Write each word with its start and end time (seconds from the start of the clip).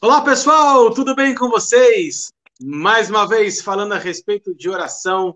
Olá, 0.00 0.20
pessoal, 0.20 0.92
tudo 0.92 1.12
bem 1.12 1.34
com 1.34 1.48
vocês? 1.48 2.32
Mais 2.62 3.10
uma 3.10 3.26
vez 3.26 3.60
falando 3.60 3.94
a 3.94 3.98
respeito 3.98 4.54
de 4.54 4.70
oração, 4.70 5.34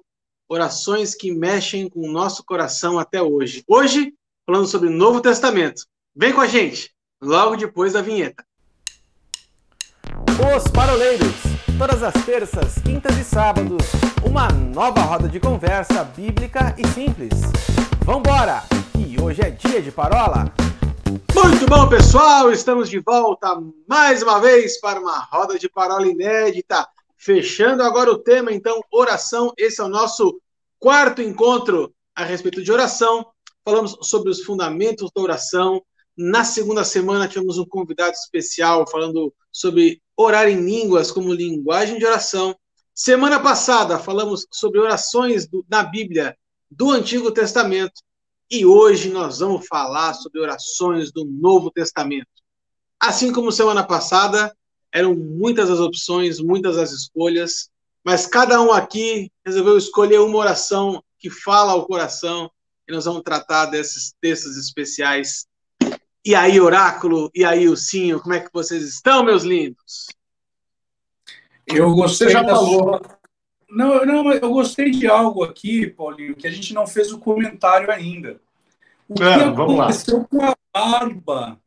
orações 0.48 1.16
que 1.16 1.32
mexem 1.32 1.88
com 1.88 2.08
o 2.08 2.12
nosso 2.12 2.44
coração 2.44 2.96
até 2.96 3.20
hoje. 3.20 3.64
Hoje, 3.66 4.14
falando 4.46 4.68
sobre 4.68 4.88
o 4.88 4.92
Novo 4.92 5.20
Testamento. 5.20 5.84
Vem 6.14 6.32
com 6.32 6.40
a 6.40 6.46
gente, 6.46 6.92
logo 7.20 7.56
depois 7.56 7.94
da 7.94 8.02
vinheta. 8.02 8.44
Os 10.56 10.70
Paroleiros, 10.70 11.34
todas 11.76 12.00
as 12.04 12.14
terças, 12.24 12.74
quintas 12.84 13.18
e 13.18 13.24
sábados, 13.24 13.84
uma 14.24 14.46
nova 14.46 15.00
roda 15.00 15.28
de 15.28 15.40
conversa 15.40 16.04
bíblica 16.04 16.72
e 16.78 16.86
simples. 16.86 17.32
Vambora, 18.04 18.62
que 18.92 19.20
hoje 19.20 19.42
é 19.42 19.50
dia 19.50 19.82
de 19.82 19.90
parola! 19.90 20.54
Muito 21.12 21.66
bom, 21.68 21.88
pessoal! 21.90 22.50
Estamos 22.50 22.88
de 22.88 22.98
volta 22.98 23.60
mais 23.86 24.22
uma 24.22 24.40
vez 24.40 24.80
para 24.80 24.98
uma 24.98 25.18
roda 25.24 25.58
de 25.58 25.68
parola 25.68 26.06
inédita. 26.06 26.88
Fechando 27.18 27.82
agora 27.82 28.10
o 28.10 28.18
tema, 28.18 28.50
então, 28.50 28.80
oração. 28.90 29.52
Esse 29.58 29.82
é 29.82 29.84
o 29.84 29.88
nosso 29.88 30.40
quarto 30.78 31.20
encontro 31.20 31.92
a 32.14 32.24
respeito 32.24 32.62
de 32.62 32.72
oração. 32.72 33.26
Falamos 33.62 33.96
sobre 34.02 34.30
os 34.30 34.42
fundamentos 34.42 35.10
da 35.14 35.20
oração. 35.20 35.82
Na 36.16 36.44
segunda 36.44 36.82
semana, 36.82 37.28
tivemos 37.28 37.58
um 37.58 37.66
convidado 37.66 38.12
especial 38.12 38.88
falando 38.88 39.34
sobre 39.52 40.00
orar 40.16 40.48
em 40.48 40.60
línguas 40.60 41.10
como 41.10 41.34
linguagem 41.34 41.98
de 41.98 42.06
oração. 42.06 42.56
Semana 42.94 43.38
passada, 43.38 43.98
falamos 43.98 44.46
sobre 44.50 44.80
orações 44.80 45.46
do, 45.46 45.64
na 45.68 45.82
Bíblia 45.82 46.36
do 46.70 46.90
Antigo 46.90 47.30
Testamento. 47.30 48.00
E 48.50 48.66
hoje 48.66 49.10
nós 49.10 49.38
vamos 49.38 49.66
falar 49.66 50.14
sobre 50.14 50.40
orações 50.40 51.10
do 51.12 51.24
Novo 51.24 51.70
Testamento. 51.70 52.26
Assim 53.00 53.32
como 53.32 53.50
semana 53.50 53.82
passada, 53.82 54.54
eram 54.92 55.14
muitas 55.14 55.70
as 55.70 55.80
opções, 55.80 56.38
muitas 56.38 56.76
as 56.76 56.92
escolhas, 56.92 57.70
mas 58.04 58.26
cada 58.26 58.60
um 58.60 58.72
aqui 58.72 59.30
resolveu 59.44 59.78
escolher 59.78 60.20
uma 60.20 60.38
oração 60.38 61.02
que 61.18 61.30
fala 61.30 61.72
ao 61.72 61.86
coração 61.86 62.50
e 62.86 62.92
nós 62.92 63.04
vamos 63.04 63.22
tratar 63.22 63.66
desses 63.66 64.14
textos 64.20 64.56
especiais. 64.56 65.46
E 66.24 66.34
aí, 66.34 66.60
oráculo, 66.60 67.30
e 67.34 67.44
aí, 67.44 67.68
Ursinho, 67.68 68.20
como 68.20 68.34
é 68.34 68.40
que 68.40 68.50
vocês 68.52 68.82
estão, 68.84 69.24
meus 69.24 69.42
lindos? 69.42 70.06
Eu 71.66 71.92
gostei. 71.94 72.28
Você 72.28 72.32
já 72.32 72.44
falou. 72.44 72.98
Sua... 72.98 73.21
Não, 73.72 74.04
não, 74.04 74.32
eu 74.32 74.50
gostei 74.50 74.90
de 74.90 75.06
algo 75.06 75.42
aqui, 75.42 75.86
Paulinho, 75.86 76.36
que 76.36 76.46
a 76.46 76.50
gente 76.50 76.74
não 76.74 76.86
fez 76.86 77.10
o 77.10 77.18
comentário 77.18 77.90
ainda. 77.90 78.38
O 79.08 79.14
que 79.14 79.22
ah, 79.22 79.48
aconteceu 79.48 80.24
com 80.24 80.44
a 80.44 80.54
barba? 80.72 81.58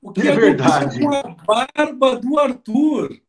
O 0.00 0.10
que 0.10 0.26
é 0.26 0.34
verdade. 0.34 1.00
com 1.00 1.14
a 1.14 1.22
barba 1.22 2.16
do 2.16 2.38
Arthur? 2.38 3.20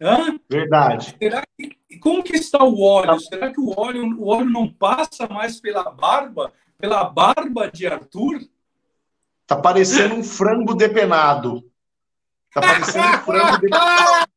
Hã? 0.00 0.40
Verdade. 0.50 1.14
Será 1.20 1.44
que, 1.56 1.98
como 1.98 2.22
que 2.22 2.36
está 2.36 2.64
o 2.64 2.80
óleo? 2.80 3.20
Será 3.20 3.52
que 3.52 3.60
o 3.60 3.72
óleo, 3.78 4.16
o 4.18 4.28
óleo 4.28 4.50
não 4.50 4.68
passa 4.68 5.28
mais 5.28 5.60
pela 5.60 5.88
barba, 5.90 6.52
pela 6.78 7.04
barba 7.04 7.70
de 7.70 7.86
Arthur? 7.86 8.40
Tá 9.46 9.54
parecendo 9.54 10.16
um 10.16 10.24
frango 10.24 10.74
depenado. 10.74 11.62
Tá 12.52 12.60
parecendo 12.60 13.06
um 13.06 13.18
frango 13.20 13.58
depenado. 13.62 14.28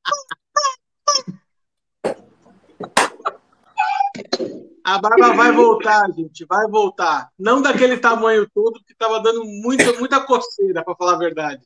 A 4.95 4.99
barba 4.99 5.33
vai 5.33 5.51
voltar, 5.53 6.11
gente, 6.11 6.45
vai 6.45 6.67
voltar. 6.67 7.29
Não 7.39 7.61
daquele 7.61 7.97
tamanho 7.97 8.45
todo 8.53 8.83
que 8.85 8.91
estava 8.91 9.21
dando 9.21 9.45
muita, 9.45 9.93
muita 9.93 10.19
coceira, 10.19 10.83
para 10.83 10.95
falar 10.95 11.13
a 11.13 11.17
verdade. 11.17 11.61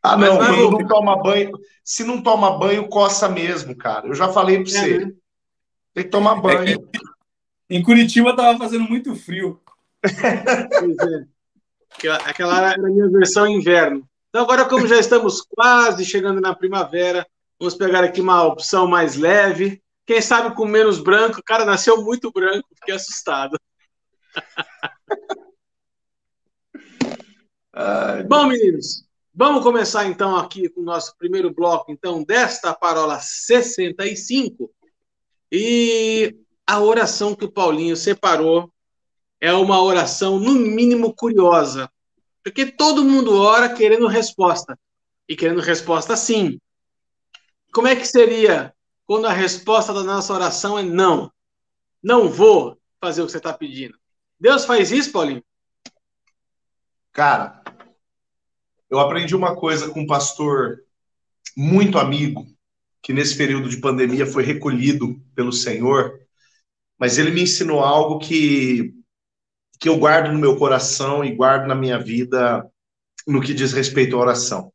Ah, 0.00 0.16
não, 0.16 0.36
quando 0.36 0.70
não 0.70 0.86
toma 0.86 1.20
banho, 1.20 1.50
se 1.82 2.04
não 2.04 2.22
toma 2.22 2.56
banho, 2.56 2.88
coça 2.88 3.28
mesmo, 3.28 3.76
cara. 3.76 4.06
Eu 4.06 4.14
já 4.14 4.28
falei 4.28 4.62
para 4.62 4.70
é, 4.70 4.74
você. 4.74 4.98
Né? 4.98 5.12
Tem 5.92 6.04
que 6.04 6.10
tomar 6.10 6.36
banho. 6.36 6.88
É, 6.94 7.76
em 7.76 7.82
Curitiba 7.82 8.36
tava 8.36 8.56
fazendo 8.56 8.84
muito 8.84 9.16
frio. 9.16 9.60
pois 10.00 10.98
é. 10.98 11.24
Aquela, 11.90 12.16
aquela 12.18 12.70
era 12.70 12.80
a 12.80 12.90
minha 12.90 13.08
versão 13.08 13.46
inverno. 13.48 14.08
Então, 14.28 14.42
agora, 14.42 14.66
como 14.66 14.86
já 14.86 14.98
estamos 14.98 15.42
quase 15.42 16.04
chegando 16.04 16.40
na 16.40 16.54
primavera, 16.54 17.26
vamos 17.58 17.74
pegar 17.74 18.04
aqui 18.04 18.20
uma 18.20 18.44
opção 18.44 18.86
mais 18.86 19.16
leve. 19.16 19.82
Quem 20.08 20.22
sabe 20.22 20.56
com 20.56 20.64
menos 20.64 20.98
branco? 20.98 21.40
O 21.40 21.44
cara 21.44 21.66
nasceu 21.66 22.02
muito 22.02 22.32
branco, 22.32 22.66
fiquei 22.76 22.94
assustado. 22.94 23.60
Bom, 28.26 28.46
meninos, 28.46 29.04
vamos 29.34 29.62
começar 29.62 30.06
então 30.06 30.34
aqui 30.34 30.70
com 30.70 30.80
o 30.80 30.84
nosso 30.84 31.14
primeiro 31.18 31.52
bloco, 31.52 31.92
então, 31.92 32.24
desta 32.24 32.72
parola 32.72 33.20
65. 33.20 34.72
E 35.52 36.34
a 36.66 36.80
oração 36.80 37.34
que 37.34 37.44
o 37.44 37.52
Paulinho 37.52 37.94
separou 37.94 38.72
é 39.38 39.52
uma 39.52 39.82
oração, 39.82 40.40
no 40.40 40.54
mínimo, 40.54 41.14
curiosa. 41.14 41.86
Porque 42.42 42.64
todo 42.64 43.04
mundo 43.04 43.38
ora 43.38 43.74
querendo 43.74 44.06
resposta. 44.06 44.74
E 45.28 45.36
querendo 45.36 45.60
resposta 45.60 46.16
sim. 46.16 46.58
Como 47.70 47.88
é 47.88 47.94
que 47.94 48.06
seria 48.06 48.74
quando 49.08 49.24
a 49.26 49.32
resposta 49.32 49.94
da 49.94 50.04
nossa 50.04 50.34
oração 50.34 50.78
é 50.78 50.82
não. 50.82 51.32
Não 52.02 52.28
vou 52.28 52.78
fazer 53.00 53.22
o 53.22 53.24
que 53.24 53.32
você 53.32 53.38
está 53.38 53.54
pedindo. 53.54 53.98
Deus 54.38 54.66
faz 54.66 54.92
isso, 54.92 55.10
Paulinho? 55.10 55.42
Cara, 57.10 57.62
eu 58.90 59.00
aprendi 59.00 59.34
uma 59.34 59.56
coisa 59.56 59.88
com 59.88 60.02
um 60.02 60.06
pastor 60.06 60.84
muito 61.56 61.98
amigo, 61.98 62.46
que 63.02 63.14
nesse 63.14 63.34
período 63.34 63.70
de 63.70 63.78
pandemia 63.78 64.26
foi 64.26 64.44
recolhido 64.44 65.18
pelo 65.34 65.54
Senhor, 65.54 66.20
mas 66.98 67.16
ele 67.16 67.30
me 67.30 67.44
ensinou 67.44 67.80
algo 67.80 68.18
que, 68.18 68.92
que 69.80 69.88
eu 69.88 69.96
guardo 69.96 70.30
no 70.30 70.38
meu 70.38 70.58
coração 70.58 71.24
e 71.24 71.34
guardo 71.34 71.66
na 71.66 71.74
minha 71.74 71.98
vida 71.98 72.70
no 73.26 73.40
que 73.40 73.54
diz 73.54 73.72
respeito 73.72 74.16
à 74.16 74.20
oração 74.20 74.70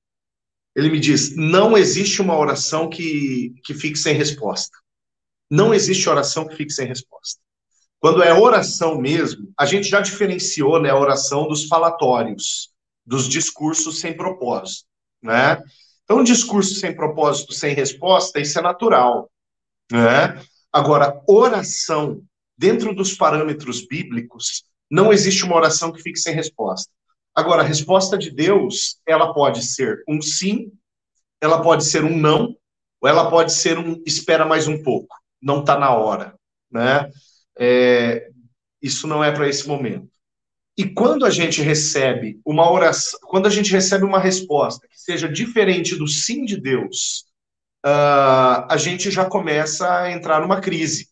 ele 0.76 0.90
me 0.90 1.00
diz: 1.00 1.36
não 1.36 1.78
existe 1.78 2.22
uma 2.22 2.38
oração 2.38 2.90
que, 2.90 3.54
que 3.64 3.74
fique 3.74 3.98
sem 3.98 4.16
resposta. 4.16 4.78
Não 5.50 5.74
existe 5.74 6.10
oração 6.10 6.48
que 6.48 6.56
fique 6.56 6.72
sem 6.72 6.88
resposta. 6.88 7.40
Quando 8.00 8.22
é 8.22 8.34
oração 8.34 9.00
mesmo, 9.00 9.54
a 9.58 9.66
gente 9.66 9.88
já 9.88 10.02
diferenciou 10.02 10.82
né, 10.82 10.90
a 10.90 11.00
oração 11.00 11.48
dos 11.48 11.66
falatórios, 11.68 12.72
dos 13.06 13.30
discursos 13.30 14.00
sem 14.00 14.16
propósito. 14.16 14.86
Né? 15.22 15.62
Então, 16.04 16.20
um 16.20 16.24
discurso 16.24 16.76
sem 16.76 16.94
propósito, 16.94 17.54
sem 17.54 17.74
resposta, 17.74 18.42
isso 18.42 18.60
é 18.60 18.62
natural. 18.62 19.32
Né? 19.92 20.42
Agora, 20.72 21.22
oração, 21.28 22.22
dentro 22.58 22.94
dos 22.94 23.14
parâmetros 23.14 23.88
bíblicos, 23.88 24.66
não 24.92 25.14
existe 25.14 25.46
uma 25.46 25.56
oração 25.56 25.92
que 25.92 26.02
fique 26.02 26.20
sem 26.20 26.36
resposta. 26.36 26.92
Agora, 27.36 27.64
a 27.64 27.66
resposta 27.66 28.18
de 28.18 28.30
Deus, 28.30 29.00
ela 29.08 29.34
pode 29.34 29.64
ser 29.64 30.04
um 30.08 30.22
sim, 30.22 30.72
ela 31.42 31.62
pode 31.62 31.84
ser 31.86 32.04
um 32.04 32.16
não, 32.16 32.56
ou 33.02 33.10
ela 33.10 33.30
pode 33.30 33.52
ser 33.54 33.78
um 33.78 34.02
espera 34.06 34.46
mais 34.46 34.68
um 34.68 34.82
pouco, 34.82 35.16
não 35.42 35.62
está 35.62 35.78
na 35.78 35.96
hora, 35.96 36.36
né? 36.72 37.10
É, 37.58 38.30
isso 38.82 39.08
não 39.08 39.24
é 39.24 39.32
para 39.32 39.50
esse 39.50 39.68
momento. 39.68 40.10
E 40.78 40.86
quando 40.86 41.26
a 41.26 41.30
gente 41.30 41.62
recebe 41.62 42.40
uma 42.46 42.72
oração, 42.72 43.20
quando 43.24 43.46
a 43.46 43.50
gente 43.50 43.72
recebe 43.72 44.06
uma 44.06 44.20
resposta 44.20 44.88
que 44.88 45.00
seja 45.00 45.30
diferente 45.30 45.96
do 45.96 46.08
sim 46.08 46.46
de 46.46 46.60
Deus, 46.60 47.26
uh, 47.86 48.66
a 48.70 48.78
gente 48.78 49.12
já 49.12 49.26
começa 49.26 50.02
a 50.02 50.12
entrar 50.12 50.42
numa 50.42 50.60
crise, 50.60 51.10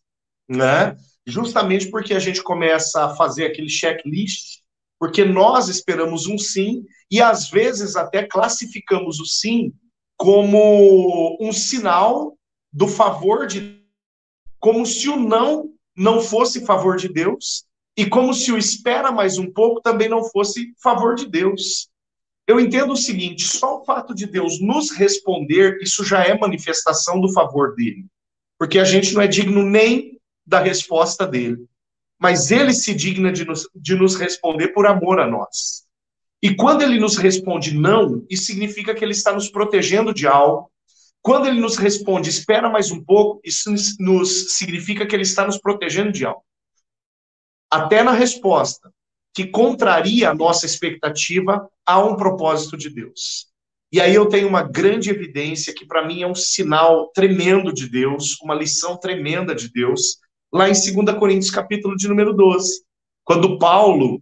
né? 0.50 0.96
Justamente 1.28 1.92
porque 1.92 2.14
a 2.14 2.20
gente 2.20 2.42
começa 2.42 3.06
a 3.06 3.16
fazer 3.16 3.46
aquele 3.46 3.70
checklist 3.70 4.61
porque 5.02 5.26
nós 5.26 5.68
esperamos 5.68 6.28
um 6.28 6.38
sim 6.38 6.86
e 7.10 7.20
às 7.20 7.50
vezes 7.50 7.96
até 7.96 8.22
classificamos 8.22 9.20
o 9.20 9.26
sim 9.26 9.74
como 10.16 11.40
um 11.42 11.52
sinal 11.52 12.38
do 12.72 12.88
favor 12.88 13.48
de 13.48 13.82
como 14.60 14.86
se 14.86 15.10
o 15.10 15.16
não 15.16 15.74
não 15.98 16.22
fosse 16.22 16.64
favor 16.68 16.98
de 16.98 17.10
Deus 17.12 17.66
e 17.98 18.06
como 18.06 18.32
se 18.32 18.52
o 18.52 18.60
espera 18.60 19.12
mais 19.12 19.40
um 19.40 19.52
pouco 19.52 19.82
também 19.82 20.08
não 20.08 20.24
fosse 20.24 20.72
favor 20.84 21.16
de 21.16 21.28
Deus. 21.28 21.90
Eu 22.48 22.60
entendo 22.60 22.94
o 22.94 22.98
seguinte, 22.98 23.48
só 23.48 23.80
o 23.80 23.84
fato 23.84 24.14
de 24.14 24.28
Deus 24.28 24.62
nos 24.62 24.92
responder, 24.92 25.80
isso 25.82 26.04
já 26.06 26.24
é 26.24 26.38
manifestação 26.38 27.20
do 27.20 27.34
favor 27.34 27.74
dele. 27.74 28.06
Porque 28.60 28.78
a 28.78 28.86
gente 28.86 29.16
não 29.16 29.22
é 29.22 29.28
digno 29.28 29.64
nem 29.64 30.20
da 30.46 30.60
resposta 30.60 31.26
dele 31.26 31.66
mas 32.22 32.52
ele 32.52 32.72
se 32.72 32.94
digna 32.94 33.32
de 33.32 33.44
nos, 33.44 33.68
de 33.74 33.96
nos 33.96 34.16
responder 34.16 34.68
por 34.68 34.86
amor 34.86 35.20
a 35.20 35.26
nós. 35.26 35.86
E 36.40 36.56
quando 36.56 36.84
ele 36.84 37.00
nos 37.00 37.18
responde 37.18 37.76
não, 37.76 38.24
isso 38.30 38.46
significa 38.46 38.94
que 38.94 39.04
ele 39.04 39.14
está 39.14 39.34
nos 39.34 39.50
protegendo 39.50 40.14
de 40.14 40.28
algo. 40.28 40.72
Quando 41.20 41.48
ele 41.48 41.60
nos 41.60 41.78
responde 41.78 42.30
espera 42.30 42.70
mais 42.70 42.92
um 42.92 43.04
pouco, 43.04 43.42
isso 43.44 43.74
nos 44.00 44.56
significa 44.56 45.06
que 45.06 45.16
ele 45.16 45.24
está 45.24 45.48
nos 45.48 45.58
protegendo 45.58 46.12
de 46.12 46.24
algo. 46.24 46.44
Até 47.72 48.04
na 48.04 48.12
resposta 48.12 48.94
que 49.34 49.48
contraria 49.48 50.30
a 50.30 50.36
nossa 50.36 50.66
expectativa, 50.66 51.68
há 51.86 52.04
um 52.04 52.16
propósito 52.16 52.78
de 52.78 52.90
Deus. 52.90 53.48
E 53.92 54.00
aí 54.00 54.14
eu 54.14 54.28
tenho 54.28 54.48
uma 54.48 54.62
grande 54.62 55.10
evidência 55.10 55.74
que 55.74 55.86
para 55.86 56.06
mim 56.06 56.22
é 56.22 56.28
um 56.28 56.36
sinal 56.36 57.08
tremendo 57.16 57.74
de 57.74 57.90
Deus, 57.90 58.40
uma 58.42 58.54
lição 58.54 58.98
tremenda 58.98 59.56
de 59.56 59.72
Deus, 59.72 60.18
lá 60.52 60.70
em 60.70 60.74
2 60.74 61.18
Coríntios 61.18 61.52
capítulo 61.52 61.96
de 61.96 62.08
número 62.08 62.34
12, 62.34 62.84
quando 63.24 63.58
Paulo, 63.58 64.22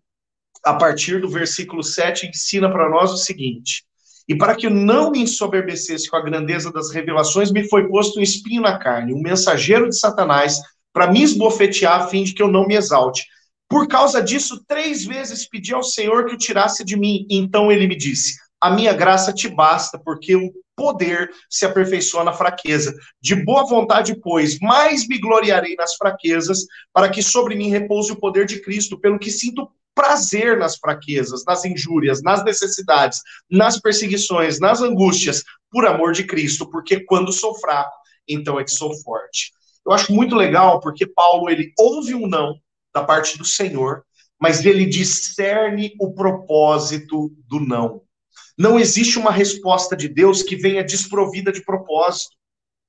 a 0.64 0.74
partir 0.74 1.20
do 1.20 1.30
versículo 1.30 1.84
7, 1.84 2.28
ensina 2.28 2.70
para 2.72 2.90
nós 2.90 3.12
o 3.12 3.18
seguinte: 3.18 3.84
E 4.28 4.36
para 4.36 4.56
que 4.56 4.68
eu 4.68 4.72
não 4.72 5.12
me 5.12 5.20
ensoberbecesse 5.20 6.10
com 6.10 6.18
a 6.18 6.22
grandeza 6.22 6.72
das 6.72 6.92
revelações, 6.92 7.52
me 7.52 7.68
foi 7.68 7.88
posto 7.88 8.20
um 8.20 8.24
espinho 8.24 8.62
na 8.62 8.78
carne, 8.78 9.14
um 9.14 9.22
mensageiro 9.22 9.90
de 9.90 9.98
Satanás, 9.98 10.60
para 10.94 11.12
me 11.12 11.24
esbofetear 11.24 12.02
a 12.02 12.08
fim 12.08 12.24
de 12.24 12.34
que 12.34 12.44
eu 12.44 12.48
não 12.48 12.68
me 12.68 12.76
exalte. 12.76 13.26
Por 13.68 13.88
causa 13.88 14.22
disso, 14.22 14.64
três 14.68 15.06
vezes 15.06 15.48
pedi 15.48 15.74
ao 15.74 15.84
Senhor 15.84 16.26
que 16.26 16.34
o 16.34 16.38
tirasse 16.38 16.84
de 16.84 16.98
mim. 16.98 17.26
Então 17.30 17.72
ele 17.72 17.88
me 17.88 17.96
disse: 17.96 18.36
A 18.62 18.70
minha 18.70 18.94
graça 18.94 19.32
te 19.34 19.48
basta, 19.48 19.98
porque 19.98 20.36
o 20.36 20.52
poder 20.76 21.30
se 21.50 21.66
aperfeiçoa 21.66 22.24
na 22.24 22.34
fraqueza. 22.34 22.94
De 23.22 23.36
boa 23.36 23.66
vontade, 23.66 24.20
pois, 24.22 24.60
mais 24.60 25.08
me 25.08 25.18
gloriarei 25.18 25.76
nas 25.76 25.96
fraquezas, 25.96 26.66
para 26.94 27.10
que 27.10 27.22
sobre 27.22 27.56
mim 27.56 27.70
repouse 27.70 28.12
o 28.12 28.20
poder 28.20 28.46
de 28.46 28.62
Cristo, 28.62 29.00
pelo 29.00 29.20
que 29.20 29.32
sinto 29.32 29.70
prazer 29.94 30.58
nas 30.58 30.78
fraquezas, 30.78 31.44
nas 31.46 31.66
injúrias, 31.66 32.22
nas 32.24 32.44
necessidades, 32.44 33.22
nas 33.50 33.80
perseguições, 33.80 34.60
nas 34.60 34.82
angústias, 34.82 35.44
por 35.70 35.86
amor 35.86 36.14
de 36.14 36.24
Cristo, 36.24 36.70
porque 36.70 37.02
quando 37.02 37.32
sou 37.34 37.54
fraco, 37.60 37.96
então 38.28 38.60
é 38.60 38.64
que 38.64 38.72
sou 38.72 38.94
forte. 39.02 39.52
Eu 39.86 39.92
acho 39.92 40.14
muito 40.14 40.36
legal 40.36 40.80
porque 40.80 41.06
Paulo 41.06 41.50
ele 41.50 41.74
ouve 41.78 42.16
um 42.16 42.28
não 42.28 42.56
da 42.94 43.04
parte 43.04 43.38
do 43.38 43.46
Senhor, 43.46 44.04
mas 44.40 44.66
ele 44.66 44.86
discerne 44.86 45.94
o 46.00 46.14
propósito 46.14 47.32
do 47.48 47.60
não. 47.60 48.02
Não 48.60 48.78
existe 48.78 49.18
uma 49.18 49.32
resposta 49.32 49.96
de 49.96 50.10
Deus 50.10 50.44
que 50.44 50.58
venha 50.58 50.84
desprovida 50.84 51.50
de 51.50 51.64
propósito. 51.64 52.36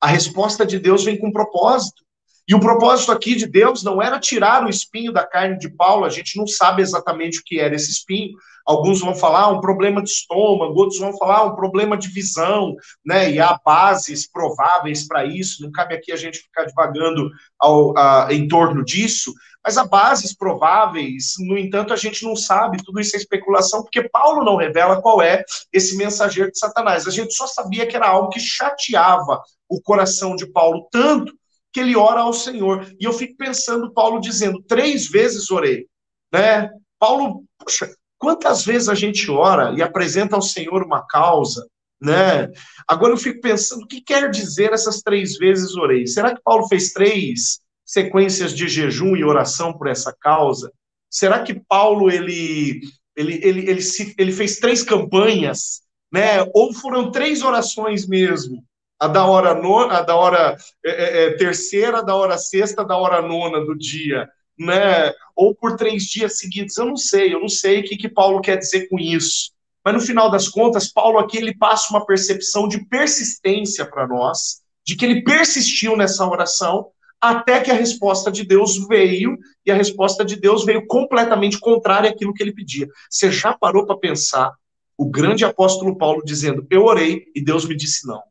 A 0.00 0.08
resposta 0.08 0.66
de 0.66 0.80
Deus 0.80 1.04
vem 1.04 1.16
com 1.16 1.30
propósito. 1.30 2.02
E 2.50 2.54
o 2.54 2.58
propósito 2.58 3.12
aqui 3.12 3.36
de 3.36 3.46
Deus 3.46 3.84
não 3.84 4.02
era 4.02 4.18
tirar 4.18 4.64
o 4.64 4.68
espinho 4.68 5.12
da 5.12 5.24
carne 5.24 5.56
de 5.56 5.68
Paulo, 5.68 6.04
a 6.04 6.08
gente 6.08 6.36
não 6.36 6.48
sabe 6.48 6.82
exatamente 6.82 7.38
o 7.38 7.44
que 7.44 7.60
era 7.60 7.76
esse 7.76 7.92
espinho. 7.92 8.36
Alguns 8.66 9.00
vão 9.00 9.14
falar 9.14 9.50
um 9.50 9.60
problema 9.60 10.02
de 10.02 10.10
estômago, 10.10 10.76
outros 10.76 10.98
vão 10.98 11.16
falar 11.16 11.44
um 11.44 11.54
problema 11.54 11.96
de 11.96 12.08
visão, 12.08 12.74
né? 13.06 13.30
E 13.30 13.38
há 13.38 13.56
bases 13.64 14.28
prováveis 14.28 15.06
para 15.06 15.24
isso, 15.24 15.62
não 15.62 15.70
cabe 15.70 15.94
aqui 15.94 16.10
a 16.10 16.16
gente 16.16 16.40
ficar 16.40 16.64
divagando 16.64 17.30
ao, 17.56 17.96
a, 17.96 18.26
em 18.32 18.48
torno 18.48 18.84
disso, 18.84 19.32
mas 19.64 19.78
há 19.78 19.86
bases 19.86 20.34
prováveis, 20.36 21.34
no 21.38 21.56
entanto, 21.56 21.92
a 21.92 21.96
gente 21.96 22.24
não 22.24 22.34
sabe, 22.34 22.82
tudo 22.82 22.98
isso 22.98 23.14
é 23.14 23.18
especulação, 23.20 23.84
porque 23.84 24.08
Paulo 24.08 24.44
não 24.44 24.56
revela 24.56 25.00
qual 25.00 25.22
é 25.22 25.44
esse 25.72 25.96
mensageiro 25.96 26.50
de 26.50 26.58
Satanás. 26.58 27.06
A 27.06 27.12
gente 27.12 27.32
só 27.32 27.46
sabia 27.46 27.86
que 27.86 27.94
era 27.94 28.08
algo 28.08 28.30
que 28.30 28.40
chateava 28.40 29.40
o 29.68 29.80
coração 29.80 30.34
de 30.34 30.46
Paulo 30.46 30.88
tanto 30.90 31.38
que 31.72 31.80
ele 31.80 31.96
ora 31.96 32.20
ao 32.20 32.32
Senhor. 32.32 32.86
E 32.98 33.04
eu 33.04 33.12
fico 33.12 33.36
pensando, 33.36 33.92
Paulo 33.92 34.20
dizendo, 34.20 34.62
três 34.62 35.08
vezes 35.08 35.50
orei, 35.50 35.86
né? 36.32 36.70
Paulo, 36.98 37.44
puxa, 37.58 37.90
quantas 38.18 38.64
vezes 38.64 38.88
a 38.88 38.94
gente 38.94 39.30
ora 39.30 39.72
e 39.76 39.82
apresenta 39.82 40.36
ao 40.36 40.42
Senhor 40.42 40.82
uma 40.82 41.06
causa, 41.06 41.66
né? 42.00 42.50
Agora 42.86 43.12
eu 43.12 43.18
fico 43.18 43.40
pensando, 43.40 43.84
o 43.84 43.86
que 43.86 44.00
quer 44.00 44.30
dizer 44.30 44.72
essas 44.72 45.00
três 45.00 45.36
vezes 45.36 45.76
orei? 45.76 46.06
Será 46.06 46.34
que 46.34 46.42
Paulo 46.42 46.66
fez 46.68 46.92
três 46.92 47.60
sequências 47.84 48.54
de 48.54 48.68
jejum 48.68 49.16
e 49.16 49.24
oração 49.24 49.72
por 49.72 49.88
essa 49.88 50.14
causa? 50.18 50.72
Será 51.10 51.42
que 51.42 51.60
Paulo 51.68 52.10
ele 52.10 52.80
ele, 53.16 53.40
ele, 53.42 53.68
ele, 53.68 53.82
se, 53.82 54.14
ele 54.16 54.32
fez 54.32 54.58
três 54.58 54.82
campanhas, 54.82 55.82
né? 56.12 56.42
Ou 56.54 56.72
foram 56.72 57.10
três 57.10 57.42
orações 57.42 58.06
mesmo? 58.06 58.64
A 59.00 59.08
da 59.08 59.24
hora 59.24 59.54
nona, 59.54 59.98
a 59.98 60.02
da 60.02 60.14
hora 60.14 60.56
é, 60.84 60.90
é, 60.90 61.24
é, 61.24 61.30
terceira, 61.32 61.98
a 61.98 62.02
da 62.02 62.14
hora 62.14 62.36
sexta, 62.36 62.82
a 62.82 62.84
da 62.84 62.96
hora 62.98 63.22
nona 63.22 63.64
do 63.64 63.74
dia, 63.74 64.28
né? 64.58 65.12
Ou 65.34 65.54
por 65.54 65.76
três 65.76 66.04
dias 66.04 66.36
seguidos, 66.36 66.76
eu 66.76 66.84
não 66.84 66.96
sei, 66.96 67.32
eu 67.32 67.40
não 67.40 67.48
sei 67.48 67.80
o 67.80 67.84
que, 67.84 67.96
que 67.96 68.08
Paulo 68.10 68.42
quer 68.42 68.58
dizer 68.58 68.88
com 68.88 68.98
isso. 68.98 69.52
Mas 69.82 69.94
no 69.94 70.00
final 70.00 70.30
das 70.30 70.48
contas, 70.48 70.92
Paulo 70.92 71.18
aqui 71.18 71.38
ele 71.38 71.56
passa 71.56 71.86
uma 71.90 72.04
percepção 72.04 72.68
de 72.68 72.84
persistência 72.86 73.86
para 73.86 74.06
nós, 74.06 74.60
de 74.84 74.94
que 74.94 75.06
ele 75.06 75.22
persistiu 75.22 75.96
nessa 75.96 76.26
oração 76.28 76.88
até 77.18 77.60
que 77.60 77.70
a 77.70 77.74
resposta 77.74 78.30
de 78.30 78.44
Deus 78.44 78.86
veio, 78.86 79.38
e 79.64 79.70
a 79.70 79.74
resposta 79.74 80.24
de 80.24 80.36
Deus 80.36 80.64
veio 80.64 80.86
completamente 80.86 81.58
contrária 81.58 82.10
àquilo 82.10 82.34
que 82.34 82.42
ele 82.42 82.52
pedia. 82.52 82.86
Você 83.08 83.30
já 83.30 83.52
parou 83.54 83.86
para 83.86 83.96
pensar 83.96 84.52
o 84.96 85.08
grande 85.08 85.44
apóstolo 85.46 85.96
Paulo 85.96 86.22
dizendo: 86.22 86.66
Eu 86.70 86.84
orei 86.84 87.24
e 87.34 87.42
Deus 87.42 87.66
me 87.66 87.74
disse 87.74 88.06
não. 88.06 88.22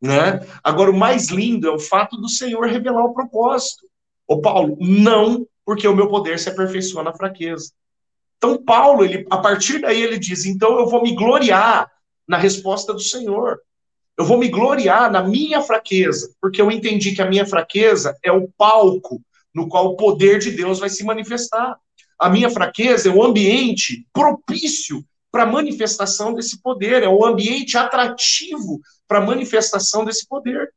Né? 0.00 0.40
Agora, 0.64 0.90
o 0.90 0.96
mais 0.96 1.28
lindo 1.28 1.68
é 1.68 1.70
o 1.70 1.78
fato 1.78 2.16
do 2.16 2.28
Senhor 2.28 2.66
revelar 2.66 3.04
o 3.04 3.12
propósito. 3.12 3.86
Ô 4.26 4.40
Paulo, 4.40 4.76
não, 4.80 5.46
porque 5.64 5.86
o 5.86 5.94
meu 5.94 6.08
poder 6.08 6.38
se 6.38 6.48
aperfeiçoa 6.48 7.02
na 7.02 7.12
fraqueza. 7.12 7.72
Então, 8.38 8.62
Paulo, 8.62 9.04
ele, 9.04 9.26
a 9.28 9.38
partir 9.38 9.80
daí, 9.80 10.00
ele 10.00 10.18
diz: 10.18 10.46
então 10.46 10.78
eu 10.78 10.86
vou 10.86 11.02
me 11.02 11.14
gloriar 11.14 11.90
na 12.26 12.38
resposta 12.38 12.94
do 12.94 13.00
Senhor. 13.00 13.60
Eu 14.16 14.24
vou 14.24 14.38
me 14.38 14.48
gloriar 14.48 15.10
na 15.10 15.22
minha 15.22 15.60
fraqueza, 15.62 16.34
porque 16.40 16.60
eu 16.60 16.70
entendi 16.70 17.14
que 17.14 17.22
a 17.22 17.28
minha 17.28 17.44
fraqueza 17.44 18.16
é 18.22 18.32
o 18.32 18.48
palco 18.48 19.20
no 19.54 19.68
qual 19.68 19.86
o 19.86 19.96
poder 19.96 20.38
de 20.38 20.50
Deus 20.50 20.78
vai 20.78 20.88
se 20.88 21.04
manifestar. 21.04 21.76
A 22.18 22.28
minha 22.28 22.50
fraqueza 22.50 23.08
é 23.08 23.12
o 23.12 23.22
ambiente 23.22 24.06
propício 24.12 25.04
para 25.30 25.44
a 25.44 25.46
manifestação 25.46 26.34
desse 26.34 26.60
poder, 26.60 27.02
é 27.02 27.08
o 27.08 27.24
ambiente 27.24 27.78
atrativo 27.78 28.80
para 29.10 29.18
a 29.18 29.26
manifestação 29.26 30.04
desse 30.04 30.24
poder. 30.28 30.72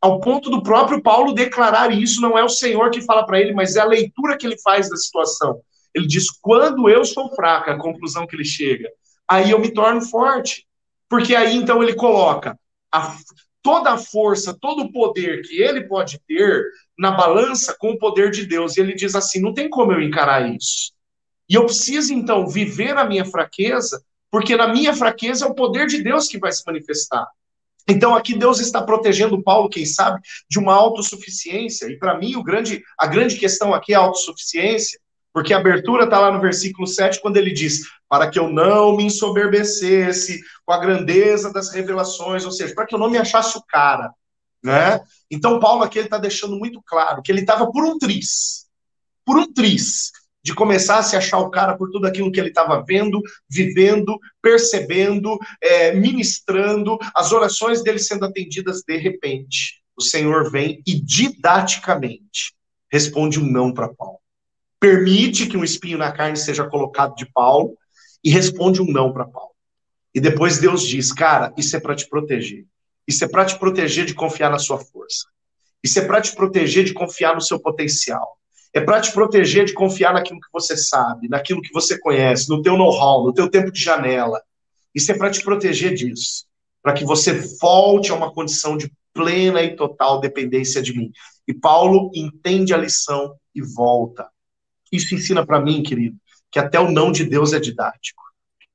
Ao 0.00 0.18
ponto 0.18 0.50
do 0.50 0.60
próprio 0.60 1.00
Paulo 1.00 1.32
declarar 1.32 1.92
isso, 1.92 2.20
não 2.20 2.36
é 2.36 2.42
o 2.42 2.48
Senhor 2.48 2.90
que 2.90 3.00
fala 3.00 3.24
para 3.24 3.40
ele, 3.40 3.54
mas 3.54 3.76
é 3.76 3.80
a 3.80 3.84
leitura 3.84 4.36
que 4.36 4.44
ele 4.44 4.58
faz 4.58 4.90
da 4.90 4.96
situação. 4.96 5.60
Ele 5.94 6.04
diz: 6.04 6.28
quando 6.42 6.90
eu 6.90 7.04
sou 7.04 7.32
fraca, 7.32 7.72
a 7.72 7.78
conclusão 7.78 8.26
que 8.26 8.34
ele 8.34 8.44
chega, 8.44 8.90
aí 9.28 9.52
eu 9.52 9.60
me 9.60 9.72
torno 9.72 10.00
forte. 10.02 10.66
Porque 11.08 11.36
aí 11.36 11.54
então 11.54 11.80
ele 11.80 11.94
coloca 11.94 12.58
a, 12.92 13.16
toda 13.62 13.92
a 13.92 13.98
força, 13.98 14.58
todo 14.60 14.82
o 14.82 14.92
poder 14.92 15.42
que 15.42 15.62
ele 15.62 15.84
pode 15.84 16.20
ter 16.26 16.64
na 16.98 17.12
balança 17.12 17.76
com 17.78 17.92
o 17.92 17.98
poder 17.98 18.32
de 18.32 18.44
Deus. 18.44 18.76
E 18.76 18.80
ele 18.80 18.96
diz 18.96 19.14
assim: 19.14 19.40
não 19.40 19.54
tem 19.54 19.70
como 19.70 19.92
eu 19.92 20.02
encarar 20.02 20.52
isso. 20.52 20.92
E 21.48 21.54
eu 21.54 21.64
preciso, 21.64 22.12
então, 22.12 22.48
viver 22.48 22.96
a 22.98 23.04
minha 23.04 23.24
fraqueza, 23.24 24.02
porque 24.28 24.56
na 24.56 24.66
minha 24.66 24.92
fraqueza 24.92 25.44
é 25.44 25.48
o 25.48 25.54
poder 25.54 25.86
de 25.86 26.02
Deus 26.02 26.26
que 26.26 26.36
vai 26.36 26.50
se 26.50 26.64
manifestar. 26.66 27.24
Então, 27.88 28.14
aqui 28.14 28.36
Deus 28.36 28.58
está 28.58 28.82
protegendo 28.82 29.42
Paulo, 29.42 29.68
quem 29.68 29.86
sabe, 29.86 30.20
de 30.50 30.58
uma 30.58 30.74
autossuficiência. 30.74 31.86
E 31.86 31.98
para 31.98 32.18
mim, 32.18 32.34
o 32.34 32.42
grande, 32.42 32.82
a 32.98 33.06
grande 33.06 33.36
questão 33.36 33.72
aqui 33.72 33.92
é 33.92 33.96
a 33.96 34.00
autossuficiência, 34.00 34.98
porque 35.32 35.54
a 35.54 35.58
abertura 35.58 36.04
está 36.04 36.18
lá 36.18 36.32
no 36.32 36.40
versículo 36.40 36.86
7, 36.86 37.20
quando 37.20 37.36
ele 37.36 37.52
diz: 37.52 37.82
Para 38.08 38.28
que 38.28 38.38
eu 38.38 38.48
não 38.48 38.96
me 38.96 39.04
ensoberbecesse 39.04 40.40
com 40.64 40.72
a 40.72 40.78
grandeza 40.78 41.52
das 41.52 41.72
revelações, 41.72 42.44
ou 42.44 42.50
seja, 42.50 42.74
para 42.74 42.86
que 42.86 42.94
eu 42.94 42.98
não 42.98 43.10
me 43.10 43.18
achasse 43.18 43.56
o 43.56 43.62
cara. 43.62 44.10
Né? 44.62 45.00
Então, 45.30 45.60
Paulo 45.60 45.84
aqui 45.84 46.00
está 46.00 46.18
deixando 46.18 46.56
muito 46.56 46.82
claro 46.84 47.22
que 47.22 47.30
ele 47.30 47.42
estava 47.42 47.70
por 47.70 47.84
um 47.84 47.98
tris. 47.98 48.66
Por 49.24 49.36
um 49.36 49.52
tris 49.52 50.10
de 50.46 50.54
começar 50.54 50.98
a 50.98 51.02
se 51.02 51.16
achar 51.16 51.38
o 51.38 51.50
cara 51.50 51.76
por 51.76 51.90
tudo 51.90 52.06
aquilo 52.06 52.30
que 52.30 52.38
ele 52.38 52.50
estava 52.50 52.80
vendo, 52.86 53.20
vivendo, 53.50 54.16
percebendo, 54.40 55.36
é, 55.60 55.92
ministrando, 55.92 56.96
as 57.16 57.32
orações 57.32 57.82
dele 57.82 57.98
sendo 57.98 58.24
atendidas 58.24 58.80
de 58.86 58.96
repente. 58.96 59.82
O 59.96 60.02
Senhor 60.02 60.48
vem 60.48 60.80
e 60.86 60.94
didaticamente 61.00 62.54
responde 62.88 63.40
um 63.40 63.44
não 63.44 63.74
para 63.74 63.92
Paulo. 63.92 64.20
Permite 64.78 65.46
que 65.46 65.56
um 65.56 65.64
espinho 65.64 65.98
na 65.98 66.12
carne 66.12 66.36
seja 66.36 66.64
colocado 66.64 67.16
de 67.16 67.26
Paulo 67.26 67.76
e 68.22 68.30
responde 68.30 68.80
um 68.80 68.86
não 68.86 69.12
para 69.12 69.26
Paulo. 69.26 69.50
E 70.14 70.20
depois 70.20 70.58
Deus 70.58 70.86
diz: 70.86 71.12
Cara, 71.12 71.52
isso 71.56 71.74
é 71.76 71.80
para 71.80 71.96
te 71.96 72.08
proteger. 72.08 72.64
Isso 73.04 73.24
é 73.24 73.28
para 73.28 73.44
te 73.44 73.58
proteger 73.58 74.04
de 74.04 74.14
confiar 74.14 74.48
na 74.52 74.60
sua 74.60 74.78
força. 74.78 75.26
Isso 75.82 75.98
é 75.98 76.02
para 76.06 76.20
te 76.20 76.36
proteger 76.36 76.84
de 76.84 76.94
confiar 76.94 77.34
no 77.34 77.40
seu 77.40 77.58
potencial. 77.58 78.38
É 78.76 78.80
para 78.82 79.00
te 79.00 79.10
proteger 79.10 79.64
de 79.64 79.72
confiar 79.72 80.12
naquilo 80.12 80.38
que 80.38 80.52
você 80.52 80.76
sabe, 80.76 81.30
naquilo 81.30 81.62
que 81.62 81.72
você 81.72 81.98
conhece, 81.98 82.46
no 82.50 82.60
teu 82.60 82.76
know-how, 82.76 83.24
no 83.24 83.32
teu 83.32 83.48
tempo 83.48 83.72
de 83.72 83.82
janela. 83.82 84.38
Isso 84.94 85.10
é 85.10 85.16
para 85.16 85.30
te 85.30 85.42
proteger 85.42 85.94
disso, 85.94 86.44
para 86.82 86.92
que 86.92 87.02
você 87.02 87.32
volte 87.58 88.12
a 88.12 88.14
uma 88.14 88.30
condição 88.30 88.76
de 88.76 88.92
plena 89.14 89.62
e 89.62 89.74
total 89.74 90.20
dependência 90.20 90.82
de 90.82 90.94
mim. 90.94 91.10
E 91.48 91.54
Paulo 91.54 92.10
entende 92.14 92.74
a 92.74 92.76
lição 92.76 93.34
e 93.54 93.62
volta. 93.62 94.28
Isso 94.92 95.14
ensina 95.14 95.46
para 95.46 95.58
mim, 95.58 95.82
querido, 95.82 96.18
que 96.52 96.58
até 96.58 96.78
o 96.78 96.90
não 96.90 97.10
de 97.10 97.24
Deus 97.24 97.54
é 97.54 97.58
didático. 97.58 98.22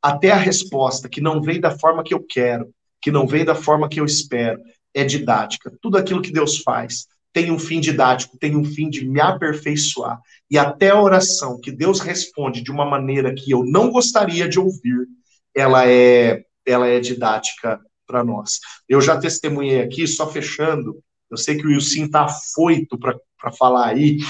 Até 0.02 0.32
a 0.32 0.36
resposta 0.36 1.08
que 1.08 1.22
não 1.22 1.44
vem 1.44 1.62
da 1.62 1.78
forma 1.78 2.04
que 2.04 2.16
eu 2.16 2.26
quero, 2.28 2.74
que 3.00 3.12
não 3.12 3.28
vem 3.28 3.46
da 3.46 3.54
forma 3.54 3.88
que 3.88 4.00
eu 4.00 4.06
espero, 4.06 4.60
é 4.96 5.04
didática. 5.04 5.72
Tudo 5.80 6.00
aquilo 6.00 6.24
que 6.24 6.32
Deus 6.32 6.58
faz 6.58 7.06
tem 7.34 7.52
um 7.52 7.60
fim 7.60 7.80
didático, 7.80 8.38
tem 8.38 8.56
um 8.56 8.64
fim 8.64 8.90
de 8.90 9.08
me 9.08 9.22
aperfeiçoar. 9.22 10.20
E 10.50 10.58
até 10.58 10.90
a 10.90 11.02
oração 11.02 11.60
que 11.60 11.72
Deus 11.72 12.00
responde 12.00 12.62
de 12.62 12.72
uma 12.72 12.86
maneira 12.86 13.34
que 13.34 13.52
eu 13.52 13.64
não 13.64 13.90
gostaria 13.90 14.48
de 14.50 14.60
ouvir, 14.60 15.08
ela 15.56 15.88
é 15.88 16.44
ela 16.66 16.88
é 16.88 17.00
didática 17.00 17.80
para 18.06 18.24
nós. 18.24 18.60
Eu 18.88 19.02
já 19.02 19.18
testemunhei 19.18 19.82
aqui, 19.82 20.08
só 20.08 20.30
fechando, 20.30 21.02
eu 21.30 21.38
sei 21.38 21.58
que 21.58 21.66
o 21.66 21.70
Wilson 21.70 22.06
está 22.06 22.26
afoito 22.26 23.00
para 23.00 23.52
falar 23.58 23.88
aí, 23.88 24.20
tá 24.20 24.26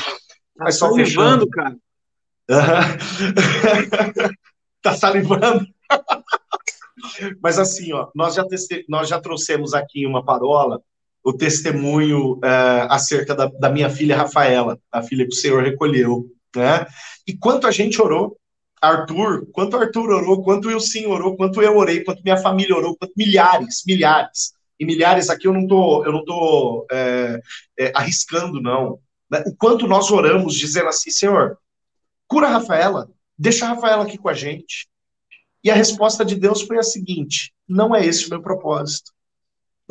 mas 0.57 0.77
só 0.77 0.93
fechando. 0.93 1.49
cara. 1.49 1.75
tá 4.81 4.95
salivando. 4.95 5.65
mas 7.41 7.57
assim, 7.57 7.91
ó, 7.93 8.09
nós 8.13 8.35
já, 8.35 8.45
nós 8.87 9.09
já 9.09 9.19
trouxemos 9.19 9.73
aqui 9.73 10.05
uma 10.05 10.23
parola 10.23 10.81
o 11.23 11.33
testemunho 11.33 12.39
é, 12.43 12.87
acerca 12.89 13.35
da, 13.35 13.45
da, 13.45 13.69
minha 13.69 13.89
filha 13.89 14.17
Rafaela, 14.17 14.79
a 14.91 15.03
filha 15.03 15.25
que 15.25 15.33
o 15.33 15.37
Senhor 15.37 15.63
recolheu, 15.63 16.25
né? 16.55 16.85
E 17.27 17.37
quanto 17.37 17.67
a 17.67 17.71
gente 17.71 18.01
orou, 18.01 18.37
Arthur, 18.81 19.45
quanto 19.51 19.77
Arthur 19.77 20.09
orou, 20.09 20.43
quanto 20.43 20.69
eu 20.71 20.79
sim 20.79 21.05
orou, 21.05 21.37
quanto 21.37 21.61
eu 21.61 21.77
orei, 21.77 22.03
quanto 22.03 22.23
minha 22.23 22.37
família 22.37 22.75
orou, 22.75 22.97
quanto 22.97 23.13
milhares, 23.15 23.83
milhares. 23.85 24.53
E 24.79 24.85
milhares 24.85 25.29
aqui 25.29 25.47
eu 25.47 25.53
não 25.53 25.67
tô, 25.67 26.03
eu 26.03 26.11
não 26.11 26.25
tô 26.25 26.87
é, 26.91 27.39
é, 27.79 27.91
arriscando, 27.95 28.59
não. 28.59 28.99
Né? 29.29 29.43
O 29.45 29.55
quanto 29.55 29.87
nós 29.87 30.09
oramos 30.09 30.55
dizendo 30.55 30.87
assim, 30.87 31.11
Senhor, 31.11 31.59
cura 32.27 32.47
a 32.47 32.51
Rafaela, 32.51 33.07
deixa 33.37 33.65
a 33.65 33.69
Rafaela 33.69 34.03
aqui 34.03 34.17
com 34.17 34.27
a 34.27 34.33
gente. 34.33 34.89
E 35.63 35.69
a 35.69 35.75
resposta 35.75 36.25
de 36.25 36.35
Deus 36.35 36.63
foi 36.63 36.79
a 36.79 36.83
seguinte: 36.83 37.53
não 37.67 37.95
é 37.95 38.03
esse 38.03 38.25
o 38.25 38.29
meu 38.31 38.41
propósito. 38.41 39.11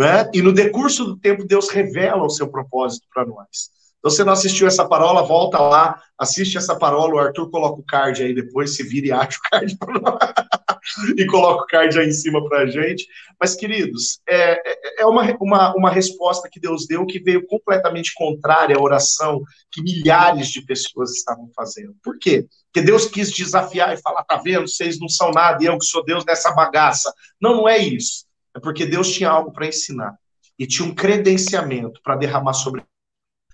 Né? 0.00 0.30
E 0.32 0.40
no 0.40 0.50
decurso 0.50 1.04
do 1.04 1.18
tempo, 1.18 1.44
Deus 1.46 1.68
revela 1.68 2.24
o 2.24 2.30
seu 2.30 2.48
propósito 2.48 3.06
para 3.12 3.26
nós. 3.26 3.68
Então, 3.98 4.10
se 4.10 4.16
você 4.16 4.24
não 4.24 4.32
assistiu 4.32 4.66
essa 4.66 4.88
parola, 4.88 5.22
volta 5.22 5.58
lá, 5.58 6.00
assiste 6.18 6.56
essa 6.56 6.74
parola, 6.74 7.12
o 7.12 7.18
Arthur 7.18 7.50
coloca 7.50 7.82
o 7.82 7.84
card 7.84 8.22
aí 8.22 8.34
depois, 8.34 8.74
se 8.74 8.82
vira 8.82 9.06
e 9.08 9.12
acha 9.12 9.36
o 9.36 9.50
card 9.50 9.76
e 11.18 11.26
coloca 11.26 11.64
o 11.64 11.66
card 11.66 11.98
aí 11.98 12.08
em 12.08 12.12
cima 12.12 12.42
para 12.48 12.60
a 12.60 12.66
gente. 12.66 13.06
Mas, 13.38 13.54
queridos, 13.54 14.20
é, 14.26 14.52
é, 14.52 15.02
é 15.02 15.06
uma, 15.06 15.36
uma, 15.38 15.74
uma 15.76 15.90
resposta 15.90 16.48
que 16.50 16.58
Deus 16.58 16.86
deu 16.86 17.04
que 17.04 17.20
veio 17.20 17.46
completamente 17.46 18.14
contrária 18.14 18.76
à 18.78 18.80
oração 18.80 19.42
que 19.70 19.82
milhares 19.82 20.48
de 20.48 20.62
pessoas 20.62 21.10
estavam 21.10 21.50
fazendo. 21.54 21.94
Por 22.02 22.18
quê? 22.18 22.46
Porque 22.72 22.86
Deus 22.86 23.04
quis 23.04 23.30
desafiar 23.30 23.92
e 23.92 24.00
falar, 24.00 24.24
tá 24.24 24.38
vendo, 24.38 24.66
vocês 24.66 24.98
não 24.98 25.10
são 25.10 25.30
nada 25.30 25.62
e 25.62 25.66
eu 25.66 25.76
que 25.76 25.84
sou 25.84 26.02
Deus 26.02 26.24
nessa 26.24 26.52
bagaça. 26.52 27.12
Não, 27.38 27.54
não 27.54 27.68
é 27.68 27.76
isso. 27.76 28.29
É 28.54 28.60
porque 28.60 28.86
Deus 28.86 29.12
tinha 29.12 29.30
algo 29.30 29.52
para 29.52 29.66
ensinar 29.66 30.16
e 30.58 30.66
tinha 30.66 30.86
um 30.86 30.94
credenciamento 30.94 32.00
para 32.02 32.16
derramar 32.16 32.52
sobre 32.52 32.82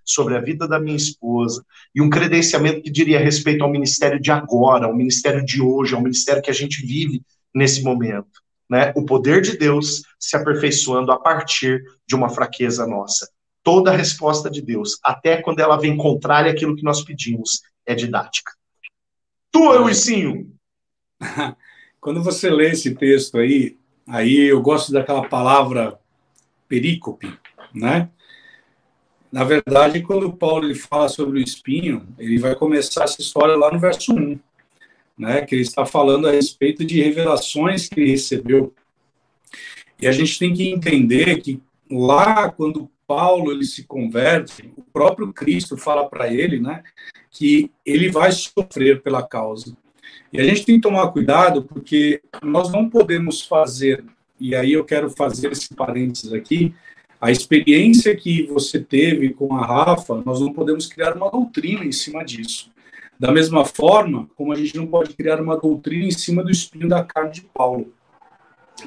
sobre 0.06 0.36
a 0.36 0.40
vida 0.40 0.68
da 0.68 0.78
minha 0.78 0.96
esposa, 0.96 1.66
e 1.92 2.00
um 2.00 2.08
credenciamento 2.08 2.80
que 2.80 2.90
diria 2.90 3.18
respeito 3.18 3.64
ao 3.64 3.70
ministério 3.70 4.20
de 4.20 4.30
agora, 4.30 4.86
ao 4.86 4.94
ministério 4.94 5.44
de 5.44 5.60
hoje, 5.60 5.96
ao 5.96 6.00
ministério 6.00 6.40
que 6.40 6.50
a 6.50 6.54
gente 6.54 6.86
vive 6.86 7.22
nesse 7.52 7.82
momento. 7.82 8.40
Né? 8.70 8.92
O 8.94 9.04
poder 9.04 9.42
de 9.42 9.58
Deus 9.58 10.02
se 10.18 10.36
aperfeiçoando 10.36 11.10
a 11.10 11.18
partir 11.18 11.82
de 12.06 12.14
uma 12.14 12.28
fraqueza 12.28 12.86
nossa. 12.86 13.28
Toda 13.64 13.90
a 13.90 13.96
resposta 13.96 14.48
de 14.48 14.62
Deus, 14.62 14.96
até 15.02 15.42
quando 15.42 15.58
ela 15.58 15.76
vem 15.76 15.96
contrária 15.96 16.52
àquilo 16.52 16.76
que 16.76 16.84
nós 16.84 17.02
pedimos, 17.02 17.62
é 17.84 17.94
didática. 17.94 18.52
Tu, 19.50 19.74
Euicinho! 19.74 20.52
Quando 22.00 22.22
você 22.22 22.48
lê 22.48 22.70
esse 22.70 22.94
texto 22.94 23.38
aí, 23.38 23.76
aí 24.06 24.48
eu 24.48 24.60
gosto 24.60 24.92
daquela 24.92 25.28
palavra 25.28 25.98
perícope, 26.68 27.32
né? 27.74 28.10
Na 29.30 29.44
verdade, 29.44 30.02
quando 30.02 30.32
Paulo 30.32 30.64
ele 30.64 30.74
fala 30.74 31.08
sobre 31.08 31.38
o 31.38 31.42
espinho, 31.42 32.06
ele 32.18 32.38
vai 32.38 32.54
começar 32.54 33.04
essa 33.04 33.20
história 33.20 33.56
lá 33.56 33.72
no 33.72 33.78
verso 33.78 34.14
1, 34.14 34.38
né, 35.18 35.42
que 35.42 35.54
ele 35.54 35.62
está 35.62 35.84
falando 35.84 36.28
a 36.28 36.30
respeito 36.30 36.84
de 36.84 37.02
revelações 37.02 37.88
que 37.88 38.00
ele 38.00 38.10
recebeu. 38.12 38.72
E 40.00 40.06
a 40.06 40.12
gente 40.12 40.38
tem 40.38 40.54
que 40.54 40.68
entender 40.68 41.40
que 41.40 41.60
lá, 41.90 42.50
quando 42.50 42.90
Paulo 43.06 43.52
ele 43.52 43.64
se 43.64 43.84
converte, 43.84 44.72
o 44.76 44.82
próprio 44.82 45.32
Cristo 45.32 45.76
fala 45.76 46.08
para 46.08 46.32
ele, 46.32 46.60
né, 46.60 46.82
que 47.30 47.70
ele 47.84 48.10
vai 48.10 48.30
sofrer 48.32 49.02
pela 49.02 49.26
causa. 49.26 49.76
E 50.32 50.40
a 50.40 50.44
gente 50.44 50.64
tem 50.64 50.76
que 50.76 50.82
tomar 50.82 51.08
cuidado 51.08 51.62
porque 51.62 52.20
nós 52.42 52.70
não 52.70 52.88
podemos 52.88 53.42
fazer, 53.42 54.04
e 54.40 54.54
aí 54.54 54.72
eu 54.72 54.84
quero 54.84 55.10
fazer 55.10 55.52
esse 55.52 55.74
parênteses 55.74 56.32
aqui, 56.32 56.74
a 57.20 57.30
experiência 57.30 58.14
que 58.14 58.46
você 58.46 58.78
teve 58.78 59.30
com 59.30 59.54
a 59.56 59.64
Rafa, 59.64 60.22
nós 60.24 60.40
não 60.40 60.52
podemos 60.52 60.86
criar 60.86 61.16
uma 61.16 61.30
doutrina 61.30 61.84
em 61.84 61.92
cima 61.92 62.24
disso. 62.24 62.70
Da 63.18 63.32
mesma 63.32 63.64
forma, 63.64 64.28
como 64.36 64.52
a 64.52 64.56
gente 64.56 64.76
não 64.76 64.86
pode 64.86 65.14
criar 65.14 65.40
uma 65.40 65.56
doutrina 65.56 66.04
em 66.04 66.10
cima 66.10 66.44
do 66.44 66.50
espinho 66.50 66.88
da 66.88 67.02
carne 67.02 67.32
de 67.32 67.40
Paulo. 67.42 67.92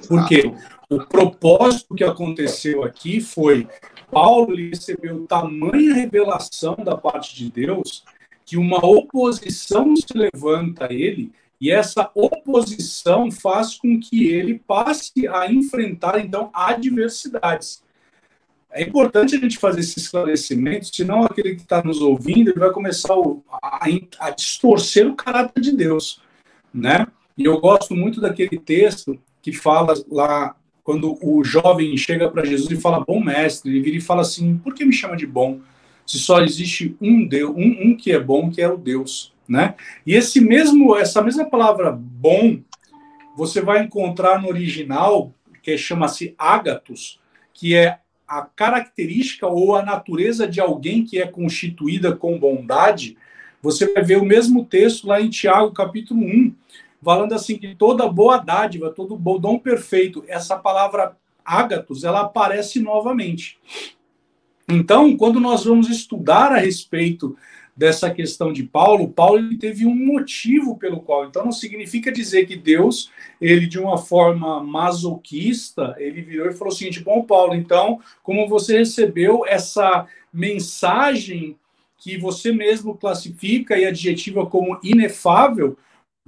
Por 0.07 0.27
quê? 0.27 0.53
O 0.87 0.99
propósito 0.99 1.95
que 1.95 2.03
aconteceu 2.03 2.83
aqui 2.83 3.19
foi 3.19 3.67
Paulo 4.11 4.55
recebeu 4.55 5.25
tamanha 5.27 5.93
revelação 5.93 6.75
da 6.83 6.95
parte 6.95 7.35
de 7.35 7.51
Deus 7.51 8.03
que 8.49 8.57
uma 8.57 8.83
oposição 8.83 9.95
se 9.95 10.07
levanta 10.15 10.87
a 10.87 10.91
ele 10.91 11.31
e 11.61 11.69
essa 11.69 12.09
oposição 12.15 13.29
faz 13.29 13.75
com 13.75 13.99
que 13.99 14.27
ele 14.27 14.57
passe 14.57 15.27
a 15.27 15.51
enfrentar 15.51 16.19
então 16.19 16.49
adversidades. 16.51 17.83
É 18.71 18.81
importante 18.81 19.35
a 19.35 19.39
gente 19.39 19.59
fazer 19.59 19.81
esse 19.81 19.99
esclarecimento, 19.99 20.87
senão 20.87 21.23
aquele 21.23 21.55
que 21.55 21.61
está 21.61 21.83
nos 21.83 22.01
ouvindo 22.01 22.49
ele 22.49 22.59
vai 22.59 22.71
começar 22.71 23.13
a, 23.61 23.85
a, 24.19 24.29
distorcer 24.31 25.07
o 25.07 25.15
caráter 25.15 25.61
de 25.61 25.71
Deus, 25.71 26.19
né? 26.73 27.05
E 27.37 27.45
eu 27.45 27.59
gosto 27.59 27.95
muito 27.95 28.19
daquele 28.19 28.57
texto 28.57 29.19
que 29.43 29.53
fala 29.53 29.93
lá 30.09 30.55
quando 30.83 31.19
o 31.21 31.43
jovem 31.43 31.95
chega 31.95 32.27
para 32.31 32.45
Jesus 32.45 32.71
e 32.71 32.81
fala 32.81 33.05
bom 33.05 33.23
mestre, 33.23 33.69
ele 33.69 33.81
vira 33.81 33.97
e 33.97 34.01
fala 34.01 34.21
assim: 34.23 34.57
por 34.57 34.73
que 34.73 34.83
me 34.83 34.93
chama 34.93 35.15
de 35.15 35.27
bom? 35.27 35.59
Se 36.09 36.17
só 36.17 36.41
existe 36.41 36.97
um 36.99 37.23
Deus, 37.23 37.55
um, 37.55 37.89
um 37.89 37.95
que 37.95 38.11
é 38.11 38.19
bom, 38.19 38.49
que 38.49 38.59
é 38.59 38.67
o 38.67 38.75
Deus, 38.75 39.31
né? 39.47 39.75
E 40.03 40.15
esse 40.15 40.41
mesmo, 40.41 40.95
essa 40.97 41.21
mesma 41.21 41.45
palavra 41.45 41.91
bom, 41.91 42.57
você 43.37 43.61
vai 43.61 43.83
encontrar 43.83 44.41
no 44.41 44.47
original 44.47 45.31
que 45.61 45.77
chama-se 45.77 46.33
ágatos, 46.35 47.19
que 47.53 47.75
é 47.75 47.99
a 48.27 48.41
característica 48.41 49.45
ou 49.45 49.75
a 49.75 49.83
natureza 49.83 50.47
de 50.47 50.59
alguém 50.59 51.05
que 51.05 51.19
é 51.19 51.27
constituída 51.27 52.15
com 52.15 52.39
bondade, 52.39 53.15
você 53.61 53.93
vai 53.93 54.03
ver 54.03 54.17
o 54.17 54.25
mesmo 54.25 54.65
texto 54.65 55.05
lá 55.05 55.21
em 55.21 55.29
Tiago, 55.29 55.71
capítulo 55.73 56.21
1, 56.21 56.55
falando 57.03 57.33
assim 57.33 57.55
que 57.55 57.75
toda 57.75 58.11
boa 58.11 58.37
dádiva, 58.37 58.89
todo 58.89 59.15
bom 59.15 59.39
dom 59.39 59.59
perfeito, 59.59 60.25
essa 60.27 60.57
palavra 60.57 61.15
ágatos, 61.45 62.03
ela 62.03 62.21
aparece 62.21 62.79
novamente. 62.79 63.59
Então, 64.69 65.17
quando 65.17 65.39
nós 65.39 65.65
vamos 65.65 65.89
estudar 65.89 66.51
a 66.51 66.57
respeito 66.57 67.35
dessa 67.75 68.11
questão 68.11 68.53
de 68.53 68.61
Paulo, 68.61 69.07
Paulo 69.07 69.57
teve 69.57 69.85
um 69.85 69.95
motivo 69.95 70.77
pelo 70.77 70.99
qual. 70.99 71.25
Então 71.25 71.45
não 71.45 71.51
significa 71.51 72.11
dizer 72.11 72.45
que 72.45 72.57
Deus, 72.57 73.09
ele 73.39 73.65
de 73.65 73.79
uma 73.79 73.97
forma 73.97 74.61
masoquista, 74.61 75.95
ele 75.97 76.21
virou 76.21 76.49
e 76.49 76.53
falou 76.53 76.73
o 76.73 76.75
seguinte: 76.75 76.99
"Bom, 76.99 77.23
Paulo, 77.23 77.55
então, 77.55 78.01
como 78.21 78.49
você 78.49 78.79
recebeu 78.79 79.45
essa 79.47 80.05
mensagem 80.31 81.55
que 81.97 82.17
você 82.17 82.51
mesmo 82.51 82.95
classifica 82.95 83.77
e 83.77 83.85
adjetiva 83.85 84.45
como 84.45 84.77
inefável, 84.83 85.77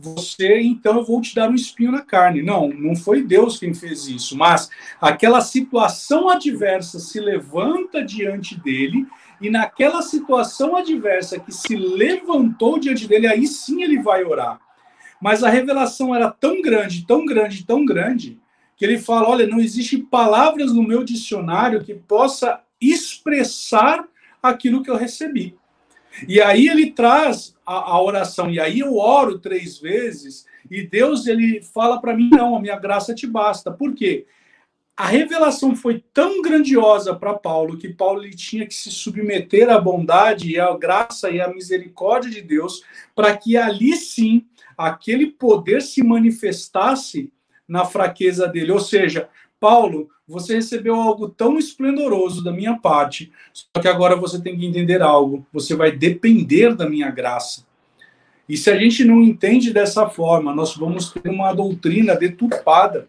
você 0.02 0.60
então 0.60 0.98
eu 0.98 1.06
vou 1.06 1.22
te 1.22 1.36
dar 1.36 1.50
um 1.50 1.56
espinho 1.56 1.92
na 1.92 2.02
carne. 2.02 2.42
Não, 2.42 2.70
não 2.70 2.96
foi 2.96 3.24
Deus 3.24 3.60
quem 3.60 3.74
fez 3.74 4.08
isso, 4.08 4.36
mas 4.36 4.70
aquela 5.00 5.42
situação 5.42 6.30
adversa 6.30 7.00
se 7.00 7.20
levanta 7.20 8.04
diante 8.04 8.60
dele 8.60 9.06
e 9.40 9.50
naquela 9.50 10.02
situação 10.02 10.76
adversa 10.76 11.40
que 11.40 11.52
se 11.52 11.76
levantou 11.76 12.80
diante 12.80 13.08
dele, 13.08 13.28
aí 13.28 13.48
sim 13.48 13.84
ele 13.84 14.02
vai 14.02 14.24
orar. 14.24 14.60
Mas 15.22 15.44
a 15.44 15.50
revelação 15.50 16.16
era 16.16 16.32
tão 16.32 16.62
grande, 16.62 17.06
tão 17.06 17.26
grande, 17.26 17.66
tão 17.66 17.86
grande, 17.86 18.40
que 18.76 18.86
ele 18.86 18.98
fala: 18.98 19.30
olha, 19.30 19.48
não 19.48 19.60
existe 19.60 19.98
palavras 19.98 20.74
no 20.74 20.82
meu 20.82 21.04
dicionário 21.04 21.84
que 21.84 21.94
possa 21.94 22.62
expressar 22.80 24.08
aquilo 24.42 24.82
que 24.82 24.90
eu 24.90 24.96
recebi. 24.96 25.56
E 26.28 26.42
aí 26.42 26.68
ele 26.68 26.92
traz 26.92 27.56
a, 27.66 27.94
a 27.94 28.02
oração, 28.02 28.50
e 28.50 28.60
aí 28.60 28.80
eu 28.80 28.98
oro 28.98 29.40
três 29.40 29.80
vezes, 29.80 30.46
e 30.70 30.86
Deus 30.86 31.28
ele 31.28 31.62
fala 31.62 32.00
para 32.00 32.16
mim: 32.16 32.30
não, 32.32 32.56
a 32.56 32.62
minha 32.62 32.78
graça 32.78 33.16
te 33.16 33.26
basta. 33.26 33.72
Por 33.72 33.94
quê? 33.94 34.26
a 35.02 35.08
revelação 35.08 35.76
foi 35.76 36.04
tão 36.14 36.44
grandiosa 36.44 37.16
para 37.16 37.34
Paulo 37.34 37.76
que 37.76 37.90
Paulo 37.90 38.24
ele 38.24 38.36
tinha 38.36 38.68
que 38.68 38.74
se 38.76 38.92
submeter 38.92 39.68
à 39.68 39.80
bondade 39.80 40.52
e 40.52 40.60
à 40.60 40.72
graça 40.78 41.32
e 41.32 41.42
à 41.42 41.48
misericórdia 41.48 42.30
de 42.30 42.42
Deus 42.42 42.84
para 43.16 43.36
que 43.36 43.58
ali 43.58 43.96
sim 43.96 44.46
aquele 44.78 45.26
poder 45.26 45.82
se 45.82 46.04
manifestasse 46.04 47.34
na 47.68 47.84
fraqueza 47.84 48.48
dele. 48.48 48.72
Ou 48.72 48.80
seja, 48.80 49.28
Paulo, 49.62 50.10
você 50.28 50.56
recebeu 50.56 50.96
algo 50.96 51.30
tão 51.30 51.60
esplendoroso 51.60 52.44
da 52.44 52.52
minha 52.52 52.78
parte, 52.78 53.32
só 53.54 53.80
que 53.80 53.88
agora 53.88 54.16
você 54.16 54.42
tem 54.42 54.58
que 54.58 54.66
entender 54.66 55.04
algo. 55.04 55.46
Você 55.54 55.76
vai 55.76 55.92
depender 55.92 56.76
da 56.76 56.90
minha 56.90 57.12
graça. 57.12 57.64
E 58.50 58.58
se 58.58 58.72
a 58.72 58.76
gente 58.76 59.06
não 59.06 59.22
entende 59.22 59.72
dessa 59.72 60.10
forma, 60.10 60.54
nós 60.54 60.76
vamos 60.76 61.12
ter 61.12 61.30
uma 61.30 61.54
doutrina 61.54 62.16
deturpada 62.16 63.08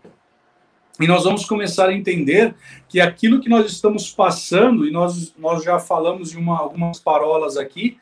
E 1.01 1.07
nós 1.07 1.25
vamos 1.25 1.47
começar 1.47 1.89
a 1.89 1.95
entender 1.95 2.55
que 2.87 3.01
aquilo 3.01 3.41
que 3.41 3.49
nós 3.49 3.73
estamos 3.73 4.11
passando, 4.13 4.87
e 4.87 4.91
nós, 4.91 5.35
nós 5.39 5.65
já 5.65 5.79
falamos 5.79 6.35
em 6.35 6.39
uma, 6.39 6.59
algumas 6.59 7.01
parolas 7.01 7.57
aqui, 7.57 7.99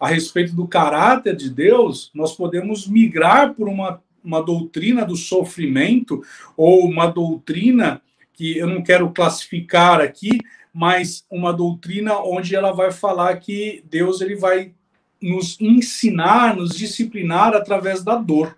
a 0.00 0.08
respeito 0.08 0.56
do 0.56 0.66
caráter 0.66 1.36
de 1.36 1.50
Deus, 1.50 2.10
nós 2.14 2.34
podemos 2.34 2.88
migrar 2.88 3.52
por 3.52 3.68
uma, 3.68 4.02
uma 4.24 4.42
doutrina 4.42 5.04
do 5.04 5.16
sofrimento, 5.16 6.22
ou 6.56 6.84
uma 6.84 7.06
doutrina 7.06 8.02
que 8.32 8.56
eu 8.56 8.66
não 8.66 8.82
quero 8.82 9.10
classificar 9.10 10.00
aqui, 10.00 10.38
mas 10.72 11.24
uma 11.30 11.52
doutrina 11.52 12.18
onde 12.18 12.54
ela 12.54 12.72
vai 12.72 12.90
falar 12.90 13.36
que 13.36 13.82
Deus 13.90 14.20
ele 14.20 14.36
vai 14.36 14.72
nos 15.20 15.60
ensinar, 15.60 16.56
nos 16.56 16.70
disciplinar 16.70 17.54
através 17.54 18.02
da 18.02 18.16
dor. 18.16 18.56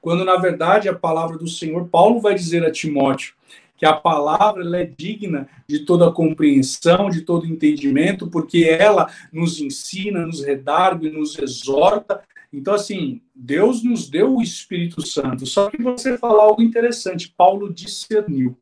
Quando 0.00 0.24
na 0.24 0.36
verdade 0.36 0.88
a 0.88 0.94
palavra 0.94 1.38
do 1.38 1.48
Senhor, 1.48 1.88
Paulo 1.88 2.20
vai 2.20 2.34
dizer 2.34 2.64
a 2.64 2.70
Timóteo 2.70 3.34
que 3.76 3.84
a 3.84 3.92
palavra 3.92 4.80
é 4.80 4.84
digna 4.84 5.48
de 5.68 5.80
toda 5.80 6.12
compreensão, 6.12 7.10
de 7.10 7.22
todo 7.22 7.46
entendimento, 7.46 8.28
porque 8.28 8.64
ela 8.64 9.10
nos 9.32 9.60
ensina, 9.60 10.26
nos 10.26 10.44
redarga 10.44 11.06
e 11.06 11.10
nos 11.10 11.38
exorta. 11.38 12.22
Então, 12.56 12.72
assim, 12.72 13.20
Deus 13.34 13.82
nos 13.82 14.08
deu 14.08 14.36
o 14.36 14.42
Espírito 14.42 15.04
Santo. 15.04 15.44
Só 15.44 15.68
que 15.68 15.82
você 15.82 16.16
fala 16.16 16.44
algo 16.44 16.62
interessante, 16.62 17.34
Paulo 17.36 17.74
discerniu. 17.74 18.56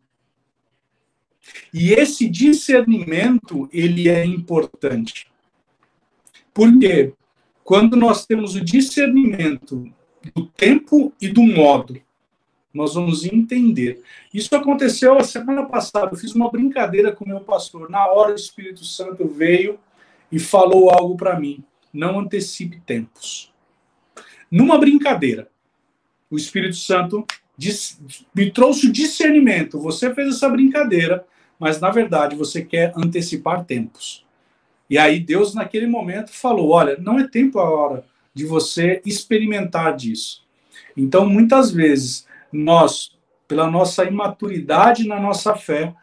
E 1.74 1.92
esse 1.92 2.26
discernimento, 2.26 3.68
ele 3.70 4.08
é 4.08 4.24
importante. 4.24 5.26
Por 6.54 6.78
quê? 6.78 7.12
Quando 7.62 7.94
nós 7.94 8.24
temos 8.24 8.54
o 8.54 8.64
discernimento 8.64 9.92
do 10.34 10.46
tempo 10.46 11.12
e 11.20 11.28
do 11.28 11.42
modo, 11.42 12.00
nós 12.72 12.94
vamos 12.94 13.26
entender. 13.26 14.02
Isso 14.32 14.56
aconteceu 14.56 15.18
a 15.18 15.24
semana 15.24 15.66
passada. 15.66 16.12
Eu 16.12 16.18
fiz 16.18 16.34
uma 16.34 16.50
brincadeira 16.50 17.12
com 17.12 17.26
o 17.26 17.28
meu 17.28 17.40
pastor. 17.40 17.90
Na 17.90 18.06
hora, 18.06 18.32
o 18.32 18.36
Espírito 18.36 18.84
Santo 18.86 19.28
veio 19.28 19.78
e 20.30 20.38
falou 20.38 20.90
algo 20.90 21.14
para 21.14 21.38
mim. 21.38 21.62
Não 21.92 22.20
antecipe 22.20 22.80
tempos. 22.80 23.51
Numa 24.52 24.76
brincadeira, 24.76 25.48
o 26.30 26.36
Espírito 26.36 26.76
Santo 26.76 27.26
me 28.34 28.50
trouxe 28.50 28.86
o 28.86 28.92
discernimento. 28.92 29.80
Você 29.80 30.14
fez 30.14 30.36
essa 30.36 30.46
brincadeira, 30.46 31.24
mas 31.58 31.80
na 31.80 31.90
verdade 31.90 32.36
você 32.36 32.62
quer 32.62 32.92
antecipar 32.94 33.64
tempos. 33.64 34.26
E 34.90 34.98
aí 34.98 35.18
Deus, 35.18 35.54
naquele 35.54 35.86
momento, 35.86 36.30
falou: 36.30 36.68
olha, 36.72 36.98
não 36.98 37.18
é 37.18 37.26
tempo 37.26 37.58
a 37.58 37.70
hora 37.70 38.04
de 38.34 38.44
você 38.44 39.00
experimentar 39.06 39.96
disso. 39.96 40.44
Então, 40.94 41.26
muitas 41.26 41.70
vezes, 41.70 42.26
nós, 42.52 43.16
pela 43.48 43.70
nossa 43.70 44.04
imaturidade 44.04 45.08
na 45.08 45.18
nossa 45.18 45.56
fé, 45.56 45.94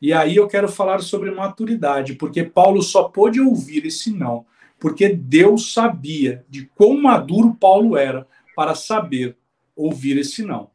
e 0.00 0.12
aí 0.12 0.34
eu 0.34 0.48
quero 0.48 0.68
falar 0.68 1.00
sobre 1.00 1.30
maturidade, 1.30 2.14
porque 2.14 2.42
Paulo 2.42 2.82
só 2.82 3.04
pôde 3.04 3.40
ouvir 3.40 3.86
esse 3.86 4.10
não, 4.10 4.44
porque 4.82 5.10
Deus 5.10 5.72
sabia 5.72 6.44
de 6.50 6.66
quão 6.74 7.00
maduro 7.00 7.54
Paulo 7.54 7.96
era 7.96 8.26
para 8.56 8.74
saber 8.74 9.36
ouvir 9.76 10.18
esse 10.18 10.42
não. 10.42 10.70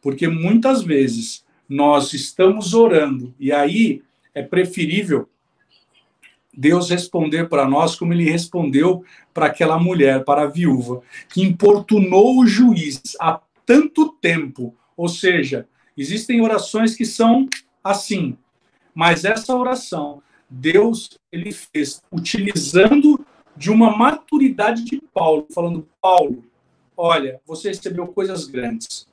Porque 0.00 0.26
muitas 0.26 0.82
vezes 0.82 1.44
nós 1.68 2.12
estamos 2.12 2.74
orando, 2.74 3.32
e 3.38 3.52
aí 3.52 4.02
é 4.34 4.42
preferível 4.42 5.28
Deus 6.52 6.90
responder 6.90 7.48
para 7.48 7.64
nós 7.64 7.94
como 7.94 8.12
ele 8.12 8.28
respondeu 8.28 9.04
para 9.32 9.46
aquela 9.46 9.78
mulher, 9.78 10.24
para 10.24 10.42
a 10.42 10.46
viúva, 10.46 11.00
que 11.28 11.40
importunou 11.40 12.40
o 12.40 12.46
juiz 12.46 13.00
há 13.20 13.40
tanto 13.64 14.08
tempo. 14.20 14.74
Ou 14.96 15.08
seja, 15.08 15.68
existem 15.96 16.40
orações 16.40 16.96
que 16.96 17.04
são 17.04 17.48
assim, 17.84 18.36
mas 18.92 19.24
essa 19.24 19.54
oração 19.54 20.20
Deus 20.52 21.18
ele 21.32 21.50
fez 21.50 22.02
utilizando 22.12 23.21
de 23.62 23.70
uma 23.70 23.96
maturidade 23.96 24.84
de 24.84 25.00
Paulo, 25.14 25.46
falando: 25.54 25.86
Paulo, 26.00 26.42
olha, 26.96 27.40
você 27.46 27.68
recebeu 27.68 28.08
coisas 28.08 28.44
grandes. 28.48 29.06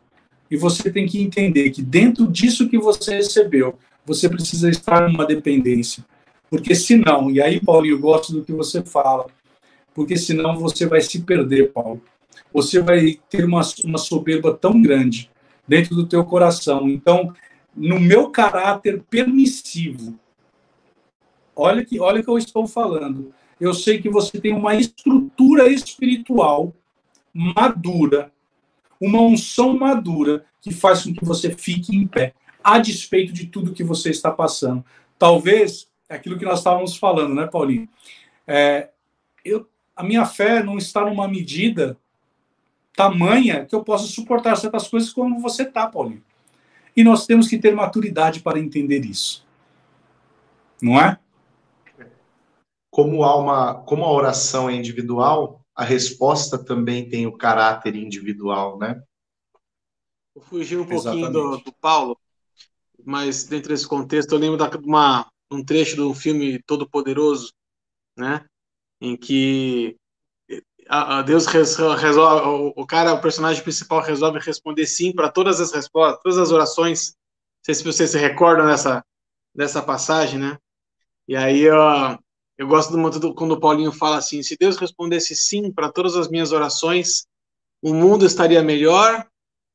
E 0.50 0.58
você 0.58 0.92
tem 0.92 1.06
que 1.06 1.22
entender 1.22 1.70
que 1.70 1.84
dentro 1.84 2.28
disso 2.28 2.68
que 2.68 2.80
você 2.80 3.18
recebeu, 3.18 3.78
você 4.04 4.28
precisa 4.28 4.68
estar 4.68 5.08
numa 5.08 5.24
dependência. 5.24 6.04
Porque 6.50 6.74
senão, 6.74 7.30
e 7.30 7.40
aí, 7.40 7.64
Paulinho, 7.64 7.94
eu 7.94 8.00
gosto 8.00 8.34
do 8.34 8.44
que 8.44 8.52
você 8.52 8.82
fala, 8.82 9.28
porque 9.94 10.18
senão 10.18 10.58
você 10.58 10.88
vai 10.88 11.02
se 11.02 11.22
perder, 11.22 11.72
Paulo. 11.72 12.02
Você 12.52 12.82
vai 12.82 13.20
ter 13.30 13.46
uma, 13.46 13.62
uma 13.84 14.00
soberba 14.00 14.52
tão 14.52 14.82
grande 14.82 15.30
dentro 15.68 15.94
do 15.96 16.08
teu 16.08 16.26
coração. 16.26 16.90
Então, 16.90 17.36
no 17.76 18.00
meu 18.00 18.32
caráter 18.32 19.04
permissivo, 19.12 20.20
olha 21.56 21.86
que, 21.86 22.00
olha 22.00 22.24
que 22.24 22.30
eu 22.30 22.40
estou 22.40 22.66
falando. 22.66 23.32
Eu 23.60 23.74
sei 23.74 24.02
que 24.02 24.10
você 24.10 24.40
tem 24.40 24.54
uma 24.54 24.76
estrutura 24.76 25.68
espiritual 25.68 26.74
madura, 27.34 28.32
uma 29.00 29.22
unção 29.22 29.78
madura 29.78 30.46
que 30.62 30.74
faz 30.74 31.04
com 31.04 31.14
que 31.14 31.24
você 31.24 31.54
fique 31.54 31.96
em 31.96 32.08
pé, 32.08 32.34
a 32.64 32.80
despeito 32.80 33.32
de 33.34 33.48
tudo 33.48 33.74
que 33.74 33.84
você 33.84 34.10
está 34.10 34.32
passando. 34.32 34.84
Talvez 35.18 35.90
é 36.08 36.16
aquilo 36.16 36.38
que 36.38 36.46
nós 36.46 36.60
estávamos 36.60 36.98
falando, 36.98 37.36
né, 37.36 37.48
Paulinho? 37.48 37.88
É, 38.48 38.90
eu, 39.44 39.68
a 39.96 40.04
minha 40.04 40.26
fé 40.26 40.64
não 40.64 40.78
está 40.78 41.06
numa 41.06 41.28
medida 41.28 41.98
tamanha 42.96 43.66
que 43.66 43.76
eu 43.76 43.84
possa 43.84 44.08
suportar 44.08 44.56
certas 44.58 44.88
coisas 44.88 45.12
como 45.14 45.40
você 45.40 45.64
está, 45.64 45.88
Paulinho. 45.88 46.24
E 46.96 47.04
nós 47.04 47.26
temos 47.26 47.48
que 47.48 47.58
ter 47.58 47.74
maturidade 47.74 48.42
para 48.42 48.60
entender 48.60 49.06
isso. 49.06 49.46
Não 50.82 51.00
é? 51.00 51.18
Como, 52.90 53.24
há 53.24 53.38
uma, 53.38 53.76
como 53.84 54.04
a 54.04 54.12
oração 54.12 54.70
é 54.70 54.74
individual, 54.74 55.64
a 55.76 55.84
resposta 55.84 56.58
também 56.58 57.08
tem 57.08 57.26
o 57.26 57.38
caráter 57.38 57.96
individual, 57.96 58.78
né? 58.78 59.02
Vou 60.36 60.44
fugir 60.44 60.78
um 60.78 60.86
pouquinho 60.86 61.32
do, 61.32 61.58
do, 61.58 61.74
Paulo, 61.80 62.20
mas 63.06 63.46
dentro 63.46 63.70
desse 63.70 63.88
contexto 63.88 64.34
eu 64.34 64.40
lembro 64.40 64.58
de 64.58 64.88
uma, 64.88 65.30
um 65.52 65.64
trecho 65.64 65.96
do 65.96 66.14
filme 66.14 66.62
Todo 66.64 66.90
Poderoso, 66.90 67.54
né? 68.18 68.46
Em 69.00 69.16
que 69.16 69.96
a, 70.90 71.20
a 71.20 71.22
Deus 71.22 71.46
resolve, 71.46 72.74
o, 72.76 72.86
cara, 72.86 73.14
o 73.14 73.22
personagem 73.22 73.62
principal 73.62 74.02
resolve 74.02 74.40
responder 74.40 74.88
sim 74.88 75.14
para 75.14 75.30
todas 75.30 75.62
as 75.62 75.72
respostas, 75.72 76.20
todas 76.24 76.38
as 76.40 76.52
orações. 76.52 77.10
Não 77.12 77.66
sei 77.66 77.76
se 77.76 77.84
vocês 77.84 78.10
se 78.10 78.18
recordam 78.18 78.66
dessa, 78.66 79.06
dessa 79.54 79.82
passagem, 79.82 80.40
né? 80.40 80.58
E 81.28 81.36
aí 81.36 81.62
eu, 81.62 81.78
eu 82.60 82.68
gosto 82.68 82.96
muito 82.96 83.20
do, 83.20 83.34
quando 83.34 83.54
o 83.54 83.60
Paulinho 83.60 83.92
fala 83.92 84.18
assim: 84.18 84.44
se 84.44 84.56
Deus 84.56 84.78
respondesse 84.78 85.36
sim 85.36 85.72
para 85.72 85.92
todas 85.92 86.16
as 86.16 86.30
minhas 86.30 86.52
orações, 86.52 87.26
o 87.82 87.94
mundo 87.94 88.26
estaria 88.26 88.62
melhor, 88.62 89.28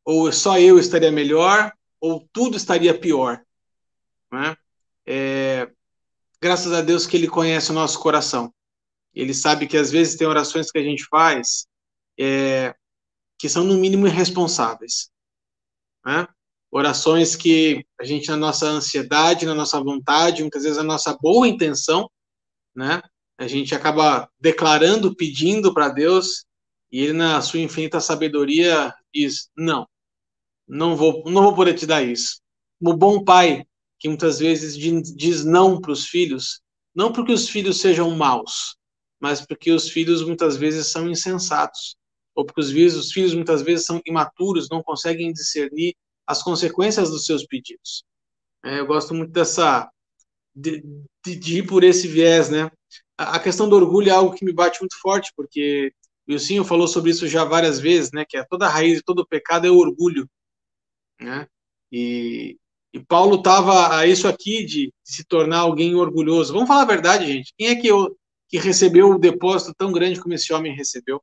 ou 0.04 0.30
só 0.30 0.60
eu 0.60 0.78
estaria 0.78 1.10
melhor, 1.10 1.72
ou 2.00 2.28
tudo 2.32 2.56
estaria 2.56 2.96
pior. 2.96 3.42
Né? 4.30 4.56
é, 5.06 5.70
graças 6.40 6.72
a 6.72 6.80
Deus 6.80 7.06
que 7.06 7.16
Ele 7.16 7.28
conhece 7.28 7.70
o 7.70 7.74
nosso 7.74 7.98
coração. 8.00 8.52
Ele 9.14 9.34
sabe 9.34 9.66
que 9.66 9.76
às 9.76 9.90
vezes 9.90 10.16
tem 10.16 10.26
orações 10.26 10.70
que 10.70 10.78
a 10.78 10.82
gente 10.82 11.04
faz 11.04 11.66
é, 12.18 12.74
que 13.38 13.48
são 13.48 13.64
no 13.64 13.76
mínimo 13.76 14.06
irresponsáveis. 14.06 15.10
Né? 16.04 16.26
Orações 16.70 17.36
que 17.36 17.84
a 18.00 18.04
gente, 18.04 18.28
na 18.28 18.36
nossa 18.36 18.66
ansiedade, 18.66 19.46
na 19.46 19.54
nossa 19.54 19.80
vontade, 19.80 20.42
muitas 20.42 20.64
vezes 20.64 20.78
na 20.78 20.84
nossa 20.84 21.16
boa 21.20 21.46
intenção, 21.46 22.10
né? 22.74 23.02
a 23.38 23.46
gente 23.46 23.74
acaba 23.74 24.28
declarando, 24.40 25.14
pedindo 25.14 25.72
para 25.74 25.88
Deus, 25.88 26.44
e 26.90 27.00
Ele, 27.00 27.12
na 27.12 27.40
sua 27.42 27.60
infinita 27.60 28.00
sabedoria, 28.00 28.94
diz: 29.12 29.50
Não, 29.56 29.86
não 30.66 30.96
vou, 30.96 31.24
não 31.26 31.42
vou 31.42 31.54
poder 31.54 31.74
te 31.74 31.86
dar 31.86 32.02
isso. 32.02 32.40
Como 32.78 32.96
bom 32.96 33.24
pai, 33.24 33.66
que 33.98 34.08
muitas 34.08 34.38
vezes 34.38 34.76
diz 34.76 35.44
não 35.44 35.80
para 35.80 35.92
os 35.92 36.06
filhos, 36.06 36.60
não 36.94 37.12
porque 37.12 37.32
os 37.32 37.48
filhos 37.48 37.80
sejam 37.80 38.10
maus, 38.10 38.76
mas 39.18 39.44
porque 39.44 39.72
os 39.72 39.88
filhos 39.88 40.24
muitas 40.24 40.56
vezes 40.56 40.88
são 40.88 41.08
insensatos, 41.08 41.96
ou 42.34 42.44
porque 42.44 42.60
os 42.60 42.70
filhos, 42.70 42.94
os 42.94 43.12
filhos 43.12 43.34
muitas 43.34 43.62
vezes 43.62 43.86
são 43.86 44.00
imaturos, 44.06 44.68
não 44.70 44.82
conseguem 44.82 45.32
discernir 45.32 45.94
as 46.26 46.42
consequências 46.42 47.10
dos 47.10 47.26
seus 47.26 47.46
pedidos. 47.46 48.04
É, 48.64 48.80
eu 48.80 48.86
gosto 48.86 49.14
muito 49.14 49.32
dessa 49.32 49.90
de, 50.54 50.82
de, 51.24 51.36
de, 51.36 51.58
ir 51.58 51.66
por 51.66 51.82
esse 51.82 52.06
viés, 52.06 52.48
né? 52.48 52.70
A, 53.18 53.36
a, 53.36 53.40
questão 53.40 53.68
do 53.68 53.76
orgulho 53.76 54.08
é 54.08 54.12
algo 54.12 54.34
que 54.34 54.44
me 54.44 54.52
bate 54.52 54.80
muito 54.80 54.98
forte, 55.00 55.32
porque 55.36 55.92
o 56.28 56.32
Wilson 56.32 56.64
falou 56.64 56.86
sobre 56.86 57.10
isso 57.10 57.26
já 57.26 57.44
várias 57.44 57.80
vezes, 57.80 58.10
né? 58.12 58.24
Que 58.28 58.36
é 58.36 58.44
toda 58.44 58.66
a 58.66 58.68
raiz 58.70 58.98
de 58.98 59.02
todo 59.02 59.26
pecado 59.26 59.66
é 59.66 59.70
o 59.70 59.78
orgulho, 59.78 60.28
né? 61.20 61.46
E, 61.90 62.56
e 62.92 63.00
Paulo 63.00 63.36
estava 63.36 63.96
a 63.96 64.06
isso 64.06 64.28
aqui 64.28 64.64
de, 64.64 64.92
se 65.02 65.24
tornar 65.24 65.58
alguém 65.58 65.94
orgulhoso. 65.94 66.52
Vamos 66.52 66.68
falar 66.68 66.82
a 66.82 66.86
verdade, 66.86 67.26
gente. 67.26 67.52
Quem 67.56 67.68
é 67.68 67.76
que, 67.76 67.88
eu, 67.88 68.16
que 68.48 68.58
recebeu 68.58 69.10
o 69.10 69.18
depósito 69.18 69.74
tão 69.76 69.92
grande 69.92 70.20
como 70.20 70.34
esse 70.34 70.52
homem 70.52 70.74
recebeu? 70.74 71.22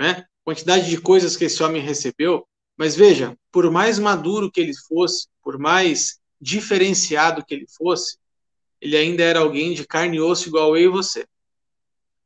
Né? 0.00 0.24
Quantidade 0.44 0.88
de 0.88 1.00
coisas 1.00 1.36
que 1.36 1.44
esse 1.44 1.62
homem 1.62 1.82
recebeu. 1.82 2.46
Mas 2.76 2.94
veja, 2.94 3.36
por 3.50 3.70
mais 3.70 3.98
maduro 3.98 4.50
que 4.50 4.60
ele 4.60 4.74
fosse, 4.86 5.28
por 5.42 5.58
mais 5.58 6.20
diferenciado 6.40 7.44
que 7.44 7.54
ele 7.54 7.66
fosse, 7.66 8.18
ele 8.80 8.96
ainda 8.96 9.22
era 9.22 9.40
alguém 9.40 9.74
de 9.74 9.86
carne 9.86 10.16
e 10.16 10.20
osso 10.20 10.48
igual 10.48 10.76
eu 10.76 10.90
e 10.90 10.92
você. 10.92 11.24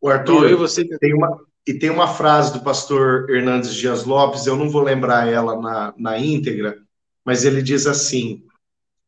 O 0.00 0.08
Arthur, 0.08 0.44
eu 0.44 0.50
e 0.50 0.54
você... 0.54 0.84
tem 0.98 1.14
uma, 1.14 1.40
e 1.66 1.74
tem 1.74 1.90
uma 1.90 2.08
frase 2.08 2.52
do 2.52 2.60
pastor 2.60 3.30
Hernandes 3.30 3.74
Dias 3.74 4.04
Lopes, 4.04 4.46
eu 4.46 4.56
não 4.56 4.68
vou 4.68 4.82
lembrar 4.82 5.28
ela 5.28 5.60
na, 5.60 5.94
na 5.96 6.18
íntegra, 6.18 6.78
mas 7.24 7.44
ele 7.44 7.62
diz 7.62 7.86
assim: 7.86 8.42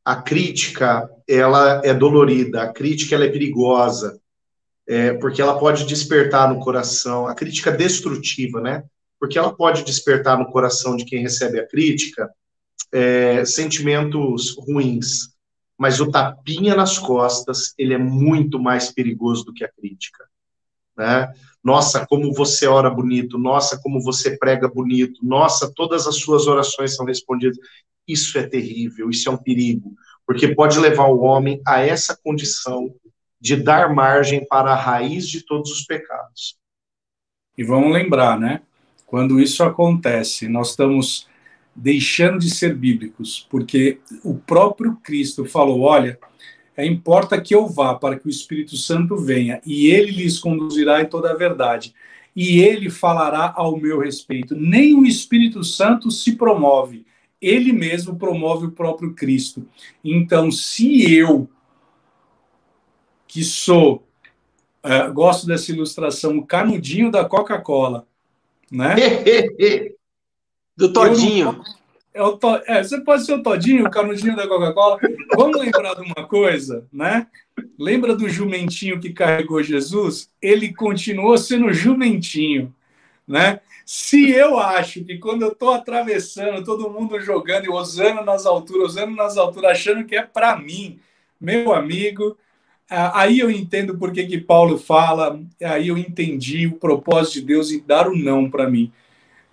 a 0.04 0.16
crítica 0.16 1.10
ela 1.26 1.80
é 1.84 1.94
dolorida, 1.94 2.62
a 2.62 2.72
crítica 2.72 3.14
ela 3.14 3.24
é 3.24 3.30
perigosa, 3.30 4.20
é, 4.86 5.14
porque 5.14 5.40
ela 5.40 5.58
pode 5.58 5.86
despertar 5.86 6.52
no 6.52 6.60
coração, 6.60 7.26
a 7.26 7.34
crítica 7.34 7.72
destrutiva, 7.72 8.60
né? 8.60 8.84
Porque 9.18 9.38
ela 9.38 9.54
pode 9.54 9.84
despertar 9.84 10.38
no 10.38 10.50
coração 10.50 10.96
de 10.96 11.04
quem 11.04 11.22
recebe 11.22 11.58
a 11.58 11.66
crítica 11.66 12.28
é, 12.90 13.44
sentimentos 13.44 14.56
ruins, 14.56 15.32
mas 15.78 16.00
o 16.00 16.10
tapinha 16.10 16.74
nas 16.74 16.98
costas 16.98 17.74
ele 17.76 17.94
é 17.94 17.98
muito 17.98 18.58
mais 18.58 18.92
perigoso 18.92 19.44
do 19.44 19.52
que 19.52 19.64
a 19.64 19.72
crítica, 19.72 20.24
né? 20.96 21.32
Nossa, 21.62 22.04
como 22.06 22.32
você 22.32 22.66
ora 22.66 22.90
bonito, 22.90 23.38
nossa, 23.38 23.80
como 23.80 24.00
você 24.00 24.36
prega 24.36 24.68
bonito, 24.68 25.24
nossa, 25.24 25.72
todas 25.72 26.06
as 26.06 26.16
suas 26.16 26.46
orações 26.46 26.96
são 26.96 27.06
respondidas. 27.06 27.56
Isso 28.06 28.36
é 28.36 28.42
terrível, 28.42 29.08
isso 29.08 29.28
é 29.28 29.32
um 29.32 29.36
perigo, 29.36 29.94
porque 30.26 30.54
pode 30.54 30.78
levar 30.80 31.06
o 31.06 31.20
homem 31.20 31.60
a 31.64 31.80
essa 31.80 32.18
condição 32.22 32.92
de 33.40 33.56
dar 33.56 33.94
margem 33.94 34.44
para 34.46 34.72
a 34.72 34.76
raiz 34.76 35.28
de 35.28 35.44
todos 35.44 35.70
os 35.70 35.84
pecados. 35.84 36.56
E 37.56 37.62
vamos 37.62 37.92
lembrar, 37.92 38.38
né? 38.38 38.62
Quando 39.06 39.38
isso 39.38 39.62
acontece, 39.62 40.48
nós 40.48 40.70
estamos 40.70 41.28
deixando 41.74 42.38
de 42.38 42.50
ser 42.50 42.74
bíblicos, 42.74 43.46
porque 43.50 43.98
o 44.22 44.34
próprio 44.34 44.96
Cristo 45.02 45.44
falou: 45.44 45.80
olha, 45.80 46.18
é 46.76 46.86
importa 46.86 47.40
que 47.40 47.54
eu 47.54 47.66
vá 47.66 47.94
para 47.94 48.18
que 48.18 48.26
o 48.26 48.30
Espírito 48.30 48.76
Santo 48.76 49.16
venha 49.16 49.60
e 49.64 49.86
ele 49.86 50.12
lhes 50.12 50.38
conduzirá 50.38 51.00
em 51.00 51.06
toda 51.06 51.30
a 51.30 51.36
verdade. 51.36 51.94
E 52.34 52.60
ele 52.60 52.88
falará 52.88 53.52
ao 53.54 53.76
meu 53.76 54.00
respeito. 54.00 54.56
Nem 54.56 54.94
o 54.94 55.04
Espírito 55.04 55.62
Santo 55.62 56.10
se 56.10 56.34
promove, 56.36 57.04
ele 57.40 57.72
mesmo 57.72 58.16
promove 58.16 58.66
o 58.66 58.72
próprio 58.72 59.12
Cristo. 59.14 59.66
Então, 60.02 60.50
se 60.50 61.12
eu, 61.12 61.48
que 63.26 63.42
sou, 63.44 64.06
uh, 64.82 65.12
gosto 65.12 65.46
dessa 65.46 65.70
ilustração, 65.72 66.38
o 66.38 66.46
canudinho 66.46 67.10
da 67.10 67.24
Coca-Cola, 67.24 68.06
né? 68.70 68.94
Do 70.76 70.92
Todinho. 70.92 71.62
É 72.14 72.22
o 72.22 72.36
to... 72.36 72.60
é, 72.66 72.82
você 72.82 73.00
pode 73.00 73.24
ser 73.24 73.34
o 73.34 73.42
Todinho, 73.42 73.86
o 73.86 73.90
canudinho 73.90 74.36
da 74.36 74.46
Coca-Cola. 74.46 74.98
Vamos 75.34 75.58
lembrar 75.58 75.94
de 75.94 76.02
uma 76.02 76.26
coisa, 76.26 76.86
né? 76.92 77.26
Lembra 77.78 78.14
do 78.14 78.28
jumentinho 78.28 79.00
que 79.00 79.12
carregou 79.12 79.62
Jesus? 79.62 80.30
Ele 80.40 80.72
continuou 80.74 81.38
sendo 81.38 81.72
jumentinho, 81.72 82.74
né? 83.26 83.60
Se 83.84 84.30
eu 84.30 84.58
acho 84.58 85.04
que 85.04 85.18
quando 85.18 85.42
eu 85.42 85.52
estou 85.52 85.70
atravessando, 85.70 86.64
todo 86.64 86.90
mundo 86.90 87.20
jogando 87.20 87.66
e 87.66 87.70
usando 87.70 88.24
nas 88.24 88.46
alturas, 88.46 88.92
usando 88.92 89.14
nas 89.14 89.36
alturas, 89.36 89.72
achando 89.72 90.04
que 90.04 90.16
é 90.16 90.22
para 90.22 90.56
mim, 90.56 91.00
meu 91.40 91.74
amigo, 91.74 92.36
aí 92.88 93.40
eu 93.40 93.50
entendo 93.50 93.98
por 93.98 94.12
que, 94.12 94.24
que 94.24 94.38
Paulo 94.38 94.78
fala, 94.78 95.40
aí 95.62 95.88
eu 95.88 95.98
entendi 95.98 96.66
o 96.66 96.76
propósito 96.76 97.40
de 97.40 97.46
Deus 97.46 97.70
em 97.70 97.82
dar 97.84 98.08
o 98.08 98.16
não 98.16 98.50
para 98.50 98.70
mim. 98.70 98.92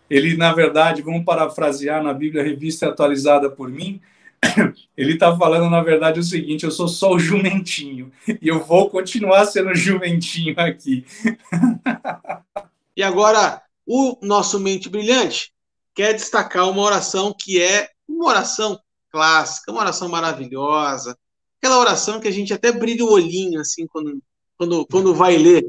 Ele, 0.09 0.35
na 0.35 0.53
verdade, 0.53 1.01
vamos 1.01 1.23
parafrasear 1.23 2.03
na 2.03 2.13
Bíblia 2.13 2.43
Revista 2.43 2.87
Atualizada 2.87 3.49
por 3.49 3.69
mim, 3.69 4.01
ele 4.95 5.13
está 5.13 5.35
falando, 5.37 5.69
na 5.69 5.81
verdade, 5.81 6.19
o 6.19 6.23
seguinte: 6.23 6.65
eu 6.65 6.71
sou 6.71 6.87
só 6.87 7.11
o 7.11 7.19
jumentinho 7.19 8.11
e 8.41 8.47
eu 8.47 8.63
vou 8.63 8.89
continuar 8.89 9.45
sendo 9.45 9.73
jumentinho 9.75 10.55
aqui. 10.57 11.05
e 12.95 13.03
agora, 13.03 13.61
o 13.85 14.17
nosso 14.21 14.59
mente 14.59 14.89
brilhante 14.89 15.51
quer 15.93 16.13
destacar 16.13 16.69
uma 16.69 16.81
oração 16.81 17.33
que 17.37 17.61
é 17.61 17.89
uma 18.07 18.27
oração 18.27 18.79
clássica, 19.11 19.71
uma 19.71 19.81
oração 19.81 20.07
maravilhosa, 20.07 21.17
aquela 21.57 21.79
oração 21.79 22.19
que 22.19 22.27
a 22.27 22.31
gente 22.31 22.53
até 22.53 22.71
brilha 22.71 23.03
o 23.03 23.11
olhinho 23.11 23.59
assim 23.59 23.87
quando, 23.87 24.21
quando, 24.57 24.85
quando 24.85 25.13
vai 25.13 25.37
ler. 25.37 25.65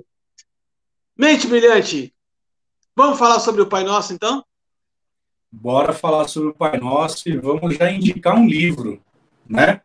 Mente 1.16 1.46
brilhante, 1.46 2.14
Vamos 2.94 3.18
falar 3.18 3.40
sobre 3.40 3.62
o 3.62 3.66
Pai 3.66 3.85
Nosso, 3.85 4.12
então? 4.12 4.44
Bora 5.50 5.92
falar 5.92 6.29
sobre 6.29 6.50
o 6.50 6.55
Pai 6.55 6.79
Nosso 6.79 7.29
e 7.29 7.37
vamos 7.37 7.76
já 7.76 7.90
indicar 7.90 8.37
um 8.37 8.46
livro, 8.46 9.00
né? 9.48 9.81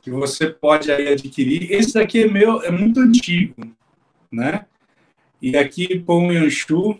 Que 0.00 0.10
você 0.10 0.48
pode 0.48 0.90
aí 0.90 1.08
adquirir. 1.08 1.70
Esse 1.72 1.94
daqui 1.94 2.22
é 2.22 2.28
meu, 2.28 2.62
é 2.62 2.70
muito 2.70 3.00
antigo, 3.00 3.54
né? 4.30 4.66
E 5.40 5.56
aqui, 5.56 5.98
Pão 5.98 6.32
Yanchu, 6.32 6.98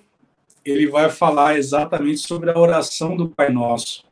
ele 0.64 0.88
vai 0.88 1.11
falar 1.11 1.57
exatamente 1.57 2.20
sobre 2.20 2.51
a 2.51 2.59
oração 2.59 3.16
do 3.16 3.29
Pai 3.29 3.51
Nosso. 3.51 4.05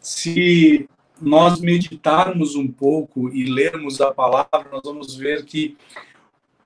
Se 0.00 0.88
nós 1.20 1.60
meditarmos 1.60 2.56
um 2.56 2.66
pouco 2.66 3.28
e 3.28 3.44
lermos 3.44 4.00
a 4.00 4.12
palavra, 4.12 4.68
nós 4.70 4.82
vamos 4.84 5.14
ver 5.14 5.44
que 5.44 5.76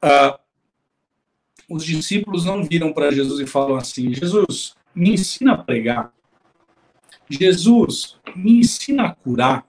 uh, 0.02 0.38
os 1.68 1.84
discípulos 1.84 2.44
não 2.44 2.64
viram 2.64 2.92
para 2.92 3.10
Jesus 3.10 3.40
e 3.40 3.46
falam 3.46 3.76
assim: 3.76 4.12
Jesus, 4.14 4.74
me 4.94 5.10
ensina 5.10 5.54
a 5.54 5.58
pregar. 5.58 6.12
Jesus, 7.28 8.16
me 8.34 8.60
ensina 8.60 9.06
a 9.06 9.14
curar. 9.14 9.66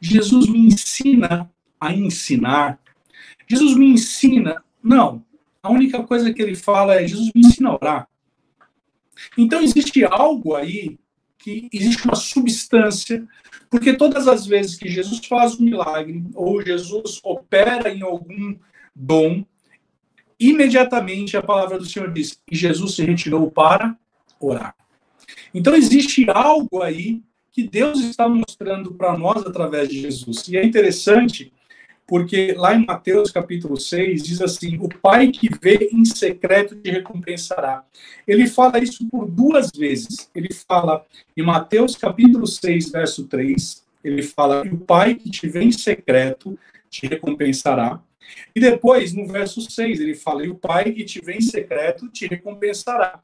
Jesus, 0.00 0.48
me 0.48 0.66
ensina 0.66 1.50
a 1.78 1.92
ensinar. 1.92 2.80
Jesus, 3.46 3.76
me 3.76 3.90
ensina. 3.90 4.62
Não. 4.82 5.24
A 5.62 5.70
única 5.70 6.02
coisa 6.02 6.32
que 6.32 6.40
ele 6.40 6.54
fala 6.54 6.94
é: 6.94 7.06
Jesus, 7.06 7.30
me 7.34 7.42
ensina 7.42 7.68
a 7.70 7.74
orar. 7.74 8.08
Então, 9.36 9.60
existe 9.60 10.04
algo 10.04 10.54
aí 10.56 10.98
que 11.38 11.68
existe 11.72 12.04
uma 12.04 12.14
substância, 12.14 13.26
porque 13.70 13.94
todas 13.94 14.28
as 14.28 14.46
vezes 14.46 14.76
que 14.76 14.88
Jesus 14.88 15.24
faz 15.26 15.58
um 15.58 15.64
milagre 15.64 16.24
ou 16.34 16.62
Jesus 16.64 17.20
opera 17.22 17.90
em 17.90 18.02
algum 18.02 18.56
dom, 18.94 19.44
imediatamente 20.40 21.36
a 21.36 21.42
palavra 21.42 21.78
do 21.78 21.84
Senhor 21.84 22.10
diz: 22.12 22.40
e 22.50 22.56
Jesus 22.56 22.94
se 22.94 23.04
retirou 23.04 23.50
para 23.50 23.96
orar. 24.40 24.74
Então 25.52 25.74
existe 25.74 26.24
algo 26.30 26.82
aí 26.82 27.22
que 27.52 27.62
Deus 27.62 28.00
está 28.00 28.28
mostrando 28.28 28.94
para 28.94 29.16
nós 29.18 29.44
através 29.44 29.88
de 29.88 30.00
Jesus. 30.00 30.48
E 30.48 30.56
é 30.56 30.64
interessante 30.64 31.52
porque 32.06 32.54
lá 32.54 32.74
em 32.74 32.84
Mateus 32.84 33.30
capítulo 33.30 33.76
6 33.76 34.22
diz 34.22 34.40
assim: 34.40 34.78
"O 34.78 34.88
pai 34.88 35.28
que 35.28 35.48
vê 35.60 35.90
em 35.92 36.04
secreto 36.04 36.74
te 36.74 36.90
recompensará". 36.90 37.84
Ele 38.26 38.46
fala 38.48 38.78
isso 38.78 39.06
por 39.08 39.28
duas 39.28 39.70
vezes. 39.70 40.30
Ele 40.34 40.52
fala 40.52 41.04
em 41.36 41.42
Mateus 41.42 41.94
capítulo 41.94 42.46
6, 42.46 42.90
verso 42.90 43.26
3, 43.26 43.84
ele 44.02 44.22
fala: 44.22 44.62
"O 44.62 44.78
pai 44.78 45.14
que 45.14 45.30
te 45.30 45.48
vê 45.48 45.62
em 45.62 45.72
secreto 45.72 46.58
te 46.88 47.06
recompensará". 47.06 48.02
E 48.54 48.60
depois, 48.60 49.12
no 49.12 49.26
verso 49.26 49.60
6, 49.60 50.00
ele 50.00 50.14
fala: 50.14 50.44
E 50.44 50.50
o 50.50 50.54
Pai 50.54 50.92
que 50.92 51.04
te 51.04 51.20
vem 51.20 51.38
em 51.38 51.42
secreto 51.42 52.08
te 52.08 52.26
recompensará. 52.26 53.22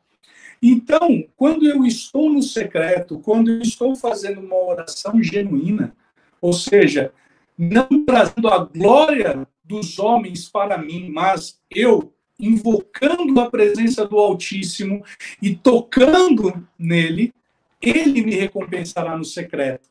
Então, 0.62 1.24
quando 1.36 1.66
eu 1.66 1.84
estou 1.84 2.30
no 2.30 2.42
secreto, 2.42 3.18
quando 3.20 3.50
eu 3.50 3.60
estou 3.60 3.94
fazendo 3.94 4.40
uma 4.40 4.56
oração 4.56 5.22
genuína, 5.22 5.94
ou 6.40 6.52
seja, 6.52 7.12
não 7.58 8.04
trazendo 8.04 8.48
a 8.48 8.58
glória 8.64 9.46
dos 9.64 9.98
homens 9.98 10.48
para 10.48 10.78
mim, 10.78 11.10
mas 11.10 11.60
eu 11.70 12.12
invocando 12.38 13.40
a 13.40 13.50
presença 13.50 14.06
do 14.06 14.18
Altíssimo 14.18 15.04
e 15.40 15.54
tocando 15.54 16.66
nele, 16.78 17.32
ele 17.80 18.22
me 18.22 18.34
recompensará 18.34 19.16
no 19.16 19.24
secreto. 19.24 19.88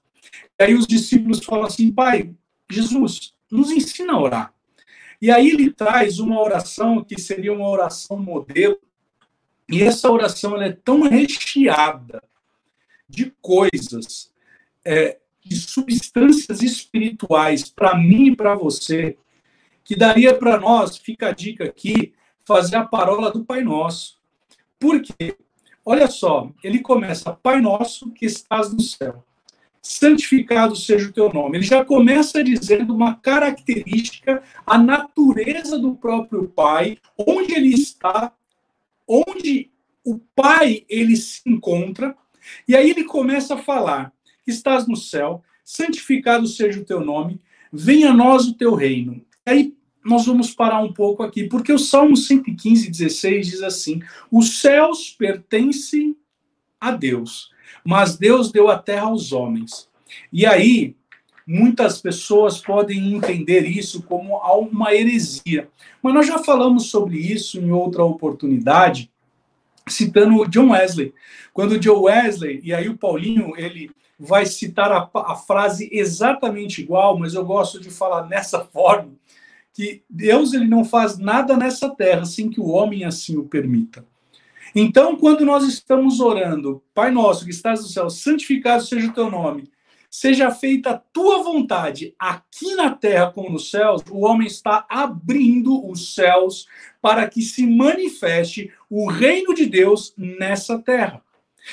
E 0.59 0.63
aí 0.63 0.73
os 0.73 0.87
discípulos 0.87 1.43
falam 1.43 1.65
assim: 1.65 1.91
Pai, 1.91 2.31
Jesus, 2.69 3.33
nos 3.51 3.71
ensina 3.71 4.13
a 4.13 4.21
orar. 4.21 4.54
E 5.21 5.31
aí 5.31 5.49
ele 5.49 5.71
traz 5.71 6.19
uma 6.19 6.41
oração 6.41 7.03
que 7.03 7.19
seria 7.19 7.53
uma 7.53 7.69
oração 7.69 8.17
modelo, 8.17 8.77
e 9.69 9.81
essa 9.81 10.11
oração 10.11 10.61
é 10.61 10.71
tão 10.71 11.01
recheada 11.01 12.23
de 13.09 13.33
coisas, 13.41 14.31
é, 14.83 15.17
de 15.43 15.55
substâncias 15.55 16.61
espirituais 16.61 17.69
para 17.69 17.97
mim 17.97 18.27
e 18.27 18.35
para 18.35 18.55
você, 18.55 19.17
que 19.83 19.95
daria 19.95 20.35
para 20.35 20.59
nós, 20.59 20.97
fica 20.97 21.29
a 21.29 21.31
dica 21.31 21.65
aqui, 21.65 22.13
fazer 22.43 22.75
a 22.75 22.85
parola 22.85 23.31
do 23.31 23.43
Pai 23.43 23.63
Nosso. 23.63 24.19
Por 24.79 25.01
quê? 25.01 25.35
Olha 25.83 26.07
só, 26.07 26.51
ele 26.63 26.79
começa, 26.79 27.31
Pai 27.31 27.61
Nosso 27.61 28.11
que 28.11 28.25
estás 28.25 28.71
no 28.71 28.81
céu 28.81 29.23
santificado 29.85 30.75
seja 30.75 31.09
o 31.09 31.13
teu 31.13 31.31
nome. 31.31 31.57
Ele 31.57 31.65
já 31.65 31.85
começa 31.85 32.43
dizendo 32.43 32.93
uma 32.93 33.13
característica, 33.15 34.41
a 34.65 34.79
natureza 34.79 35.77
do 35.77 35.95
próprio 35.95 36.47
Pai, 36.47 36.97
onde 37.15 37.53
ele 37.53 37.69
está, 37.69 38.33
onde 39.07 39.69
o 40.03 40.17
Pai 40.35 40.83
ele 40.89 41.15
se 41.15 41.41
encontra, 41.45 42.15
E 42.67 42.75
aí 42.75 42.89
ele 42.89 43.03
começa 43.03 43.53
a 43.53 43.57
falar: 43.57 44.11
estás 44.47 44.87
no 44.87 44.95
céu, 44.95 45.43
santificado 45.63 46.47
seja 46.47 46.79
o 46.79 46.85
teu 46.85 47.01
nome, 47.01 47.39
venha 47.71 48.09
a 48.09 48.13
nós 48.13 48.47
o 48.47 48.53
teu 48.53 48.73
reino. 48.73 49.23
E 49.45 49.51
aí 49.51 49.73
nós 50.03 50.25
vamos 50.25 50.51
parar 50.51 50.81
um 50.81 50.93
pouco 50.93 51.21
aqui, 51.21 51.43
porque 51.45 51.71
o 51.71 51.79
Salmo 51.79 52.17
115, 52.17 52.89
16 52.89 53.47
diz 53.47 53.61
assim: 53.61 54.01
os 54.31 54.59
céus 54.61 55.11
pertencem 55.11 56.15
a 56.79 56.91
Deus, 56.91 57.51
mas 57.83 58.17
Deus 58.17 58.51
deu 58.51 58.69
a 58.69 58.77
terra 58.77 59.07
aos 59.07 59.31
homens. 59.31 59.89
E 60.31 60.45
aí, 60.45 60.95
muitas 61.45 62.01
pessoas 62.01 62.59
podem 62.59 63.13
entender 63.13 63.65
isso 63.65 64.01
como 64.03 64.37
uma 64.37 64.93
heresia. 64.93 65.69
Mas 66.01 66.13
nós 66.13 66.27
já 66.27 66.39
falamos 66.39 66.89
sobre 66.89 67.17
isso 67.17 67.59
em 67.59 67.71
outra 67.71 68.03
oportunidade, 68.03 69.11
citando 69.87 70.47
John 70.47 70.71
Wesley. 70.71 71.13
Quando 71.53 71.79
John 71.79 72.01
Wesley, 72.03 72.61
e 72.63 72.73
aí 72.73 72.89
o 72.89 72.97
Paulinho, 72.97 73.53
ele 73.57 73.91
vai 74.17 74.45
citar 74.45 74.91
a, 74.91 75.09
a 75.13 75.35
frase 75.35 75.89
exatamente 75.91 76.81
igual, 76.81 77.19
mas 77.19 77.33
eu 77.33 77.45
gosto 77.45 77.79
de 77.79 77.89
falar 77.89 78.27
nessa 78.27 78.63
forma, 78.65 79.13
que 79.73 80.01
Deus 80.09 80.53
ele 80.53 80.67
não 80.67 80.85
faz 80.85 81.17
nada 81.17 81.57
nessa 81.57 81.89
terra 81.89 82.25
sem 82.25 82.49
que 82.49 82.61
o 82.61 82.69
homem 82.69 83.03
assim 83.03 83.37
o 83.37 83.43
permita. 83.43 84.05
Então, 84.77 85.15
quando 85.15 85.45
nós 85.45 85.63
estamos 85.63 86.19
orando, 86.19 86.83
Pai 86.93 87.09
nosso 87.09 87.45
que 87.45 87.51
estás 87.51 87.81
no 87.81 87.87
céu, 87.87 88.09
santificado 88.09 88.83
seja 88.83 89.07
o 89.07 89.13
teu 89.13 89.31
nome, 89.31 89.71
seja 90.11 90.51
feita 90.51 90.89
a 90.89 90.97
tua 90.97 91.41
vontade, 91.41 92.13
aqui 92.19 92.75
na 92.75 92.89
terra 92.89 93.31
como 93.31 93.49
nos 93.49 93.71
céus, 93.71 94.01
o 94.11 94.25
homem 94.25 94.45
está 94.45 94.85
abrindo 94.89 95.89
os 95.89 96.13
céus 96.13 96.67
para 97.01 97.25
que 97.29 97.41
se 97.41 97.65
manifeste 97.65 98.69
o 98.89 99.09
reino 99.09 99.53
de 99.53 99.65
Deus 99.65 100.13
nessa 100.17 100.77
terra. 100.77 101.21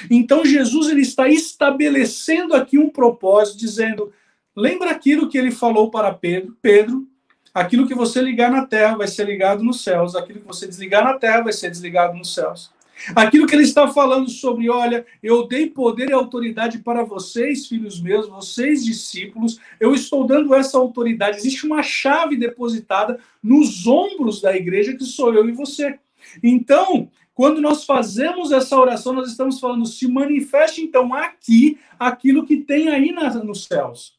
Então 0.08 0.44
Jesus 0.44 0.88
ele 0.88 1.02
está 1.02 1.28
estabelecendo 1.28 2.54
aqui 2.54 2.78
um 2.78 2.88
propósito, 2.88 3.58
dizendo: 3.58 4.12
lembra 4.54 4.92
aquilo 4.92 5.28
que 5.28 5.36
ele 5.36 5.50
falou 5.50 5.90
para 5.90 6.14
Pedro, 6.14 6.56
Pedro, 6.62 7.06
aquilo 7.52 7.86
que 7.86 7.94
você 7.94 8.22
ligar 8.22 8.50
na 8.50 8.64
terra 8.64 8.96
vai 8.96 9.08
ser 9.08 9.26
ligado 9.26 9.64
nos 9.64 9.82
céus, 9.82 10.14
aquilo 10.14 10.40
que 10.40 10.46
você 10.46 10.68
desligar 10.68 11.02
na 11.02 11.18
terra 11.18 11.42
vai 11.42 11.52
ser 11.52 11.68
desligado 11.68 12.16
nos 12.16 12.32
céus. 12.32 12.70
Aquilo 13.14 13.46
que 13.46 13.54
ele 13.54 13.64
está 13.64 13.88
falando 13.88 14.28
sobre, 14.28 14.70
olha, 14.70 15.04
eu 15.22 15.46
dei 15.46 15.68
poder 15.68 16.10
e 16.10 16.12
autoridade 16.12 16.78
para 16.78 17.02
vocês, 17.02 17.66
filhos 17.66 18.00
meus, 18.00 18.28
vocês 18.28 18.84
discípulos, 18.84 19.58
eu 19.80 19.94
estou 19.94 20.26
dando 20.26 20.54
essa 20.54 20.78
autoridade. 20.78 21.38
Existe 21.38 21.66
uma 21.66 21.82
chave 21.82 22.36
depositada 22.36 23.18
nos 23.42 23.86
ombros 23.86 24.40
da 24.40 24.56
igreja 24.56 24.96
que 24.96 25.04
sou 25.04 25.34
eu 25.34 25.48
e 25.48 25.52
você. 25.52 25.98
Então, 26.42 27.10
quando 27.34 27.60
nós 27.60 27.84
fazemos 27.84 28.52
essa 28.52 28.78
oração, 28.78 29.12
nós 29.12 29.28
estamos 29.28 29.58
falando, 29.58 29.86
se 29.86 30.06
manifeste 30.06 30.82
então 30.82 31.14
aqui 31.14 31.78
aquilo 31.98 32.46
que 32.46 32.58
tem 32.58 32.88
aí 32.88 33.10
nos 33.42 33.64
céus. 33.64 34.18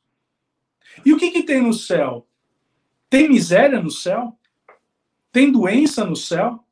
E 1.06 1.14
o 1.14 1.18
que, 1.18 1.32
que 1.32 1.44
tem 1.44 1.62
no 1.62 1.74
céu? 1.74 2.28
Tem 3.10 3.30
miséria 3.30 3.82
no 3.82 3.92
céu? 3.92 4.38
Tem 5.32 5.52
doença 5.52 6.04
no 6.06 6.16
céu? 6.16 6.63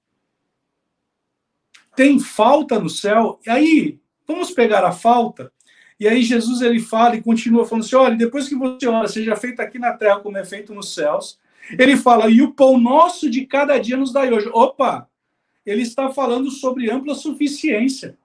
Tem 2.01 2.17
falta 2.19 2.79
no 2.79 2.89
céu. 2.89 3.39
E 3.45 3.49
aí, 3.51 3.99
vamos 4.27 4.49
pegar 4.49 4.83
a 4.83 4.91
falta. 4.91 5.51
E 5.99 6.07
aí 6.07 6.23
Jesus 6.23 6.59
ele 6.61 6.79
fala 6.79 7.15
e 7.15 7.21
continua 7.21 7.63
falando 7.63 7.85
assim: 7.85 7.95
olha, 7.95 8.15
depois 8.15 8.49
que 8.49 8.55
você 8.55 8.87
ora, 8.87 9.07
seja 9.07 9.35
feito 9.35 9.59
aqui 9.59 9.77
na 9.77 9.93
terra 9.93 10.19
como 10.19 10.35
é 10.35 10.43
feito 10.43 10.73
nos 10.73 10.95
céus. 10.95 11.37
Ele 11.77 11.95
fala, 11.95 12.27
e 12.27 12.41
o 12.41 12.53
pão 12.53 12.79
nosso 12.79 13.29
de 13.29 13.45
cada 13.45 13.77
dia 13.77 13.95
nos 13.95 14.11
dai 14.11 14.33
hoje. 14.33 14.49
Opa! 14.51 15.07
Ele 15.63 15.83
está 15.83 16.09
falando 16.09 16.49
sobre 16.49 16.89
ampla 16.89 17.13
suficiência. 17.13 18.17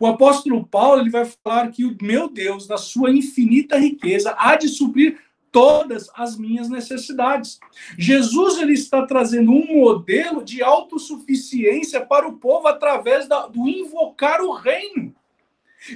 O 0.00 0.06
apóstolo 0.06 0.66
Paulo 0.66 1.02
ele 1.02 1.10
vai 1.10 1.26
falar 1.26 1.70
que 1.70 1.84
o 1.84 1.94
meu 2.00 2.30
Deus, 2.30 2.66
na 2.66 2.78
sua 2.78 3.10
infinita 3.10 3.76
riqueza, 3.76 4.34
há 4.38 4.56
de 4.56 4.68
suprir 4.68 5.20
todas 5.54 6.10
as 6.16 6.36
minhas 6.36 6.68
necessidades. 6.68 7.60
Jesus 7.96 8.58
ele 8.58 8.72
está 8.72 9.06
trazendo 9.06 9.52
um 9.52 9.78
modelo 9.78 10.42
de 10.42 10.60
autossuficiência 10.60 12.04
para 12.04 12.26
o 12.26 12.38
povo 12.38 12.66
através 12.66 13.28
da, 13.28 13.46
do 13.46 13.68
invocar 13.68 14.40
o 14.40 14.50
reino. 14.50 15.14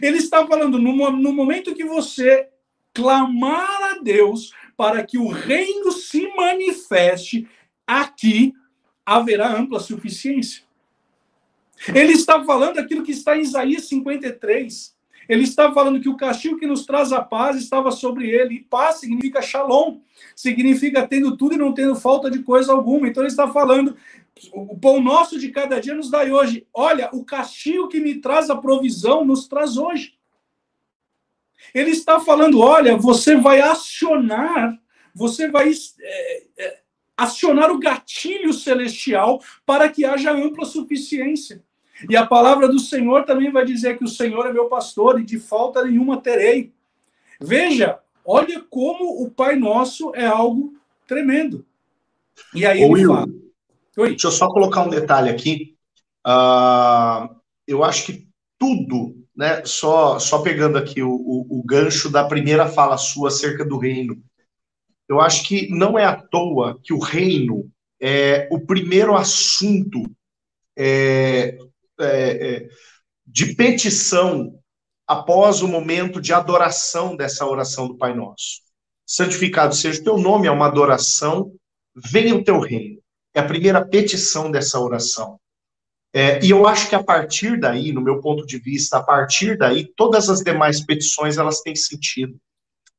Ele 0.00 0.18
está 0.18 0.46
falando 0.46 0.78
no, 0.78 1.10
no 1.10 1.32
momento 1.32 1.74
que 1.74 1.82
você 1.82 2.48
clamar 2.94 3.96
a 3.96 3.98
Deus 4.00 4.52
para 4.76 5.04
que 5.04 5.18
o 5.18 5.26
reino 5.26 5.90
se 5.90 6.32
manifeste, 6.36 7.48
aqui 7.84 8.54
haverá 9.04 9.52
ampla 9.52 9.80
suficiência. 9.80 10.62
Ele 11.92 12.12
está 12.12 12.44
falando 12.44 12.78
aquilo 12.78 13.02
que 13.02 13.10
está 13.10 13.36
em 13.36 13.40
Isaías 13.40 13.88
53. 13.88 14.96
Ele 15.28 15.44
está 15.44 15.70
falando 15.72 16.00
que 16.00 16.08
o 16.08 16.16
castigo 16.16 16.58
que 16.58 16.66
nos 16.66 16.86
traz 16.86 17.12
a 17.12 17.20
paz 17.20 17.56
estava 17.56 17.90
sobre 17.90 18.30
ele. 18.30 18.54
E 18.54 18.64
paz 18.64 18.96
significa 18.96 19.42
shalom, 19.42 19.98
significa 20.34 21.06
tendo 21.06 21.36
tudo 21.36 21.54
e 21.54 21.58
não 21.58 21.74
tendo 21.74 21.94
falta 21.94 22.30
de 22.30 22.42
coisa 22.42 22.72
alguma. 22.72 23.06
Então 23.06 23.22
ele 23.22 23.30
está 23.30 23.46
falando, 23.46 23.94
o 24.52 24.78
pão 24.78 25.02
nosso 25.02 25.38
de 25.38 25.50
cada 25.50 25.80
dia 25.80 25.94
nos 25.94 26.10
dai 26.10 26.30
hoje. 26.30 26.66
Olha, 26.72 27.10
o 27.12 27.24
castigo 27.24 27.88
que 27.88 28.00
me 28.00 28.20
traz 28.20 28.48
a 28.48 28.56
provisão 28.56 29.24
nos 29.24 29.46
traz 29.46 29.76
hoje. 29.76 30.14
Ele 31.74 31.90
está 31.90 32.18
falando, 32.18 32.60
olha, 32.60 32.96
você 32.96 33.36
vai 33.36 33.60
acionar, 33.60 34.80
você 35.14 35.50
vai 35.50 35.70
é, 36.00 36.42
é, 36.58 36.80
acionar 37.16 37.70
o 37.70 37.78
gatilho 37.78 38.52
celestial 38.54 39.42
para 39.66 39.88
que 39.88 40.04
haja 40.04 40.32
ampla 40.32 40.64
suficiência. 40.64 41.62
E 42.08 42.16
a 42.16 42.26
palavra 42.26 42.68
do 42.68 42.78
Senhor 42.78 43.24
também 43.24 43.50
vai 43.50 43.64
dizer 43.64 43.98
que 43.98 44.04
o 44.04 44.08
Senhor 44.08 44.46
é 44.46 44.52
meu 44.52 44.66
pastor 44.66 45.20
e 45.20 45.24
de 45.24 45.38
falta 45.38 45.84
nenhuma 45.84 46.20
terei. 46.20 46.72
Veja, 47.40 47.98
olha 48.24 48.60
como 48.68 49.22
o 49.22 49.30
Pai 49.30 49.56
Nosso 49.56 50.12
é 50.14 50.26
algo 50.26 50.74
tremendo. 51.06 51.64
E 52.54 52.66
aí 52.66 52.80
Ô, 52.80 52.84
ele 52.84 52.92
Will, 52.92 53.14
fala. 53.14 53.26
Oi. 53.96 54.10
Deixa 54.10 54.26
eu 54.28 54.32
só 54.32 54.48
colocar 54.48 54.82
um 54.82 54.90
detalhe 54.90 55.30
aqui. 55.30 55.74
Uh, 56.26 57.34
eu 57.66 57.82
acho 57.82 58.06
que 58.06 58.28
tudo, 58.58 59.16
né? 59.34 59.64
Só, 59.64 60.18
só 60.18 60.40
pegando 60.40 60.78
aqui 60.78 61.02
o, 61.02 61.10
o, 61.10 61.58
o 61.58 61.62
gancho 61.64 62.10
da 62.10 62.24
primeira 62.24 62.68
fala 62.68 62.96
sua 62.96 63.28
acerca 63.28 63.64
do 63.64 63.78
reino. 63.78 64.22
Eu 65.08 65.20
acho 65.20 65.44
que 65.44 65.68
não 65.70 65.98
é 65.98 66.04
à 66.04 66.14
toa 66.14 66.78
que 66.82 66.92
o 66.92 66.98
reino 66.98 67.70
é 68.00 68.46
o 68.52 68.60
primeiro 68.60 69.16
assunto 69.16 70.02
é, 70.76 71.58
é, 72.00 72.68
de 73.26 73.54
petição 73.54 74.58
após 75.06 75.62
o 75.62 75.68
momento 75.68 76.20
de 76.20 76.32
adoração 76.32 77.16
dessa 77.16 77.46
oração 77.46 77.88
do 77.88 77.96
Pai 77.96 78.14
Nosso. 78.14 78.60
Santificado 79.06 79.74
seja 79.74 80.00
o 80.00 80.04
teu 80.04 80.18
nome, 80.18 80.46
é 80.46 80.50
uma 80.50 80.66
adoração, 80.66 81.52
venha 81.96 82.34
o 82.34 82.44
teu 82.44 82.60
reino. 82.60 83.00
É 83.34 83.40
a 83.40 83.46
primeira 83.46 83.84
petição 83.84 84.50
dessa 84.50 84.78
oração. 84.78 85.40
É, 86.12 86.44
e 86.44 86.50
eu 86.50 86.66
acho 86.66 86.88
que 86.88 86.94
a 86.94 87.02
partir 87.02 87.58
daí, 87.58 87.92
no 87.92 88.00
meu 88.00 88.20
ponto 88.20 88.46
de 88.46 88.58
vista, 88.58 88.98
a 88.98 89.02
partir 89.02 89.56
daí, 89.56 89.86
todas 89.94 90.28
as 90.28 90.40
demais 90.40 90.84
petições 90.84 91.38
elas 91.38 91.60
têm 91.60 91.76
sentido. 91.76 92.38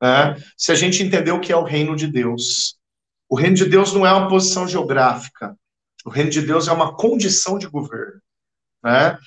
Né? 0.02 0.36
Se 0.58 0.72
a 0.72 0.76
gente 0.76 1.04
entender 1.04 1.32
o 1.32 1.40
que 1.40 1.52
é 1.52 1.56
o 1.56 1.64
reino 1.64 1.96
de 1.96 2.08
Deus, 2.08 2.78
o 3.28 3.36
reino 3.36 3.56
de 3.56 3.66
Deus 3.66 3.94
não 3.94 4.06
é 4.06 4.12
uma 4.14 4.28
posição 4.28 4.68
geográfica. 4.68 5.56
O 6.06 6.10
reino 6.10 6.30
de 6.30 6.42
Deus 6.42 6.68
é 6.68 6.72
uma 6.72 6.96
condição 6.96 7.60
de 7.60 7.68
governo. 7.68 8.20
Né? 8.84 9.18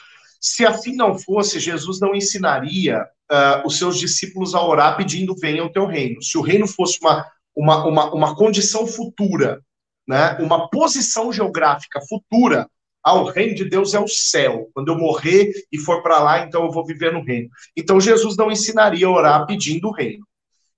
Se 0.41 0.67
assim 0.67 0.97
não 0.97 1.19
fosse, 1.19 1.61
Jesus 1.61 2.01
não 2.01 2.15
ensinaria 2.15 3.07
uh, 3.31 3.67
os 3.67 3.79
seus 3.79 3.99
discípulos 3.99 4.55
a 4.55 4.65
orar 4.65 4.97
pedindo 4.97 5.37
venha 5.37 5.65
o 5.65 5.71
teu 5.71 5.87
reino. 5.87 6.23
Se 6.23 6.37
o 6.37 6.43
reino 6.43 6.67
fosse 6.67 6.99
uma, 7.01 7.27
uma, 7.55 7.87
uma, 7.87 8.15
uma 8.15 8.37
condição 8.37 8.87
futura, 8.87 9.61
né? 10.07 10.37
uma 10.41 10.69
posição 10.69 11.33
geográfica 11.33 12.01
futura, 12.09 12.69
ah, 13.05 13.15
o 13.15 13.25
reino 13.25 13.55
de 13.55 13.65
Deus 13.65 13.95
é 13.95 14.01
o 14.01 14.07
céu. 14.07 14.69
Quando 14.73 14.93
eu 14.93 14.99
morrer 14.99 15.53
e 15.73 15.79
for 15.79 16.03
para 16.03 16.21
lá, 16.21 16.45
então 16.45 16.65
eu 16.65 16.71
vou 16.71 16.87
viver 16.87 17.13
no 17.13 17.25
reino. 17.25 17.49
Então 17.77 18.01
Jesus 18.01 18.37
não 18.37 18.51
ensinaria 18.51 19.07
a 19.07 19.11
orar 19.11 19.47
pedindo 19.47 19.89
o 19.89 19.93
reino. 19.93 20.25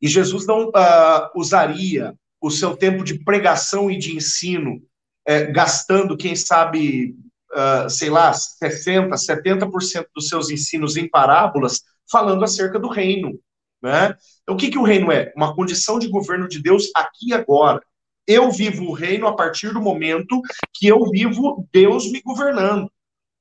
E 0.01 0.09
Jesus 0.09 0.47
não 0.47 0.69
uh, 0.69 1.31
usaria 1.37 2.15
o 2.41 2.51
seu 2.51 2.77
tempo 2.77 3.05
de 3.05 3.23
pregação 3.25 3.91
e 3.91 3.97
de 3.97 4.15
ensino, 4.15 4.83
eh, 5.27 5.51
gastando, 5.51 6.15
quem 6.15 6.37
sabe, 6.37 7.17
uh, 7.55 7.89
sei 7.89 8.11
lá, 8.11 8.33
60%, 8.33 9.11
70% 9.11 10.07
dos 10.15 10.29
seus 10.29 10.51
ensinos 10.51 10.97
em 10.97 11.09
parábolas 11.09 11.83
falando 12.11 12.45
acerca 12.45 12.79
do 12.79 12.89
reino. 12.89 13.39
Né? 13.83 14.17
Então, 14.43 14.55
o 14.55 14.59
que, 14.59 14.71
que 14.71 14.79
o 14.79 14.83
reino 14.83 15.13
é? 15.13 15.33
Uma 15.37 15.55
condição 15.55 15.99
de 15.99 16.09
governo 16.09 16.49
de 16.49 16.61
Deus 16.61 16.91
aqui 16.95 17.29
e 17.29 17.35
agora. 17.35 17.83
Eu 18.27 18.51
vivo 18.51 18.85
o 18.85 18.93
reino 18.93 19.27
a 19.27 19.37
partir 19.37 19.73
do 19.73 19.83
momento 19.83 20.41
que 20.73 20.87
eu 20.87 20.99
vivo 21.11 21.69
Deus 21.73 22.11
me 22.11 22.23
governando. 22.23 22.91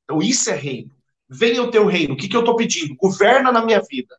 Então, 0.04 0.21
isso 0.21 0.49
é 0.49 0.56
reino. 0.56 0.91
Venha 1.30 1.63
o 1.63 1.71
teu 1.71 1.86
reino. 1.86 2.13
O 2.13 2.17
que, 2.17 2.28
que 2.28 2.36
eu 2.36 2.41
estou 2.41 2.56
pedindo? 2.56 2.95
Governa 2.95 3.52
na 3.52 3.65
minha 3.65 3.82
vida. 3.82 4.15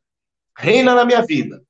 Reina 0.57 0.95
na 0.95 1.05
minha 1.05 1.23
vida. 1.23 1.63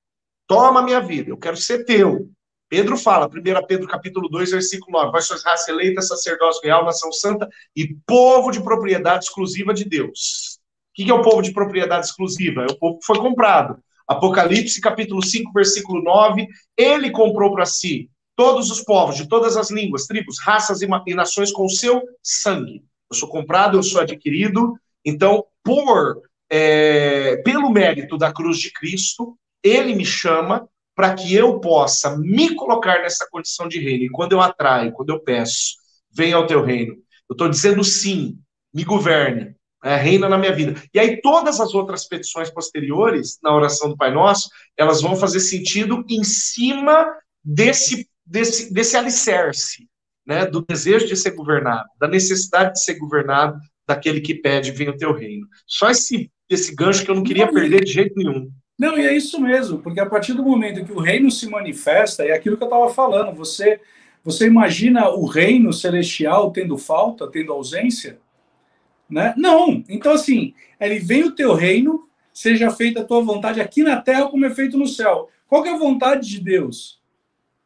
Toma 0.46 0.80
a 0.80 0.82
minha 0.82 1.00
vida. 1.00 1.30
Eu 1.30 1.36
quero 1.36 1.56
ser 1.56 1.84
teu. 1.84 2.30
Pedro 2.68 2.96
fala, 2.96 3.26
1 3.26 3.66
Pedro 3.66 3.86
capítulo 3.86 4.28
2, 4.28 4.50
versículo 4.52 4.92
9, 4.92 5.12
vós 5.12 5.26
sois 5.26 5.44
raça 5.44 5.70
eleita, 5.70 6.02
sacerdócio 6.02 6.62
real, 6.62 6.84
nação 6.84 7.12
santa 7.12 7.48
e 7.76 7.94
povo 8.06 8.50
de 8.50 8.62
propriedade 8.62 9.24
exclusiva 9.24 9.72
de 9.72 9.84
Deus. 9.84 10.58
que, 10.94 11.04
que 11.04 11.10
é 11.10 11.14
o 11.14 11.22
povo 11.22 11.42
de 11.42 11.52
propriedade 11.52 12.06
exclusiva? 12.06 12.62
É 12.62 12.72
o 12.72 12.78
povo 12.78 12.98
que 12.98 13.06
foi 13.06 13.18
comprado. 13.18 13.78
Apocalipse, 14.06 14.80
capítulo 14.80 15.24
5, 15.24 15.52
versículo 15.52 16.02
9. 16.02 16.46
Ele 16.76 17.10
comprou 17.10 17.52
para 17.52 17.66
si 17.66 18.10
todos 18.36 18.70
os 18.70 18.82
povos, 18.82 19.16
de 19.16 19.28
todas 19.28 19.56
as 19.56 19.70
línguas, 19.70 20.06
tribos, 20.06 20.40
raças 20.40 20.80
e 20.82 21.14
nações 21.14 21.52
com 21.52 21.64
o 21.64 21.70
seu 21.70 22.02
sangue. 22.22 22.82
Eu 23.10 23.16
sou 23.16 23.28
comprado, 23.28 23.78
eu 23.78 23.82
sou 23.82 24.00
adquirido. 24.00 24.74
Então, 25.04 25.44
por 25.62 26.22
é, 26.50 27.36
pelo 27.38 27.70
mérito 27.70 28.16
da 28.16 28.32
cruz 28.32 28.58
de 28.58 28.72
Cristo, 28.72 29.36
ele 29.62 29.94
me 29.94 30.04
chama 30.04 30.68
para 30.94 31.14
que 31.14 31.34
eu 31.34 31.60
possa 31.60 32.16
me 32.16 32.54
colocar 32.54 33.02
nessa 33.02 33.26
condição 33.30 33.66
de 33.66 33.78
reino. 33.80 34.04
E 34.04 34.10
quando 34.10 34.32
eu 34.32 34.40
atraio, 34.40 34.92
quando 34.92 35.10
eu 35.10 35.20
peço, 35.20 35.74
venha 36.10 36.36
ao 36.36 36.46
teu 36.46 36.62
reino. 36.62 36.94
Eu 37.28 37.34
estou 37.34 37.48
dizendo 37.48 37.82
sim, 37.82 38.38
me 38.72 38.84
governe, 38.84 39.54
é, 39.82 39.96
reina 39.96 40.28
na 40.28 40.38
minha 40.38 40.54
vida. 40.54 40.80
E 40.92 40.98
aí 40.98 41.20
todas 41.20 41.60
as 41.60 41.74
outras 41.74 42.06
petições 42.06 42.50
posteriores 42.50 43.38
na 43.42 43.54
oração 43.54 43.90
do 43.90 43.96
Pai 43.96 44.12
Nosso, 44.12 44.48
elas 44.76 45.02
vão 45.02 45.16
fazer 45.16 45.40
sentido 45.40 46.04
em 46.08 46.24
cima 46.24 47.06
desse 47.42 48.08
desse, 48.26 48.72
desse 48.72 48.96
alicerce, 48.96 49.86
né, 50.26 50.46
do 50.46 50.64
desejo 50.64 51.06
de 51.06 51.14
ser 51.14 51.32
governado, 51.32 51.86
da 52.00 52.08
necessidade 52.08 52.72
de 52.72 52.82
ser 52.82 52.94
governado 52.94 53.58
daquele 53.86 54.22
que 54.22 54.34
pede 54.34 54.70
venha 54.70 54.92
o 54.92 54.96
teu 54.96 55.12
reino. 55.12 55.46
Só 55.66 55.90
esse 55.90 56.30
esse 56.48 56.74
gancho 56.74 57.04
que 57.04 57.10
eu 57.10 57.14
não 57.14 57.22
queria 57.22 57.50
perder 57.50 57.84
de 57.84 57.92
jeito 57.92 58.14
nenhum. 58.16 58.50
Não, 58.78 58.98
e 58.98 59.06
é 59.06 59.16
isso 59.16 59.40
mesmo, 59.40 59.78
porque 59.78 60.00
a 60.00 60.06
partir 60.06 60.32
do 60.32 60.42
momento 60.42 60.84
que 60.84 60.92
o 60.92 61.00
reino 61.00 61.30
se 61.30 61.48
manifesta, 61.48 62.24
é 62.24 62.32
aquilo 62.32 62.56
que 62.56 62.62
eu 62.64 62.68
estava 62.68 62.92
falando, 62.92 63.34
você 63.34 63.80
você 64.24 64.46
imagina 64.46 65.10
o 65.10 65.26
reino 65.26 65.70
celestial 65.70 66.50
tendo 66.50 66.78
falta, 66.78 67.30
tendo 67.30 67.52
ausência? 67.52 68.18
Né? 69.08 69.34
Não. 69.36 69.84
Então, 69.86 70.12
assim, 70.12 70.54
ele 70.80 70.98
vem 70.98 71.24
o 71.24 71.32
teu 71.32 71.52
reino, 71.52 72.08
seja 72.32 72.70
feita 72.70 73.00
a 73.00 73.04
tua 73.04 73.20
vontade 73.20 73.60
aqui 73.60 73.82
na 73.82 74.00
terra 74.00 74.28
como 74.28 74.46
é 74.46 74.50
feito 74.50 74.78
no 74.78 74.88
céu. 74.88 75.28
Qual 75.46 75.64
é 75.66 75.70
a 75.70 75.76
vontade 75.76 76.26
de 76.26 76.40
Deus? 76.40 77.02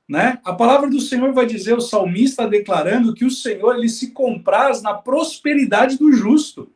Né? 0.08 0.40
A 0.44 0.52
palavra 0.52 0.90
do 0.90 1.00
Senhor 1.00 1.32
vai 1.32 1.46
dizer, 1.46 1.74
o 1.74 1.80
salmista 1.80 2.48
declarando 2.48 3.14
que 3.14 3.24
o 3.24 3.30
Senhor 3.30 3.76
ele 3.76 3.88
se 3.88 4.10
compraz 4.10 4.82
na 4.82 4.94
prosperidade 4.94 5.96
do 5.96 6.12
justo. 6.12 6.72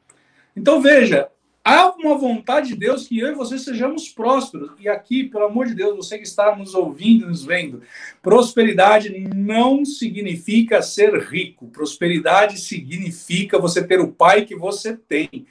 Então, 0.55 0.81
veja, 0.81 1.29
Há 1.65 1.91
uma 1.91 2.19
vontade 2.19 2.69
de 2.69 2.75
Deus 2.75 3.07
que 3.07 3.21
eu 3.21 3.29
e 3.29 3.35
você 3.35 3.57
sejamos 3.57 4.09
prósperos. 4.09 4.73
E 4.81 4.89
aqui, 4.89 5.23
pelo 5.25 5.45
amor 5.45 5.67
de 5.67 5.75
Deus, 5.75 5.97
você 5.97 6.19
que 6.19 6.27
está 6.27 6.57
nos 6.57 6.75
ouvindo, 6.75 7.29
nos 7.29 7.45
vendo, 7.45 7.83
prosperidade 8.21 9.09
não 9.33 9.85
significa 9.85 10.83
ser 10.83 11.17
rico. 11.21 11.69
Prosperidade 11.69 12.59
significa 12.59 13.61
você 13.61 13.83
ter 13.83 14.01
o 14.01 14.09
pai 14.09 14.45
que 14.45 14.57
você 14.57 14.97
tem. 14.97 15.47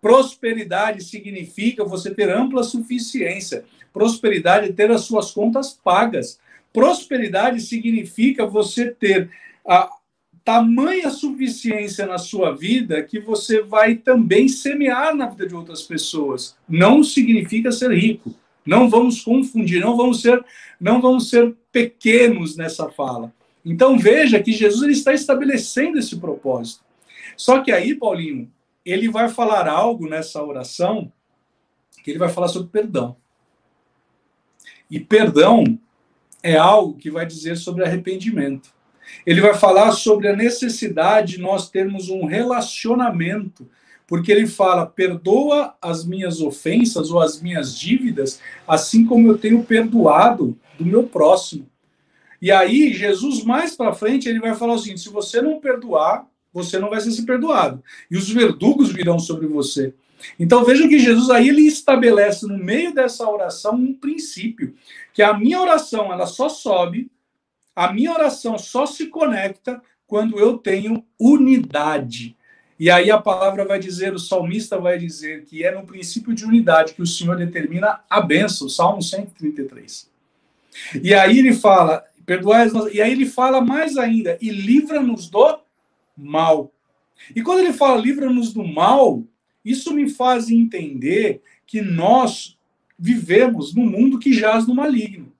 Prosperidade 0.00 1.02
significa 1.02 1.84
você 1.84 2.14
ter 2.14 2.30
ampla 2.30 2.62
suficiência. 2.62 3.64
Prosperidade 3.92 4.68
é 4.68 4.72
ter 4.72 4.90
as 4.92 5.00
suas 5.00 5.32
contas 5.32 5.72
pagas. 5.72 6.38
Prosperidade 6.72 7.60
significa 7.60 8.46
você 8.46 8.92
ter 8.92 9.30
a, 9.66 9.90
tamanha 10.46 11.10
suficiência 11.10 12.06
na 12.06 12.18
sua 12.18 12.54
vida 12.54 13.02
que 13.02 13.18
você 13.18 13.62
vai 13.62 13.96
também 13.96 14.48
semear 14.48 15.12
na 15.12 15.26
vida 15.26 15.44
de 15.44 15.56
outras 15.56 15.82
pessoas. 15.82 16.56
Não 16.68 17.02
significa 17.02 17.72
ser 17.72 17.90
rico. 17.90 18.32
Não 18.64 18.88
vamos 18.88 19.22
confundir, 19.22 19.80
não 19.80 19.96
vamos 19.96 20.22
ser, 20.22 20.44
não 20.80 21.00
vamos 21.00 21.30
ser 21.30 21.52
pequenos 21.72 22.56
nessa 22.56 22.88
fala. 22.88 23.34
Então 23.64 23.98
veja 23.98 24.40
que 24.40 24.52
Jesus 24.52 24.84
ele 24.84 24.92
está 24.92 25.12
estabelecendo 25.12 25.98
esse 25.98 26.16
propósito. 26.16 26.84
Só 27.36 27.60
que 27.60 27.72
aí, 27.72 27.96
Paulinho, 27.96 28.48
ele 28.84 29.08
vai 29.08 29.28
falar 29.28 29.66
algo 29.66 30.08
nessa 30.08 30.40
oração 30.44 31.12
que 32.04 32.12
ele 32.12 32.20
vai 32.20 32.28
falar 32.28 32.46
sobre 32.46 32.68
perdão. 32.68 33.16
E 34.88 35.00
perdão 35.00 35.76
é 36.40 36.56
algo 36.56 36.96
que 36.96 37.10
vai 37.10 37.26
dizer 37.26 37.56
sobre 37.56 37.84
arrependimento. 37.84 38.75
Ele 39.24 39.40
vai 39.40 39.54
falar 39.54 39.92
sobre 39.92 40.28
a 40.28 40.36
necessidade 40.36 41.36
de 41.36 41.40
nós 41.40 41.70
termos 41.70 42.08
um 42.08 42.26
relacionamento, 42.26 43.68
porque 44.06 44.30
ele 44.30 44.46
fala: 44.46 44.86
perdoa 44.86 45.74
as 45.80 46.04
minhas 46.04 46.40
ofensas 46.40 47.10
ou 47.10 47.20
as 47.20 47.40
minhas 47.40 47.76
dívidas, 47.76 48.40
assim 48.66 49.04
como 49.04 49.28
eu 49.28 49.38
tenho 49.38 49.64
perdoado 49.64 50.58
do 50.78 50.84
meu 50.84 51.04
próximo. 51.04 51.68
E 52.40 52.52
aí, 52.52 52.92
Jesus, 52.92 53.42
mais 53.42 53.74
para 53.74 53.94
frente, 53.94 54.28
ele 54.28 54.40
vai 54.40 54.54
falar 54.54 54.74
o 54.74 54.78
seguinte: 54.78 55.00
se 55.00 55.08
você 55.08 55.40
não 55.40 55.60
perdoar, 55.60 56.26
você 56.52 56.78
não 56.78 56.90
vai 56.90 57.00
ser 57.00 57.22
perdoado. 57.22 57.82
E 58.10 58.16
os 58.16 58.30
verdugos 58.30 58.92
virão 58.92 59.18
sobre 59.18 59.46
você. 59.46 59.94
Então 60.38 60.64
veja 60.64 60.88
que 60.88 60.98
Jesus 60.98 61.28
aí 61.30 61.48
ele 61.48 61.66
estabelece 61.66 62.46
no 62.46 62.56
meio 62.56 62.94
dessa 62.94 63.28
oração 63.28 63.74
um 63.74 63.92
princípio, 63.92 64.74
que 65.12 65.22
a 65.22 65.36
minha 65.36 65.60
oração 65.60 66.12
ela 66.12 66.26
só 66.26 66.48
sobe 66.48 67.10
a 67.76 67.92
minha 67.92 68.10
oração 68.10 68.58
só 68.58 68.86
se 68.86 69.08
conecta 69.08 69.82
quando 70.06 70.38
eu 70.38 70.56
tenho 70.56 71.04
unidade. 71.20 72.34
E 72.80 72.90
aí 72.90 73.10
a 73.10 73.20
palavra 73.20 73.66
vai 73.66 73.78
dizer, 73.78 74.14
o 74.14 74.18
salmista 74.18 74.78
vai 74.78 74.98
dizer 74.98 75.44
que 75.44 75.62
é 75.62 75.70
no 75.70 75.86
princípio 75.86 76.34
de 76.34 76.44
unidade 76.44 76.94
que 76.94 77.02
o 77.02 77.06
Senhor 77.06 77.36
determina 77.36 78.00
a 78.08 78.20
bênção, 78.20 78.68
Salmo 78.68 79.02
133. 79.02 80.10
E 81.02 81.14
aí 81.14 81.38
ele 81.38 81.52
fala, 81.54 82.04
perdoai 82.24 82.68
e 82.92 83.00
aí 83.00 83.12
ele 83.12 83.26
fala 83.26 83.60
mais 83.60 83.96
ainda, 83.96 84.38
e 84.40 84.50
livra-nos 84.50 85.28
do 85.28 85.58
mal. 86.16 86.72
E 87.34 87.42
quando 87.42 87.60
ele 87.60 87.72
fala 87.72 88.00
livra-nos 88.00 88.52
do 88.52 88.66
mal, 88.66 89.22
isso 89.64 89.92
me 89.92 90.08
faz 90.08 90.50
entender 90.50 91.42
que 91.66 91.82
nós 91.82 92.58
vivemos 92.98 93.74
num 93.74 93.86
mundo 93.86 94.18
que 94.18 94.32
jaz 94.32 94.66
no 94.66 94.74
maligno. 94.74 95.32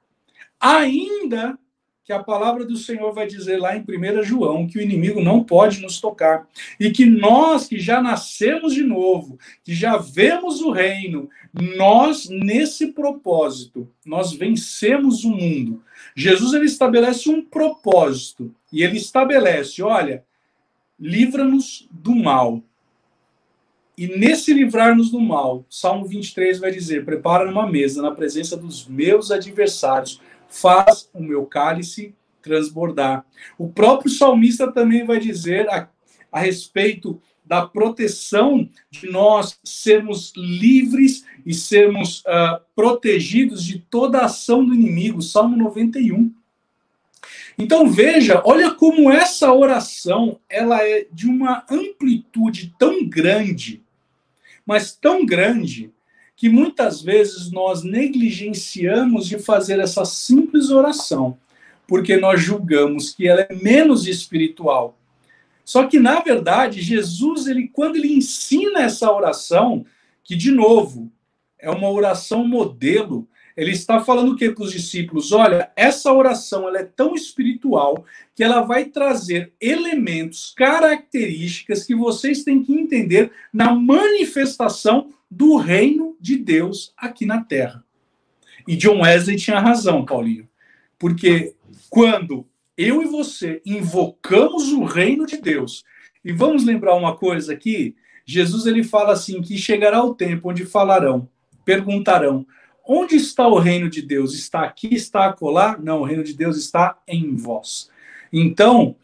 Ainda 0.58 1.58
que 2.06 2.12
a 2.12 2.22
palavra 2.22 2.64
do 2.64 2.76
Senhor 2.76 3.12
vai 3.12 3.26
dizer 3.26 3.58
lá 3.58 3.76
em 3.76 3.80
1 3.80 4.22
João 4.22 4.64
que 4.64 4.78
o 4.78 4.80
inimigo 4.80 5.20
não 5.20 5.42
pode 5.42 5.82
nos 5.82 6.00
tocar. 6.00 6.46
E 6.78 6.88
que 6.92 7.04
nós 7.04 7.66
que 7.66 7.80
já 7.80 8.00
nascemos 8.00 8.72
de 8.72 8.84
novo, 8.84 9.36
que 9.64 9.74
já 9.74 9.96
vemos 9.96 10.60
o 10.60 10.70
reino, 10.70 11.28
nós, 11.52 12.28
nesse 12.28 12.92
propósito, 12.92 13.90
nós 14.04 14.32
vencemos 14.32 15.24
o 15.24 15.30
mundo. 15.30 15.82
Jesus 16.14 16.54
ele 16.54 16.66
estabelece 16.66 17.28
um 17.28 17.42
propósito. 17.42 18.54
E 18.72 18.84
ele 18.84 18.98
estabelece: 18.98 19.82
olha, 19.82 20.24
livra-nos 20.98 21.88
do 21.90 22.14
mal. 22.14 22.62
E 23.98 24.06
nesse 24.06 24.52
livrar-nos 24.52 25.10
do 25.10 25.18
mal, 25.18 25.64
Salmo 25.68 26.06
23 26.06 26.60
vai 26.60 26.70
dizer: 26.70 27.04
prepara 27.04 27.50
uma 27.50 27.68
mesa 27.68 28.00
na 28.00 28.12
presença 28.12 28.56
dos 28.56 28.86
meus 28.86 29.32
adversários 29.32 30.20
faz 30.48 31.08
o 31.12 31.22
meu 31.22 31.46
cálice 31.46 32.14
transbordar. 32.42 33.24
O 33.58 33.68
próprio 33.68 34.10
salmista 34.10 34.70
também 34.70 35.04
vai 35.04 35.18
dizer 35.18 35.68
a, 35.68 35.88
a 36.30 36.40
respeito 36.40 37.20
da 37.44 37.64
proteção 37.64 38.68
de 38.90 39.08
nós 39.08 39.58
sermos 39.62 40.32
livres 40.36 41.24
e 41.44 41.54
sermos 41.54 42.20
uh, 42.20 42.60
protegidos 42.74 43.64
de 43.64 43.78
toda 43.78 44.24
ação 44.24 44.64
do 44.64 44.74
inimigo. 44.74 45.22
Salmo 45.22 45.56
91. 45.56 46.32
Então 47.58 47.88
veja, 47.88 48.42
olha 48.44 48.72
como 48.72 49.10
essa 49.10 49.52
oração 49.52 50.40
ela 50.48 50.82
é 50.82 51.06
de 51.10 51.26
uma 51.26 51.64
amplitude 51.70 52.74
tão 52.78 53.08
grande, 53.08 53.82
mas 54.64 54.94
tão 54.94 55.24
grande 55.24 55.92
que 56.36 56.50
muitas 56.50 57.00
vezes 57.00 57.50
nós 57.50 57.82
negligenciamos 57.82 59.26
de 59.26 59.38
fazer 59.38 59.80
essa 59.80 60.04
simples 60.04 60.70
oração, 60.70 61.38
porque 61.88 62.16
nós 62.18 62.42
julgamos 62.42 63.14
que 63.14 63.26
ela 63.26 63.40
é 63.40 63.54
menos 63.54 64.06
espiritual. 64.06 64.98
Só 65.64 65.86
que 65.86 65.98
na 65.98 66.20
verdade, 66.20 66.82
Jesus, 66.82 67.46
ele 67.46 67.68
quando 67.68 67.96
ele 67.96 68.12
ensina 68.12 68.82
essa 68.82 69.10
oração, 69.10 69.84
que 70.22 70.36
de 70.36 70.52
novo, 70.52 71.10
é 71.58 71.70
uma 71.70 71.90
oração 71.90 72.46
modelo, 72.46 73.26
ele 73.56 73.70
está 73.70 74.00
falando 74.00 74.32
o 74.32 74.36
que 74.36 74.50
para 74.50 74.64
os 74.64 74.72
discípulos? 74.72 75.32
Olha, 75.32 75.72
essa 75.74 76.12
oração 76.12 76.68
ela 76.68 76.78
é 76.78 76.84
tão 76.84 77.14
espiritual 77.14 78.04
que 78.34 78.44
ela 78.44 78.60
vai 78.60 78.84
trazer 78.84 79.54
elementos, 79.58 80.52
características 80.54 81.82
que 81.82 81.94
vocês 81.94 82.44
têm 82.44 82.62
que 82.62 82.74
entender 82.74 83.32
na 83.50 83.74
manifestação 83.74 85.10
do 85.30 85.56
reino 85.56 86.16
de 86.20 86.36
Deus 86.36 86.92
aqui 86.96 87.26
na 87.26 87.42
terra. 87.42 87.84
E 88.66 88.76
John 88.76 89.02
Wesley 89.02 89.36
tinha 89.36 89.60
razão, 89.60 90.04
Paulinho, 90.04 90.48
porque 90.98 91.54
quando 91.88 92.46
eu 92.76 93.02
e 93.02 93.06
você 93.06 93.62
invocamos 93.64 94.72
o 94.72 94.84
reino 94.84 95.26
de 95.26 95.36
Deus, 95.36 95.84
e 96.24 96.32
vamos 96.32 96.64
lembrar 96.64 96.94
uma 96.96 97.16
coisa 97.16 97.52
aqui, 97.52 97.94
Jesus 98.24 98.66
ele 98.66 98.82
fala 98.82 99.12
assim 99.12 99.40
que 99.40 99.56
chegará 99.56 100.02
o 100.02 100.14
tempo 100.14 100.50
onde 100.50 100.66
falarão, 100.66 101.28
perguntarão: 101.64 102.44
onde 102.84 103.14
está 103.14 103.46
o 103.46 103.58
reino 103.58 103.88
de 103.88 104.02
Deus? 104.02 104.34
Está 104.34 104.62
aqui, 104.62 104.92
está 104.92 105.26
acolá? 105.26 105.78
Não, 105.80 106.00
o 106.00 106.04
reino 106.04 106.24
de 106.24 106.34
Deus 106.34 106.56
está 106.56 106.98
em 107.06 107.36
vós. 107.36 107.88
Então, 108.32 108.96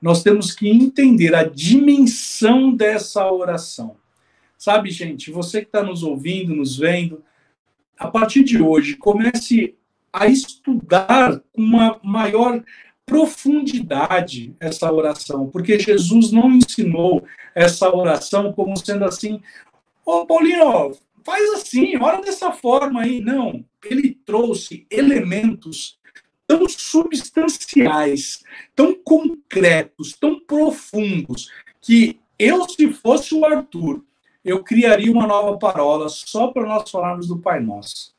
nós 0.00 0.22
temos 0.22 0.54
que 0.54 0.68
entender 0.68 1.34
a 1.34 1.44
dimensão 1.44 2.74
dessa 2.74 3.30
oração. 3.30 3.99
Sabe, 4.60 4.90
gente, 4.90 5.30
você 5.30 5.62
que 5.62 5.68
está 5.68 5.82
nos 5.82 6.02
ouvindo, 6.02 6.54
nos 6.54 6.76
vendo, 6.76 7.24
a 7.98 8.08
partir 8.08 8.44
de 8.44 8.62
hoje, 8.62 8.94
comece 8.94 9.74
a 10.12 10.26
estudar 10.26 11.40
com 11.50 11.62
uma 11.62 11.98
maior 12.04 12.62
profundidade 13.06 14.54
essa 14.60 14.92
oração, 14.92 15.48
porque 15.48 15.78
Jesus 15.78 16.30
não 16.30 16.52
ensinou 16.52 17.24
essa 17.54 17.88
oração 17.88 18.52
como 18.52 18.76
sendo 18.76 19.06
assim, 19.06 19.40
ô 20.04 20.18
oh, 20.18 20.26
Paulinho, 20.26 20.94
faz 21.24 21.54
assim, 21.54 21.96
ora 21.96 22.20
dessa 22.20 22.52
forma 22.52 23.00
aí. 23.00 23.22
Não, 23.22 23.64
ele 23.82 24.10
trouxe 24.26 24.86
elementos 24.90 25.98
tão 26.46 26.68
substanciais, 26.68 28.44
tão 28.76 28.94
concretos, 28.94 30.12
tão 30.20 30.38
profundos, 30.38 31.50
que 31.80 32.20
eu, 32.38 32.68
se 32.68 32.92
fosse 32.92 33.34
o 33.34 33.46
Arthur, 33.46 34.04
eu 34.44 34.62
criaria 34.64 35.12
uma 35.12 35.26
nova 35.26 35.58
parola 35.58 36.08
só 36.08 36.48
para 36.48 36.66
nós 36.66 36.90
falarmos 36.90 37.28
do 37.28 37.38
Pai 37.38 37.60
Nosso. 37.60 38.14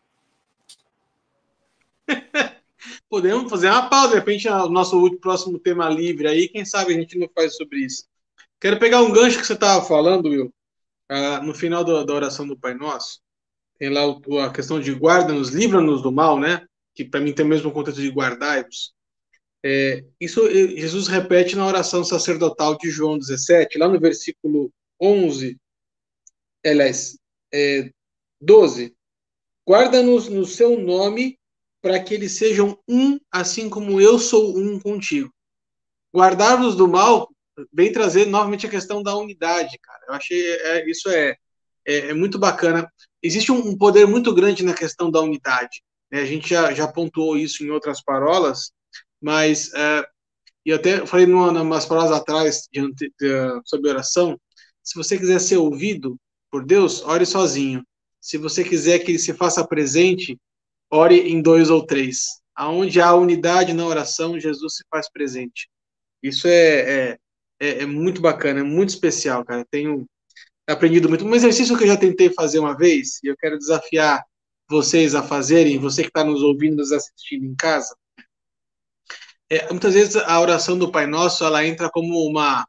Podemos 3.10 3.50
fazer 3.50 3.70
uma 3.70 3.90
pausa, 3.90 4.10
de 4.10 4.16
repente, 4.16 4.48
o 4.48 4.70
nosso 4.70 5.18
próximo 5.18 5.60
tema 5.60 5.90
livre 5.90 6.28
aí, 6.28 6.48
quem 6.48 6.66
sabe 6.66 6.94
a 6.94 7.00
gente 7.00 7.18
não 7.18 7.30
faz 7.34 7.56
sobre 7.56 7.80
isso. 7.80 8.06
Quero 8.60 8.80
pegar 8.80 9.02
um 9.02 9.12
gancho 9.12 9.40
que 9.40 9.46
você 9.46 9.54
estava 9.54 9.84
falando, 9.86 10.30
Will, 10.30 10.54
uh, 11.12 11.44
no 11.44 11.54
final 11.54 11.84
do, 11.84 12.04
da 12.06 12.14
oração 12.14 12.48
do 12.48 12.58
Pai 12.58 12.74
Nosso. 12.74 13.20
Tem 13.78 13.90
lá 13.90 14.02
a 14.46 14.52
questão 14.52 14.80
de 14.80 14.92
guarda-nos, 14.94 15.50
livra-nos 15.50 16.02
do 16.04 16.12
mal, 16.12 16.40
né? 16.40 16.66
Que 16.94 17.04
para 17.04 17.20
mim 17.20 17.34
tem 17.34 17.46
o 17.46 17.50
mesmo 17.50 17.72
contexto 17.72 18.00
de 18.00 18.10
guardai-vos. 18.10 18.94
É, 19.64 20.04
isso 20.20 20.50
Jesus 20.50 21.08
repete 21.08 21.56
na 21.56 21.68
oração 21.68 22.04
sacerdotal 22.04 22.78
de 22.78 22.90
João 22.90 23.18
17, 23.18 23.78
lá 23.78 23.88
no 23.88 24.00
versículo 24.00 24.72
11 25.00 25.60
aliás, 26.66 27.18
é, 27.54 27.92
12. 28.40 28.96
Guarda-nos 29.68 30.28
no 30.28 30.46
seu 30.46 30.80
nome 30.80 31.40
para 31.82 32.00
que 32.02 32.14
eles 32.14 32.34
sejam 32.34 32.78
um, 32.88 33.20
assim 33.32 33.70
como 33.70 34.00
eu 34.00 34.20
sou 34.20 34.58
um 34.58 34.80
contigo. 34.80 35.34
Guardar-nos 36.14 36.76
do 36.76 36.88
mal 36.88 37.30
vem 37.74 37.92
trazer 37.92 38.28
novamente 38.28 38.66
a 38.66 38.70
questão 38.70 39.02
da 39.02 39.16
unidade, 39.16 39.78
cara. 39.80 40.06
Eu 40.08 40.14
achei 40.14 40.52
é, 40.52 40.90
isso 40.90 41.10
é, 41.10 41.36
é, 41.86 42.10
é, 42.10 42.14
muito 42.14 42.38
bacana. 42.38 42.92
Existe 43.22 43.52
um, 43.52 43.70
um, 43.70 43.78
poder 43.78 44.06
muito 44.06 44.34
grande 44.34 44.64
na 44.64 44.74
questão 44.74 45.10
da 45.10 45.22
unidade. 45.22 45.82
Né? 46.12 46.22
A 46.22 46.26
gente 46.26 46.50
já, 46.50 46.74
já 46.74 46.88
pontuou 46.88 47.38
isso 47.38 47.64
em 47.64 47.70
outras 47.70 48.02
parolas, 48.04 48.72
mas 49.22 49.74
é, 49.74 50.06
e 50.66 50.72
até 50.72 51.06
falei 51.06 51.26
em 51.26 51.34
umas 51.34 51.86
palavras 51.86 52.16
atrás 52.16 52.68
de, 52.72 52.94
de, 52.94 53.62
sobre 53.66 53.90
oração. 53.90 54.40
Se 54.84 54.96
você 54.96 55.18
quiser 55.18 55.40
ser 55.40 55.58
ouvido, 55.58 56.20
por 56.52 56.66
Deus, 56.66 57.02
ore 57.04 57.26
sozinho. 57.26 57.84
Se 58.20 58.38
você 58.38 58.64
quiser 58.64 59.00
que 59.00 59.12
ele 59.12 59.20
se 59.20 59.34
faça 59.34 59.66
presente, 59.66 60.38
ore 60.92 61.32
em 61.32 61.42
dois 61.42 61.70
ou 61.70 61.86
três. 61.86 62.42
Aonde 62.54 63.00
há 63.00 63.16
unidade 63.16 63.74
na 63.74 63.86
oração, 63.86 64.40
Jesus 64.40 64.76
se 64.76 64.84
faz 64.90 65.10
presente. 65.10 65.70
Isso 66.22 66.48
é, 66.48 67.12
é, 67.12 67.18
é, 67.60 67.70
é 67.84 67.86
muito 67.86 68.22
bacana, 68.22 68.60
é 68.60 68.64
muito 68.64 68.90
especial, 68.90 69.44
cara. 69.44 69.66
Tenho 69.72 70.06
aprendido 70.68 71.10
muito. 71.10 71.26
Um 71.26 71.34
exercício 71.34 71.76
que 71.78 71.84
eu 71.84 71.88
já 71.88 71.98
tentei 71.98 72.30
fazer 72.32 72.60
uma 72.60 72.78
vez, 72.78 73.20
e 73.24 73.28
eu 73.28 73.38
quero 73.38 73.58
desafiar 73.58 74.24
vocês 74.70 75.16
a 75.16 75.24
fazerem, 75.24 75.80
você 75.80 76.04
que 76.04 76.10
está 76.10 76.24
nos 76.24 76.44
ouvindo, 76.44 76.78
nos 76.78 76.92
assistindo 76.92 77.46
em 77.46 77.56
casa. 77.56 77.96
É, 79.50 79.70
muitas 79.70 79.94
vezes 79.94 80.16
a 80.16 80.40
oração 80.40 80.78
do 80.78 80.92
Pai 80.92 81.06
Nosso 81.08 81.44
ela 81.44 81.66
entra 81.66 81.90
como 81.90 82.26
uma 82.26 82.66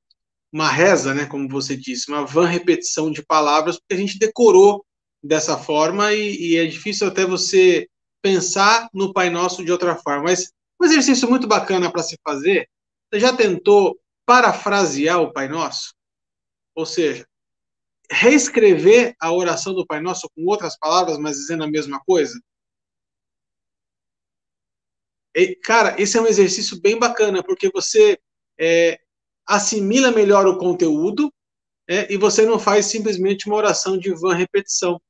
uma 0.53 0.69
reza, 0.69 1.15
né, 1.15 1.25
como 1.27 1.49
você 1.49 1.75
disse, 1.75 2.11
uma 2.11 2.27
van 2.27 2.47
repetição 2.47 3.11
de 3.11 3.25
palavras, 3.25 3.79
porque 3.79 3.95
a 3.95 3.97
gente 3.97 4.19
decorou 4.19 4.85
dessa 5.23 5.57
forma 5.57 6.13
e, 6.13 6.53
e 6.53 6.57
é 6.57 6.67
difícil 6.67 7.07
até 7.07 7.25
você 7.25 7.89
pensar 8.21 8.89
no 8.93 9.13
Pai 9.13 9.31
Nosso 9.31 9.65
de 9.65 9.73
outra 9.73 9.97
forma. 9.97 10.25
Mas 10.25 10.53
um 10.81 10.85
exercício 10.85 11.29
muito 11.29 11.47
bacana 11.47 11.91
para 11.91 12.03
se 12.03 12.19
fazer, 12.23 12.69
você 13.11 13.19
já 13.19 13.35
tentou 13.35 13.99
parafrasear 14.27 15.21
o 15.21 15.33
Pai 15.33 15.49
Nosso? 15.49 15.95
Ou 16.75 16.85
seja, 16.85 17.27
reescrever 18.11 19.15
a 19.19 19.33
oração 19.33 19.75
do 19.75 19.87
Pai 19.87 20.01
Nosso 20.01 20.29
com 20.35 20.45
outras 20.47 20.79
palavras, 20.79 21.19
mas 21.19 21.37
dizendo 21.37 21.65
a 21.65 21.71
mesma 21.71 22.01
coisa? 22.05 22.39
E, 25.35 25.57
cara, 25.57 25.97
esse 25.99 26.19
é 26.19 26.21
um 26.21 26.27
exercício 26.27 26.79
bem 26.81 26.99
bacana, 26.99 27.43
porque 27.43 27.71
você 27.71 28.19
é, 28.59 29.01
assimila 29.47 30.11
melhor 30.11 30.47
o 30.47 30.57
conteúdo 30.57 31.33
é, 31.89 32.13
e 32.13 32.17
você 32.17 32.45
não 32.45 32.59
faz 32.59 32.87
simplesmente 32.87 33.47
uma 33.47 33.57
oração 33.57 33.99
de 33.99 34.13
van 34.15 34.35
repetição. 34.35 35.01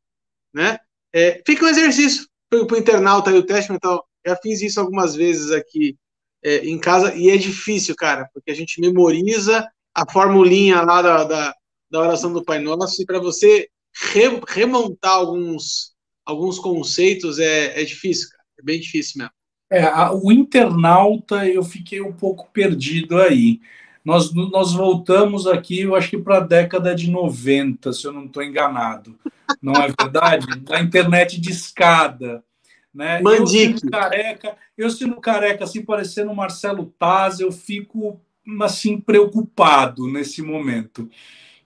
Né? 0.52 0.78
É, 1.12 1.42
fica 1.46 1.64
um 1.64 1.68
exercício 1.68 2.26
para 2.48 2.60
o 2.60 2.78
internauta 2.78 3.30
aí, 3.30 3.38
o 3.38 3.46
teste 3.46 3.70
mental. 3.70 4.06
Já 4.26 4.36
fiz 4.36 4.62
isso 4.62 4.80
algumas 4.80 5.14
vezes 5.14 5.50
aqui 5.50 5.96
é, 6.42 6.66
em 6.66 6.78
casa 6.78 7.14
e 7.14 7.30
é 7.30 7.36
difícil, 7.36 7.94
cara, 7.94 8.28
porque 8.32 8.50
a 8.50 8.54
gente 8.54 8.80
memoriza 8.80 9.68
a 9.94 10.10
formulinha 10.10 10.82
lá 10.82 11.02
da, 11.02 11.24
da, 11.24 11.54
da 11.90 12.00
oração 12.00 12.32
do 12.32 12.44
Pai 12.44 12.58
Nosso 12.58 13.02
e 13.02 13.06
para 13.06 13.18
você 13.18 13.68
re, 14.12 14.40
remontar 14.48 15.12
alguns, 15.12 15.92
alguns 16.24 16.58
conceitos 16.58 17.38
é, 17.38 17.80
é 17.80 17.84
difícil, 17.84 18.28
cara. 18.30 18.42
É 18.58 18.62
bem 18.62 18.80
difícil 18.80 19.18
mesmo. 19.18 19.32
É, 19.70 19.84
a, 19.84 20.12
o 20.12 20.30
internauta 20.30 21.46
eu 21.46 21.62
fiquei 21.62 22.00
um 22.00 22.12
pouco 22.12 22.50
perdido 22.52 23.18
aí. 23.18 23.60
Nós, 24.04 24.32
nós 24.32 24.72
voltamos 24.72 25.46
aqui, 25.46 25.82
eu 25.82 25.94
acho 25.94 26.10
que 26.10 26.18
para 26.18 26.38
a 26.38 26.40
década 26.40 26.94
de 26.94 27.10
90, 27.10 27.92
se 27.92 28.04
eu 28.06 28.12
não 28.12 28.24
estou 28.24 28.42
enganado. 28.42 29.16
Não 29.60 29.74
é 29.74 29.92
verdade? 29.98 30.46
da 30.60 30.80
internet 30.80 31.40
de 31.40 31.50
escada. 31.50 32.44
Né? 32.92 33.22
Eu 33.22 33.46
sendo 33.46 33.90
careca, 33.90 34.56
eu 34.76 34.90
sendo 34.90 35.20
careca, 35.20 35.64
assim, 35.64 35.84
parecendo 35.84 36.34
Marcelo 36.34 36.92
Taz, 36.98 37.40
eu 37.40 37.50
fico 37.50 38.20
assim 38.60 39.00
preocupado 39.00 40.06
nesse 40.08 40.42
momento. 40.42 41.08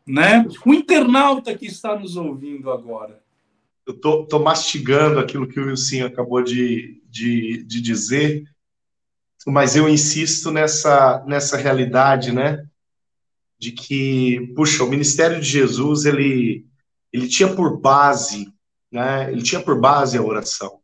Né? 0.07 0.47
O 0.65 0.75
internauta 0.75 1.57
que 1.57 1.67
está 1.67 1.99
nos 1.99 2.17
ouvindo 2.17 2.71
agora. 2.71 3.21
Eu 3.87 3.95
tô, 3.95 4.25
tô 4.25 4.39
mastigando 4.39 5.19
aquilo 5.19 5.49
que 5.49 5.59
o 5.59 5.67
Wilson 5.67 6.05
acabou 6.05 6.43
de, 6.43 7.01
de, 7.09 7.63
de 7.65 7.81
dizer 7.81 8.45
mas 9.47 9.77
eu 9.77 9.89
insisto 9.89 10.51
nessa, 10.51 11.25
nessa 11.27 11.57
realidade, 11.57 12.33
né? 12.33 12.67
De 13.59 13.73
que, 13.73 14.53
puxa, 14.55 14.83
o 14.85 14.89
ministério 14.89 15.41
de 15.41 15.47
Jesus, 15.47 16.05
ele, 16.05 16.67
ele 17.13 17.29
tinha 17.29 17.55
por 17.55 17.79
base, 17.79 18.53
né? 18.91 19.31
Ele 19.31 19.43
tinha 19.43 19.63
por 19.63 19.81
base 19.81 20.19
a 20.19 20.23
oração. 20.23 20.81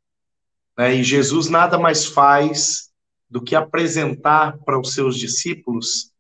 Né? 0.79 0.95
E 0.95 1.03
Jesus 1.03 1.49
nada 1.49 1.79
mais 1.79 2.07
faz 2.07 2.91
do 3.29 3.43
que 3.43 3.55
apresentar 3.55 4.59
para 4.59 4.79
os 4.79 4.95
seus 4.95 5.19
discípulos 5.19 6.13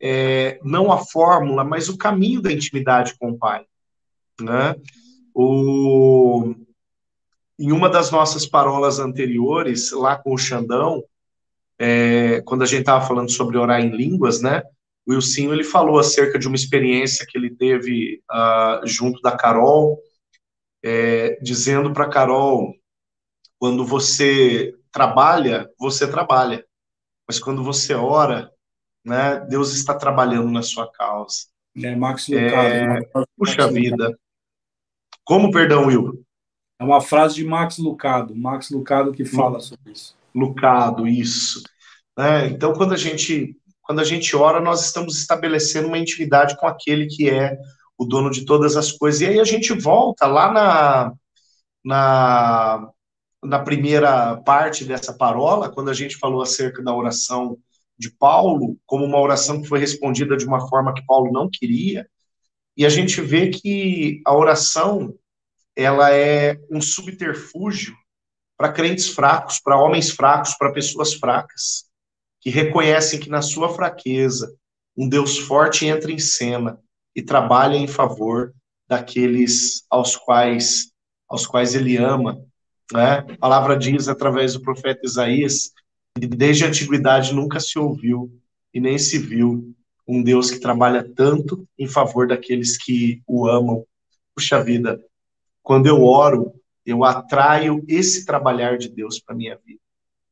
é, 0.00 0.60
não 0.62 0.92
a 0.92 0.98
fórmula, 0.98 1.64
mas 1.64 1.88
o 1.88 1.98
caminho 1.98 2.40
da 2.40 2.52
intimidade 2.52 3.16
com 3.18 3.30
o 3.30 3.38
Pai. 3.38 3.64
Né? 4.40 4.76
O, 5.34 6.54
em 7.58 7.72
uma 7.72 7.88
das 7.88 8.10
nossas 8.10 8.46
parolas 8.46 8.98
anteriores, 8.98 9.90
lá 9.90 10.16
com 10.16 10.32
o 10.32 10.38
Xandão, 10.38 11.02
é, 11.78 12.40
quando 12.42 12.62
a 12.62 12.66
gente 12.66 12.80
estava 12.80 13.06
falando 13.06 13.30
sobre 13.30 13.56
orar 13.56 13.80
em 13.80 13.90
línguas, 13.90 14.42
né? 14.42 14.62
O 15.06 15.12
Wilson 15.14 15.52
ele 15.52 15.64
falou 15.64 15.98
acerca 15.98 16.38
de 16.38 16.46
uma 16.46 16.56
experiência 16.56 17.26
que 17.26 17.38
ele 17.38 17.54
teve 17.54 18.22
uh, 18.30 18.86
junto 18.86 19.22
da 19.22 19.36
Carol, 19.36 19.98
é, 20.82 21.38
dizendo 21.40 21.92
para 21.92 22.08
Carol, 22.08 22.74
quando 23.58 23.86
você 23.86 24.74
trabalha, 24.92 25.70
você 25.78 26.06
trabalha, 26.06 26.64
mas 27.26 27.38
quando 27.38 27.62
você 27.62 27.94
ora, 27.94 28.50
né, 29.04 29.40
Deus 29.48 29.74
está 29.74 29.94
trabalhando 29.94 30.50
na 30.50 30.62
sua 30.62 30.90
causa. 30.90 31.46
É, 31.76 31.94
Max 31.94 32.28
Lucado. 32.28 32.68
É, 32.68 32.86
né? 32.86 33.00
Puxa 33.36 33.62
Max 33.62 33.74
vida. 33.74 33.96
Lucado. 33.96 34.18
Como, 35.24 35.50
perdão, 35.50 35.86
Will? 35.86 36.24
É 36.80 36.84
uma 36.84 37.00
frase 37.00 37.36
de 37.36 37.44
Max 37.44 37.78
Lucado, 37.78 38.34
Max 38.34 38.70
Lucado 38.70 39.12
que 39.12 39.24
fala 39.24 39.60
sobre 39.60 39.92
isso. 39.92 40.17
Lucado, 40.34 41.06
isso. 41.06 41.62
Né? 42.16 42.48
Então, 42.48 42.72
quando 42.72 42.94
a 42.94 42.96
gente 42.96 43.56
quando 43.88 44.00
a 44.00 44.04
gente 44.04 44.36
ora, 44.36 44.60
nós 44.60 44.84
estamos 44.84 45.16
estabelecendo 45.16 45.88
uma 45.88 45.96
intimidade 45.96 46.58
com 46.58 46.66
aquele 46.66 47.06
que 47.06 47.30
é 47.30 47.56
o 47.96 48.04
dono 48.04 48.30
de 48.30 48.44
todas 48.44 48.76
as 48.76 48.92
coisas. 48.92 49.22
E 49.22 49.26
aí 49.26 49.40
a 49.40 49.44
gente 49.44 49.72
volta 49.72 50.26
lá 50.26 50.52
na, 50.52 51.12
na, 51.82 52.90
na 53.42 53.58
primeira 53.60 54.36
parte 54.42 54.84
dessa 54.84 55.14
parola, 55.14 55.70
quando 55.70 55.88
a 55.88 55.94
gente 55.94 56.18
falou 56.18 56.42
acerca 56.42 56.82
da 56.82 56.94
oração 56.94 57.56
de 57.98 58.10
Paulo, 58.10 58.76
como 58.84 59.06
uma 59.06 59.18
oração 59.18 59.62
que 59.62 59.66
foi 59.66 59.78
respondida 59.80 60.36
de 60.36 60.44
uma 60.44 60.68
forma 60.68 60.92
que 60.92 61.06
Paulo 61.06 61.32
não 61.32 61.48
queria, 61.50 62.06
e 62.76 62.84
a 62.84 62.90
gente 62.90 63.22
vê 63.22 63.48
que 63.48 64.20
a 64.26 64.36
oração 64.36 65.14
ela 65.74 66.12
é 66.12 66.60
um 66.70 66.80
subterfúgio 66.80 67.96
para 68.58 68.72
crentes 68.72 69.08
fracos, 69.08 69.60
para 69.60 69.80
homens 69.80 70.10
fracos, 70.10 70.54
para 70.58 70.72
pessoas 70.72 71.14
fracas, 71.14 71.84
que 72.40 72.50
reconhecem 72.50 73.20
que 73.20 73.30
na 73.30 73.40
sua 73.40 73.68
fraqueza 73.72 74.52
um 74.96 75.08
Deus 75.08 75.38
forte 75.38 75.86
entra 75.86 76.10
em 76.10 76.18
cena 76.18 76.80
e 77.14 77.22
trabalha 77.22 77.76
em 77.76 77.86
favor 77.86 78.52
daqueles 78.88 79.84
aos 79.88 80.16
quais 80.16 80.90
aos 81.28 81.46
quais 81.46 81.74
ele 81.74 81.96
ama. 81.96 82.42
Né? 82.92 83.18
A 83.18 83.36
palavra 83.36 83.76
diz 83.76 84.08
através 84.08 84.54
do 84.54 84.62
profeta 84.62 85.02
Isaías 85.04 85.70
desde 86.18 86.64
a 86.64 86.68
antiguidade 86.68 87.34
nunca 87.34 87.60
se 87.60 87.78
ouviu 87.78 88.32
e 88.74 88.80
nem 88.80 88.98
se 88.98 89.18
viu 89.18 89.72
um 90.06 90.22
Deus 90.22 90.50
que 90.50 90.58
trabalha 90.58 91.06
tanto 91.14 91.68
em 91.78 91.86
favor 91.86 92.26
daqueles 92.26 92.76
que 92.76 93.22
o 93.26 93.46
amam. 93.46 93.84
Puxa 94.34 94.62
vida, 94.62 94.98
quando 95.62 95.86
eu 95.86 96.02
oro, 96.02 96.54
eu 96.88 97.04
atraio 97.04 97.84
esse 97.86 98.24
trabalhar 98.24 98.78
de 98.78 98.88
Deus 98.88 99.20
para 99.20 99.36
minha 99.36 99.58
vida. 99.62 99.78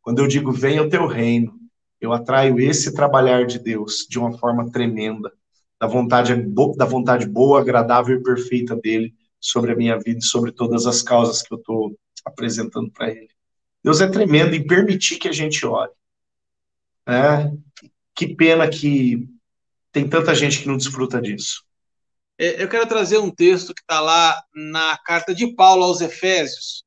Quando 0.00 0.20
eu 0.20 0.26
digo 0.26 0.50
venha 0.50 0.82
o 0.82 0.88
teu 0.88 1.06
reino, 1.06 1.54
eu 2.00 2.14
atraio 2.14 2.58
esse 2.58 2.94
trabalhar 2.94 3.44
de 3.44 3.58
Deus 3.58 4.06
de 4.08 4.18
uma 4.18 4.38
forma 4.38 4.70
tremenda, 4.70 5.30
da 5.78 5.86
vontade 5.86 6.34
da 6.74 6.86
vontade 6.86 7.26
boa, 7.26 7.60
agradável 7.60 8.16
e 8.16 8.22
perfeita 8.22 8.74
dele 8.74 9.14
sobre 9.38 9.72
a 9.72 9.76
minha 9.76 9.98
vida 9.98 10.20
e 10.20 10.24
sobre 10.24 10.50
todas 10.50 10.86
as 10.86 11.02
causas 11.02 11.42
que 11.42 11.52
eu 11.52 11.58
estou 11.58 11.94
apresentando 12.24 12.90
para 12.90 13.10
ele. 13.10 13.28
Deus 13.84 14.00
é 14.00 14.08
tremendo 14.08 14.54
em 14.54 14.66
permitir 14.66 15.18
que 15.18 15.28
a 15.28 15.32
gente 15.32 15.66
ore. 15.66 15.92
É, 17.06 17.52
que 18.14 18.34
pena 18.34 18.66
que 18.66 19.28
tem 19.92 20.08
tanta 20.08 20.34
gente 20.34 20.62
que 20.62 20.68
não 20.68 20.78
desfruta 20.78 21.20
disso. 21.20 21.65
É, 22.38 22.62
eu 22.62 22.68
quero 22.68 22.86
trazer 22.86 23.16
um 23.16 23.30
texto 23.30 23.74
que 23.74 23.80
está 23.80 23.98
lá 23.98 24.42
na 24.54 24.98
carta 24.98 25.34
de 25.34 25.54
Paulo 25.54 25.84
aos 25.84 26.02
Efésios, 26.02 26.84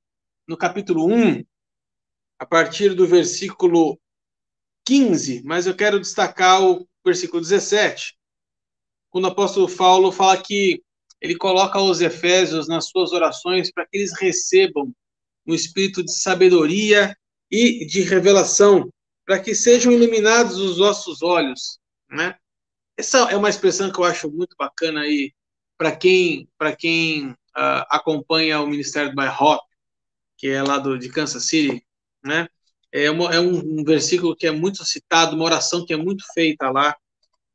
no 0.48 0.56
capítulo 0.56 1.08
1, 1.08 1.44
a 2.38 2.46
partir 2.46 2.94
do 2.94 3.08
versículo 3.08 4.00
15, 4.86 5.42
mas 5.44 5.66
eu 5.66 5.76
quero 5.76 6.00
destacar 6.00 6.64
o 6.64 6.88
versículo 7.04 7.42
17, 7.42 8.16
quando 9.10 9.26
o 9.26 9.30
apóstolo 9.30 9.76
Paulo 9.76 10.12
fala 10.12 10.40
que 10.42 10.84
ele 11.20 11.36
coloca 11.36 11.82
os 11.82 12.00
Efésios 12.00 12.68
nas 12.68 12.88
suas 12.88 13.12
orações 13.12 13.72
para 13.72 13.88
que 13.88 13.98
eles 13.98 14.14
recebam 14.20 14.94
um 15.48 15.54
espírito 15.56 16.04
de 16.04 16.14
sabedoria 16.14 17.18
e 17.50 17.88
de 17.88 18.02
revelação, 18.02 18.88
para 19.26 19.40
que 19.40 19.56
sejam 19.56 19.92
iluminados 19.92 20.58
os 20.58 20.78
vossos 20.78 21.24
olhos, 21.24 21.80
né? 22.08 22.38
Essa 22.96 23.32
é 23.32 23.36
uma 23.36 23.50
expressão 23.50 23.92
que 23.92 24.00
eu 24.00 24.04
acho 24.04 24.30
muito 24.30 24.56
bacana 24.58 25.02
aí 25.02 25.34
para 25.80 25.96
quem, 25.96 26.50
para 26.58 26.76
quem 26.76 27.30
uh, 27.30 27.86
acompanha 27.90 28.60
o 28.60 28.68
Ministério 28.68 29.16
do 29.16 29.22
Hop, 29.22 29.62
que 30.38 30.50
é 30.50 30.62
lá 30.62 30.78
do, 30.78 31.00
de 31.00 31.08
Kansas 31.08 31.48
City, 31.48 31.82
né? 32.22 32.50
É, 32.92 33.10
uma, 33.10 33.34
é 33.34 33.40
um, 33.40 33.80
um, 33.80 33.84
versículo 33.86 34.36
que 34.36 34.46
é 34.46 34.52
muito 34.52 34.84
citado, 34.84 35.36
uma 35.36 35.46
oração 35.46 35.86
que 35.86 35.94
é 35.94 35.98
muito 35.98 36.26
feita 36.34 36.70
lá, 36.70 36.94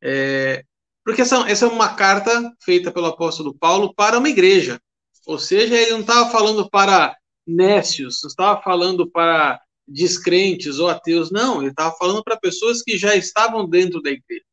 é, 0.03 0.65
porque 1.05 1.21
essa, 1.21 1.37
essa 1.51 1.67
é 1.67 1.69
uma 1.69 1.95
carta 1.95 2.51
feita 2.63 2.91
pelo 2.91 3.07
apóstolo 3.07 3.55
Paulo 3.55 3.93
para 3.95 4.19
uma 4.19 4.29
igreja, 4.29 4.81
ou 5.27 5.39
seja, 5.39 5.75
ele 5.75 5.91
não 5.91 6.01
estava 6.01 6.31
falando 6.31 6.71
para 6.71 7.15
nécios, 7.47 8.21
não 8.23 8.29
estava 8.29 8.63
falando 8.63 9.11
para 9.11 9.61
descrentes 9.87 10.79
ou 10.79 10.89
ateus, 10.89 11.31
não, 11.31 11.61
ele 11.61 11.73
estava 11.73 11.95
falando 11.97 12.23
para 12.25 12.39
pessoas 12.39 12.81
que 12.81 12.97
já 12.97 13.15
estavam 13.17 13.69
dentro 13.69 14.01
da 14.01 14.11
igreja. 14.11 14.45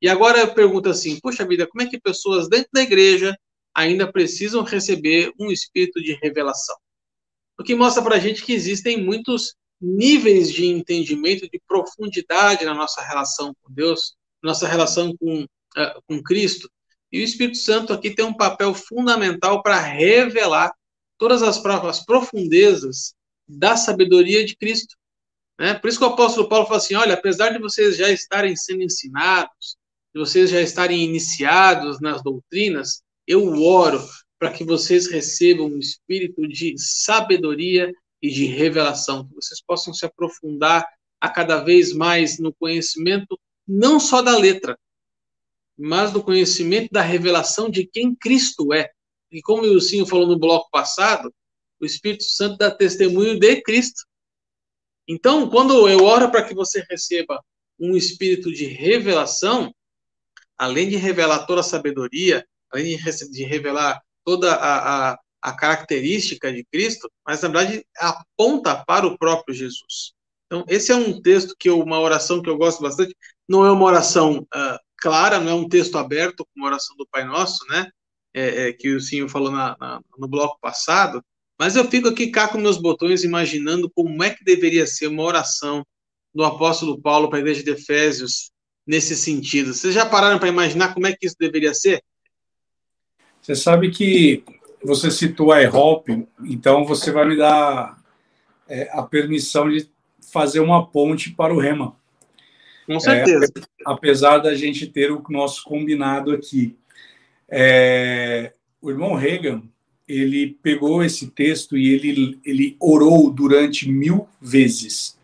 E 0.00 0.08
agora 0.08 0.38
eu 0.38 0.54
pergunto 0.54 0.88
assim: 0.88 1.18
puxa 1.20 1.46
vida, 1.46 1.66
como 1.66 1.82
é 1.82 1.86
que 1.86 2.00
pessoas 2.00 2.48
dentro 2.48 2.70
da 2.72 2.82
igreja 2.82 3.36
ainda 3.74 4.10
precisam 4.10 4.62
receber 4.62 5.32
um 5.38 5.50
espírito 5.50 6.00
de 6.02 6.14
revelação? 6.14 6.76
O 7.58 7.62
que 7.62 7.74
mostra 7.74 8.02
para 8.02 8.16
a 8.16 8.18
gente 8.18 8.42
que 8.42 8.52
existem 8.52 9.02
muitos 9.02 9.54
níveis 9.80 10.52
de 10.52 10.66
entendimento, 10.66 11.48
de 11.48 11.60
profundidade 11.66 12.64
na 12.64 12.74
nossa 12.74 13.02
relação 13.02 13.54
com 13.62 13.72
Deus, 13.72 14.14
nossa 14.42 14.66
relação 14.66 15.14
com, 15.16 15.42
uh, 15.42 16.02
com 16.06 16.22
Cristo. 16.22 16.70
E 17.12 17.20
o 17.20 17.24
Espírito 17.24 17.58
Santo 17.58 17.92
aqui 17.92 18.10
tem 18.10 18.24
um 18.24 18.36
papel 18.36 18.74
fundamental 18.74 19.62
para 19.62 19.80
revelar 19.80 20.72
todas 21.18 21.42
as, 21.42 21.64
as 21.64 22.04
profundezas 22.04 23.14
da 23.48 23.76
sabedoria 23.76 24.44
de 24.44 24.56
Cristo. 24.56 24.96
Né? 25.58 25.74
Por 25.74 25.88
isso 25.88 25.98
que 25.98 26.04
o 26.04 26.08
apóstolo 26.08 26.48
Paulo 26.48 26.66
fala 26.66 26.78
assim: 26.78 26.94
olha, 26.94 27.14
apesar 27.14 27.50
de 27.50 27.58
vocês 27.58 27.96
já 27.96 28.10
estarem 28.10 28.54
sendo 28.56 28.82
ensinados, 28.82 29.76
de 30.14 30.20
vocês 30.20 30.50
já 30.50 30.60
estarem 30.60 31.04
iniciados 31.04 32.00
nas 32.00 32.22
doutrinas, 32.22 33.02
eu 33.26 33.62
oro 33.62 34.02
para 34.38 34.52
que 34.52 34.64
vocês 34.64 35.06
recebam 35.06 35.66
um 35.66 35.78
espírito 35.78 36.46
de 36.48 36.74
sabedoria 36.78 37.92
e 38.22 38.30
de 38.30 38.46
revelação, 38.46 39.26
que 39.26 39.34
vocês 39.34 39.62
possam 39.62 39.94
se 39.94 40.04
aprofundar 40.04 40.86
a 41.20 41.28
cada 41.28 41.62
vez 41.62 41.92
mais 41.92 42.38
no 42.38 42.52
conhecimento 42.54 43.38
não 43.68 44.00
só 44.00 44.20
da 44.22 44.36
letra, 44.36 44.78
mas 45.78 46.12
do 46.12 46.22
conhecimento 46.22 46.90
da 46.90 47.02
revelação 47.02 47.70
de 47.70 47.86
quem 47.86 48.14
Cristo 48.14 48.72
é. 48.72 48.90
E 49.30 49.40
como 49.40 49.62
o 49.62 49.66
Ilcinho 49.66 50.06
falou 50.06 50.26
no 50.26 50.38
bloco 50.38 50.68
passado, 50.70 51.32
o 51.78 51.86
Espírito 51.86 52.24
Santo 52.24 52.58
dá 52.58 52.70
testemunho 52.70 53.38
de 53.38 53.62
Cristo. 53.62 54.02
Então, 55.06 55.48
quando 55.48 55.88
eu 55.88 56.04
oro 56.04 56.30
para 56.30 56.42
que 56.42 56.54
você 56.54 56.84
receba 56.88 57.42
um 57.78 57.96
espírito 57.96 58.52
de 58.52 58.66
revelação, 58.66 59.74
além 60.60 60.90
de 60.90 60.96
revelar 60.96 61.46
toda 61.46 61.62
a 61.62 61.64
sabedoria, 61.64 62.46
além 62.70 62.98
de, 63.32 63.44
revelar 63.44 63.98
toda 64.22 64.52
a, 64.52 65.12
a, 65.12 65.18
a 65.40 65.52
característica 65.56 66.52
de 66.52 66.62
Cristo, 66.70 67.10
mas 67.26 67.40
na 67.40 67.48
verdade 67.48 67.82
aponta 67.96 68.84
para 68.84 69.06
o 69.06 69.16
próprio 69.16 69.54
Jesus. 69.54 70.12
Então, 70.44 70.62
esse 70.68 70.92
é 70.92 70.94
um 70.94 71.18
texto 71.22 71.56
que 71.58 71.70
eu, 71.70 71.80
uma 71.80 71.98
oração 71.98 72.42
que 72.42 72.50
eu 72.50 72.58
gosto 72.58 72.82
bastante. 72.82 73.16
Não 73.48 73.64
é 73.64 73.72
uma 73.72 73.86
oração 73.86 74.46
uh, 74.54 74.78
clara, 74.98 75.40
não 75.40 75.50
é 75.50 75.54
um 75.54 75.66
texto 75.66 75.96
aberto, 75.96 76.46
como 76.52 76.66
a 76.66 76.68
oração 76.68 76.94
do 76.94 77.08
Pai 77.10 77.24
Nosso, 77.24 77.64
né? 77.70 77.88
É, 78.34 78.68
é, 78.68 78.72
que 78.74 78.94
o 78.94 79.00
senhor 79.00 79.30
falou 79.30 79.50
na, 79.50 79.74
na, 79.80 80.00
no 80.18 80.28
bloco 80.28 80.58
passado. 80.60 81.24
Mas 81.58 81.74
eu 81.74 81.88
fico 81.88 82.08
aqui 82.08 82.30
cá 82.30 82.48
com 82.48 82.58
meus 82.58 82.76
botões 82.76 83.24
imaginando 83.24 83.90
como 83.94 84.22
é 84.22 84.28
que 84.28 84.44
deveria 84.44 84.86
ser 84.86 85.06
uma 85.06 85.22
oração 85.22 85.86
do 86.34 86.44
apóstolo 86.44 87.00
Paulo 87.00 87.30
para 87.30 87.38
a 87.38 87.40
igreja 87.40 87.62
de 87.62 87.70
Efésios 87.70 88.50
nesse 88.90 89.14
sentido. 89.14 89.72
Vocês 89.72 89.94
já 89.94 90.04
pararam 90.04 90.40
para 90.40 90.48
imaginar 90.48 90.92
como 90.92 91.06
é 91.06 91.12
que 91.12 91.24
isso 91.24 91.36
deveria 91.38 91.72
ser? 91.72 92.02
Você 93.40 93.54
sabe 93.54 93.88
que 93.88 94.42
você 94.82 95.12
citou 95.12 95.52
a 95.52 95.62
IHOP, 95.62 96.26
então 96.44 96.84
você 96.84 97.12
vai 97.12 97.28
me 97.28 97.36
dar 97.36 98.02
é, 98.68 98.90
a 98.92 99.04
permissão 99.04 99.70
de 99.70 99.88
fazer 100.32 100.58
uma 100.58 100.84
ponte 100.84 101.30
para 101.30 101.54
o 101.54 101.58
Rema. 101.60 101.94
Com 102.84 102.98
certeza. 102.98 103.46
É, 103.56 103.60
apesar 103.86 104.38
da 104.38 104.56
gente 104.56 104.88
ter 104.88 105.12
o 105.12 105.22
nosso 105.30 105.62
combinado 105.62 106.32
aqui. 106.32 106.76
É, 107.48 108.52
o 108.82 108.90
irmão 108.90 109.14
Reagan, 109.14 109.62
ele 110.08 110.58
pegou 110.60 111.04
esse 111.04 111.28
texto 111.28 111.78
e 111.78 111.94
ele, 111.94 112.40
ele 112.44 112.76
orou 112.80 113.30
durante 113.30 113.88
mil 113.88 114.28
vezes. 114.40 115.16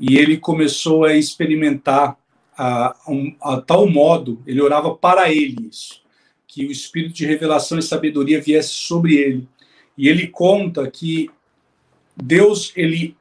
E 0.00 0.16
ele 0.16 0.38
começou 0.38 1.04
a 1.04 1.14
experimentar 1.14 2.16
a, 2.56 2.96
um, 3.08 3.34
a 3.40 3.60
tal 3.60 3.88
modo, 3.88 4.42
ele 4.46 4.60
orava 4.60 4.94
para 4.94 5.32
ele 5.32 5.68
isso, 5.70 6.02
que 6.46 6.64
o 6.64 6.70
espírito 6.70 7.14
de 7.14 7.26
revelação 7.26 7.78
e 7.78 7.82
sabedoria 7.82 8.40
viesse 8.40 8.70
sobre 8.70 9.14
ele. 9.14 9.48
E 9.96 10.08
ele 10.08 10.26
conta 10.26 10.88
que 10.90 11.30
Deus, 12.16 12.72
ele, 12.76 13.16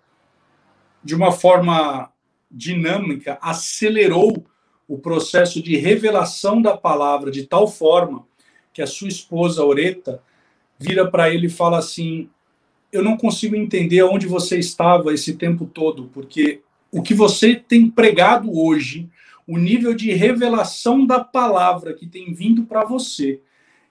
de 1.03 1.15
uma 1.15 1.31
forma 1.31 2.11
dinâmica, 2.49 3.37
acelerou 3.41 4.45
o 4.87 4.97
processo 4.97 5.61
de 5.61 5.75
revelação 5.77 6.61
da 6.61 6.77
palavra 6.77 7.31
de 7.31 7.43
tal 7.45 7.67
forma 7.67 8.25
que 8.73 8.81
a 8.81 8.87
sua 8.87 9.07
esposa, 9.07 9.63
Oreta, 9.63 10.21
vira 10.77 11.09
para 11.09 11.33
ele 11.33 11.47
e 11.47 11.51
fala 11.51 11.77
assim: 11.77 12.29
Eu 12.91 13.03
não 13.03 13.17
consigo 13.17 13.55
entender 13.55 14.03
onde 14.03 14.27
você 14.27 14.57
estava 14.57 15.13
esse 15.13 15.35
tempo 15.35 15.65
todo, 15.65 16.09
porque 16.13 16.61
o 16.91 17.01
que 17.01 17.13
você 17.13 17.55
tem 17.55 17.89
pregado 17.89 18.55
hoje 18.55 19.09
o 19.47 19.57
nível 19.57 19.93
de 19.93 20.11
revelação 20.13 21.05
da 21.05 21.23
palavra 21.23 21.93
que 21.93 22.07
tem 22.07 22.33
vindo 22.33 22.63
para 22.63 22.83
você. 22.83 23.41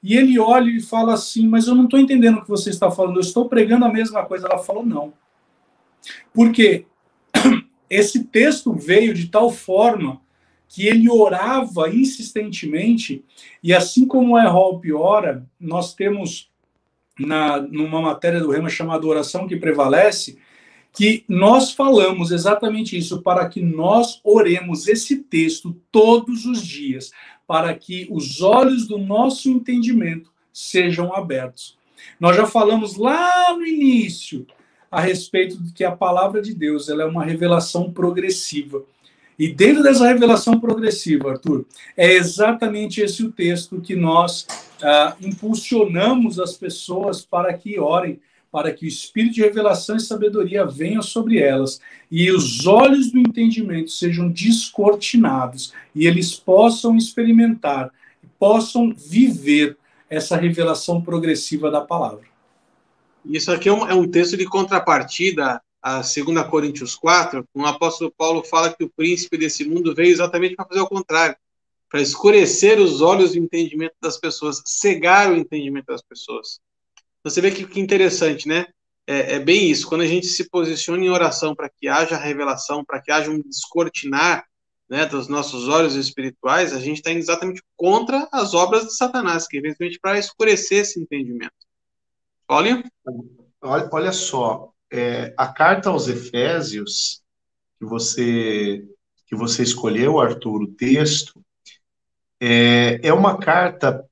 E 0.02 0.16
ele 0.16 0.38
olha 0.38 0.70
e 0.70 0.80
fala 0.80 1.14
assim: 1.14 1.46
Mas 1.46 1.66
eu 1.66 1.74
não 1.74 1.84
estou 1.84 2.00
entendendo 2.00 2.38
o 2.38 2.42
que 2.42 2.48
você 2.48 2.70
está 2.70 2.90
falando, 2.90 3.16
eu 3.16 3.20
estou 3.20 3.48
pregando 3.48 3.84
a 3.84 3.92
mesma 3.92 4.24
coisa. 4.24 4.46
Ela 4.46 4.58
falou: 4.58 4.84
Não. 4.84 5.12
Porque 6.32 6.86
esse 7.88 8.24
texto 8.24 8.72
veio 8.72 9.14
de 9.14 9.28
tal 9.28 9.50
forma 9.50 10.20
que 10.68 10.86
ele 10.86 11.08
orava 11.10 11.90
insistentemente, 11.90 13.22
e 13.62 13.74
assim 13.74 14.06
como 14.06 14.38
é 14.38 14.50
Hope 14.50 14.90
ora, 14.90 15.46
nós 15.60 15.94
temos 15.94 16.50
na, 17.18 17.60
numa 17.60 18.00
matéria 18.00 18.40
do 18.40 18.50
Rema 18.50 18.70
chamada 18.70 19.06
Oração 19.06 19.46
que 19.46 19.56
Prevalece, 19.56 20.38
que 20.92 21.24
nós 21.28 21.72
falamos 21.72 22.30
exatamente 22.30 22.96
isso, 22.96 23.22
para 23.22 23.48
que 23.48 23.62
nós 23.62 24.20
oremos 24.22 24.86
esse 24.86 25.16
texto 25.16 25.76
todos 25.90 26.44
os 26.44 26.62
dias, 26.62 27.10
para 27.46 27.74
que 27.74 28.06
os 28.10 28.42
olhos 28.42 28.86
do 28.86 28.98
nosso 28.98 29.48
entendimento 29.48 30.30
sejam 30.52 31.14
abertos. 31.14 31.78
Nós 32.20 32.36
já 32.36 32.46
falamos 32.46 32.96
lá 32.96 33.54
no 33.54 33.66
início 33.66 34.46
a 34.90 35.00
respeito 35.00 35.60
de 35.62 35.72
que 35.72 35.84
a 35.84 35.92
palavra 35.92 36.42
de 36.42 36.54
Deus 36.54 36.88
ela 36.88 37.02
é 37.02 37.06
uma 37.06 37.24
revelação 37.24 37.90
progressiva. 37.90 38.82
E 39.38 39.48
dentro 39.48 39.82
dessa 39.82 40.06
revelação 40.06 40.60
progressiva, 40.60 41.30
Arthur, 41.30 41.64
é 41.96 42.12
exatamente 42.12 43.00
esse 43.00 43.24
o 43.24 43.32
texto 43.32 43.80
que 43.80 43.96
nós 43.96 44.46
ah, 44.82 45.16
impulsionamos 45.22 46.38
as 46.38 46.54
pessoas 46.54 47.24
para 47.24 47.54
que 47.54 47.80
orem, 47.80 48.20
para 48.52 48.70
que 48.70 48.84
o 48.84 48.88
espírito 48.88 49.36
de 49.36 49.40
revelação 49.40 49.96
e 49.96 50.00
sabedoria 50.00 50.66
venha 50.66 51.00
sobre 51.00 51.38
elas 51.38 51.80
e 52.10 52.30
os 52.30 52.66
olhos 52.66 53.10
do 53.10 53.18
entendimento 53.18 53.90
sejam 53.90 54.28
descortinados 54.28 55.72
e 55.94 56.06
eles 56.06 56.34
possam 56.34 56.94
experimentar, 56.94 57.90
possam 58.38 58.94
viver 58.94 59.78
essa 60.10 60.36
revelação 60.36 61.00
progressiva 61.00 61.70
da 61.70 61.80
palavra. 61.80 62.24
Isso 63.24 63.50
aqui 63.50 63.70
é 63.70 63.72
um, 63.72 63.88
é 63.88 63.94
um 63.94 64.06
texto 64.06 64.36
de 64.36 64.44
contrapartida 64.44 65.62
a 65.80 66.02
2 66.02 66.46
Coríntios 66.48 66.94
4, 66.94 67.44
o 67.54 67.66
apóstolo 67.66 68.12
Paulo 68.16 68.44
fala 68.44 68.72
que 68.72 68.84
o 68.84 68.90
príncipe 68.90 69.38
desse 69.38 69.64
mundo 69.64 69.94
veio 69.94 70.12
exatamente 70.12 70.54
para 70.54 70.66
fazer 70.66 70.80
o 70.80 70.86
contrário, 70.86 71.36
para 71.90 72.00
escurecer 72.00 72.78
os 72.78 73.00
olhos 73.00 73.32
do 73.32 73.38
entendimento 73.38 73.94
das 74.00 74.16
pessoas, 74.18 74.62
cegar 74.64 75.32
o 75.32 75.36
entendimento 75.36 75.86
das 75.86 76.02
pessoas. 76.02 76.60
Você 77.24 77.40
vê 77.40 77.50
que, 77.50 77.66
que 77.66 77.80
interessante, 77.80 78.48
né? 78.48 78.66
É, 79.06 79.34
é, 79.34 79.38
bem 79.38 79.70
isso. 79.70 79.88
Quando 79.88 80.02
a 80.02 80.06
gente 80.06 80.26
se 80.26 80.48
posiciona 80.48 81.04
em 81.04 81.10
oração 81.10 81.54
para 81.54 81.68
que 81.68 81.88
haja 81.88 82.16
revelação, 82.16 82.84
para 82.84 83.00
que 83.00 83.10
haja 83.10 83.30
um 83.30 83.40
descortinar 83.40 84.46
né, 84.88 85.06
dos 85.06 85.28
nossos 85.28 85.68
olhos 85.68 85.94
espirituais, 85.94 86.72
a 86.72 86.78
gente 86.78 86.98
está 86.98 87.10
exatamente 87.10 87.62
contra 87.76 88.28
as 88.30 88.54
obras 88.54 88.84
de 88.84 88.96
Satanás, 88.96 89.46
que 89.46 89.56
é 89.56 89.60
eventualmente 89.60 89.98
para 90.00 90.18
escurecer 90.18 90.80
esse 90.80 91.00
entendimento. 91.00 91.52
Paulinho? 92.46 92.82
Olha, 93.60 93.88
olha 93.90 94.12
só, 94.12 94.72
é, 94.90 95.32
a 95.36 95.46
carta 95.46 95.88
aos 95.88 96.08
Efésios, 96.08 97.22
que 97.78 97.86
você, 97.86 98.84
que 99.26 99.34
você 99.34 99.62
escolheu, 99.62 100.20
Arthur, 100.20 100.62
o 100.62 100.72
texto, 100.74 101.42
é, 102.38 103.00
é 103.02 103.12
uma 103.12 103.38
carta 103.38 104.04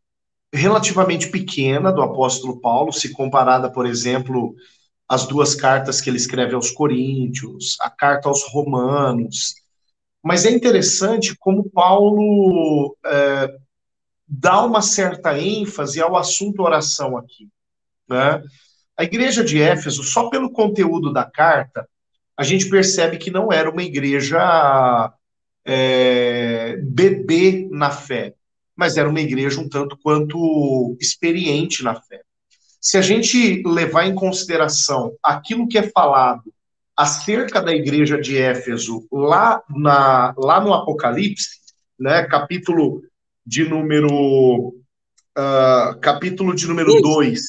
relativamente 0.52 1.28
pequena 1.28 1.92
do 1.92 2.02
apóstolo 2.02 2.60
Paulo, 2.60 2.92
se 2.92 3.12
comparada, 3.12 3.70
por 3.70 3.86
exemplo, 3.86 4.54
às 5.08 5.26
duas 5.26 5.54
cartas 5.54 6.00
que 6.00 6.10
ele 6.10 6.16
escreve 6.16 6.54
aos 6.54 6.70
Coríntios, 6.70 7.76
a 7.80 7.90
carta 7.90 8.28
aos 8.28 8.42
Romanos. 8.52 9.54
Mas 10.22 10.44
é 10.44 10.50
interessante 10.50 11.36
como 11.38 11.70
Paulo 11.70 12.96
é, 13.04 13.48
dá 14.26 14.64
uma 14.64 14.82
certa 14.82 15.38
ênfase 15.38 16.00
ao 16.00 16.16
assunto 16.16 16.62
oração 16.62 17.16
aqui. 17.16 17.48
Né? 18.08 18.42
A 18.96 19.04
igreja 19.04 19.42
de 19.42 19.60
Éfeso, 19.60 20.02
só 20.02 20.28
pelo 20.28 20.52
conteúdo 20.52 21.12
da 21.12 21.24
carta, 21.24 21.88
a 22.36 22.42
gente 22.44 22.68
percebe 22.68 23.18
que 23.18 23.30
não 23.30 23.52
era 23.52 23.70
uma 23.70 23.82
igreja 23.82 25.12
é, 25.64 26.76
bebê 26.82 27.68
na 27.70 27.90
fé, 27.90 28.34
mas 28.76 28.96
era 28.96 29.08
uma 29.08 29.20
igreja 29.20 29.60
um 29.60 29.68
tanto 29.68 29.96
quanto 30.02 30.96
experiente 31.00 31.82
na 31.82 31.94
fé. 31.94 32.22
Se 32.80 32.96
a 32.96 33.02
gente 33.02 33.62
levar 33.66 34.06
em 34.06 34.14
consideração 34.14 35.12
aquilo 35.22 35.68
que 35.68 35.78
é 35.78 35.82
falado 35.90 36.52
acerca 36.96 37.60
da 37.60 37.74
igreja 37.74 38.20
de 38.20 38.38
Éfeso 38.38 39.06
lá, 39.12 39.62
na, 39.68 40.34
lá 40.36 40.60
no 40.60 40.72
Apocalipse, 40.72 41.60
né, 41.98 42.24
capítulo 42.24 43.02
de 43.44 43.68
número 43.68 44.74
uh, 45.36 45.98
capítulo 46.00 46.54
de 46.54 46.66
número 46.66 47.00
2, 47.00 47.40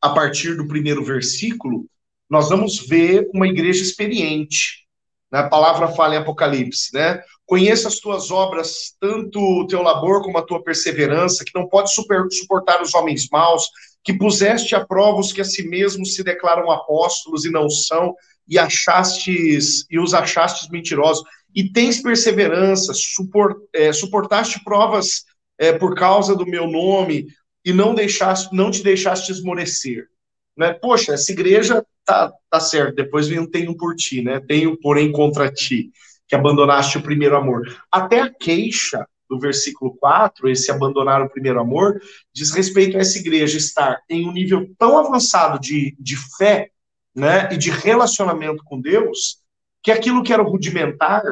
a 0.00 0.10
partir 0.10 0.54
do 0.56 0.66
primeiro 0.66 1.04
versículo, 1.04 1.86
nós 2.28 2.48
vamos 2.48 2.86
ver 2.86 3.28
uma 3.34 3.48
igreja 3.48 3.82
experiente. 3.82 4.86
Né? 5.30 5.40
A 5.40 5.48
palavra 5.48 5.88
fala 5.88 6.14
em 6.14 6.18
Apocalipse, 6.18 6.94
né? 6.94 7.22
Conheça 7.50 7.88
as 7.88 7.98
tuas 7.98 8.30
obras, 8.30 8.94
tanto 9.00 9.40
o 9.40 9.66
teu 9.66 9.82
labor 9.82 10.22
como 10.22 10.38
a 10.38 10.42
tua 10.42 10.62
perseverança, 10.62 11.44
que 11.44 11.50
não 11.52 11.66
pode 11.66 11.92
super, 11.92 12.24
suportar 12.30 12.80
os 12.80 12.94
homens 12.94 13.26
maus, 13.28 13.68
que 14.04 14.16
puseste 14.16 14.72
a 14.76 14.86
prova 14.86 15.18
os 15.18 15.32
que 15.32 15.40
a 15.40 15.44
si 15.44 15.66
mesmos 15.66 16.14
se 16.14 16.22
declaram 16.22 16.70
apóstolos 16.70 17.44
e 17.44 17.50
não 17.50 17.68
são, 17.68 18.14
e 18.46 18.56
achastes 18.56 19.84
e 19.90 19.98
os 19.98 20.14
achastes 20.14 20.68
mentirosos, 20.68 21.24
e 21.52 21.68
tens 21.72 22.00
perseverança, 22.00 22.92
é, 23.74 23.92
suportaste 23.92 24.62
provas 24.62 25.24
é, 25.58 25.72
por 25.72 25.96
causa 25.96 26.36
do 26.36 26.46
meu 26.46 26.68
nome, 26.68 27.26
e 27.64 27.72
não 27.72 27.96
deixaste, 27.96 28.54
não 28.54 28.70
te 28.70 28.80
deixaste 28.80 29.32
esmorecer. 29.32 30.06
Né? 30.56 30.72
Poxa, 30.74 31.14
essa 31.14 31.32
igreja 31.32 31.84
tá, 32.04 32.32
tá 32.48 32.60
certo, 32.60 32.94
depois 32.94 33.26
vem 33.26 33.40
um 33.40 33.50
tenho 33.50 33.76
por 33.76 33.96
ti, 33.96 34.22
né? 34.22 34.38
Tenho, 34.38 34.78
porém, 34.78 35.10
contra 35.10 35.50
ti, 35.50 35.90
que 36.30 36.36
abandonaste 36.36 36.96
o 36.96 37.02
primeiro 37.02 37.36
amor. 37.36 37.62
Até 37.90 38.20
a 38.20 38.32
queixa 38.32 39.04
do 39.28 39.36
versículo 39.36 39.96
4, 39.96 40.48
esse 40.48 40.70
abandonar 40.70 41.20
o 41.20 41.28
primeiro 41.28 41.60
amor, 41.60 42.00
diz 42.32 42.52
respeito 42.52 42.96
a 42.96 43.00
essa 43.00 43.18
igreja 43.18 43.58
estar 43.58 44.00
em 44.08 44.28
um 44.28 44.32
nível 44.32 44.72
tão 44.78 44.96
avançado 44.96 45.58
de, 45.58 45.96
de 45.98 46.16
fé 46.36 46.70
né, 47.12 47.52
e 47.52 47.56
de 47.56 47.70
relacionamento 47.70 48.62
com 48.64 48.80
Deus, 48.80 49.38
que 49.82 49.90
aquilo 49.90 50.22
que 50.22 50.32
era 50.32 50.42
rudimentar, 50.42 51.22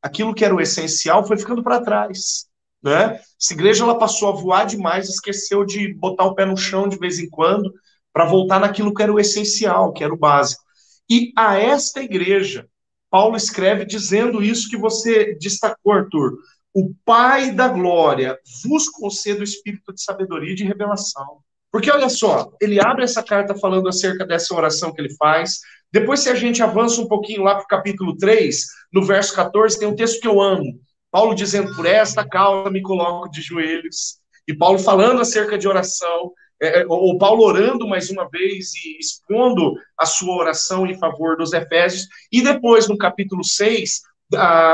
aquilo 0.00 0.32
que 0.32 0.44
era 0.44 0.54
o 0.54 0.60
essencial, 0.60 1.26
foi 1.26 1.36
ficando 1.36 1.62
para 1.62 1.82
trás. 1.82 2.46
Né? 2.80 3.20
Essa 3.40 3.52
igreja 3.52 3.82
ela 3.82 3.98
passou 3.98 4.28
a 4.28 4.32
voar 4.32 4.64
demais, 4.64 5.08
esqueceu 5.08 5.64
de 5.64 5.92
botar 5.94 6.24
o 6.24 6.36
pé 6.36 6.44
no 6.44 6.56
chão 6.56 6.88
de 6.88 6.96
vez 6.96 7.18
em 7.18 7.28
quando 7.28 7.72
para 8.12 8.26
voltar 8.26 8.60
naquilo 8.60 8.94
que 8.94 9.02
era 9.02 9.12
o 9.12 9.18
essencial, 9.18 9.92
que 9.92 10.04
era 10.04 10.14
o 10.14 10.18
básico. 10.18 10.62
E 11.10 11.32
a 11.36 11.58
esta 11.58 12.00
igreja, 12.00 12.68
Paulo 13.10 13.36
escreve 13.36 13.84
dizendo 13.84 14.42
isso 14.42 14.68
que 14.68 14.76
você 14.76 15.34
destacou, 15.40 15.92
Arthur. 15.92 16.38
O 16.74 16.92
Pai 17.04 17.52
da 17.52 17.68
glória 17.68 18.38
vos 18.64 18.88
conceda 18.88 19.40
o 19.40 19.44
espírito 19.44 19.94
de 19.94 20.02
sabedoria 20.02 20.52
e 20.52 20.56
de 20.56 20.64
revelação. 20.64 21.38
Porque 21.72 21.90
olha 21.90 22.08
só, 22.08 22.50
ele 22.60 22.80
abre 22.80 23.04
essa 23.04 23.22
carta 23.22 23.54
falando 23.54 23.88
acerca 23.88 24.26
dessa 24.26 24.54
oração 24.54 24.92
que 24.92 25.00
ele 25.00 25.14
faz. 25.16 25.60
Depois, 25.92 26.20
se 26.20 26.28
a 26.28 26.34
gente 26.34 26.62
avança 26.62 27.00
um 27.00 27.08
pouquinho 27.08 27.42
lá 27.42 27.54
para 27.54 27.64
o 27.64 27.68
capítulo 27.68 28.16
3, 28.16 28.64
no 28.92 29.04
verso 29.04 29.34
14, 29.34 29.78
tem 29.78 29.88
um 29.88 29.96
texto 29.96 30.20
que 30.20 30.28
eu 30.28 30.40
amo. 30.40 30.80
Paulo 31.10 31.34
dizendo, 31.34 31.74
por 31.74 31.86
esta 31.86 32.28
causa 32.28 32.70
me 32.70 32.82
coloco 32.82 33.30
de 33.30 33.40
joelhos. 33.40 34.18
E 34.46 34.54
Paulo 34.54 34.78
falando 34.78 35.20
acerca 35.20 35.56
de 35.56 35.66
oração, 35.66 36.32
é, 36.60 36.80
é 36.80 36.86
ou 36.88 37.18
Paulo 37.18 37.42
orando 37.44 37.86
mais 37.86 38.10
uma 38.10 38.28
vez 38.28 38.74
e 38.74 38.98
expondo 38.98 39.74
a 39.98 40.06
sua 40.06 40.36
oração 40.36 40.86
em 40.86 40.98
favor 40.98 41.36
dos 41.36 41.52
Efésios. 41.52 42.08
E 42.32 42.42
depois, 42.42 42.88
no 42.88 42.96
capítulo 42.96 43.44
6, 43.44 44.00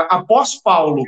após 0.09 0.61
Paulo 0.61 1.03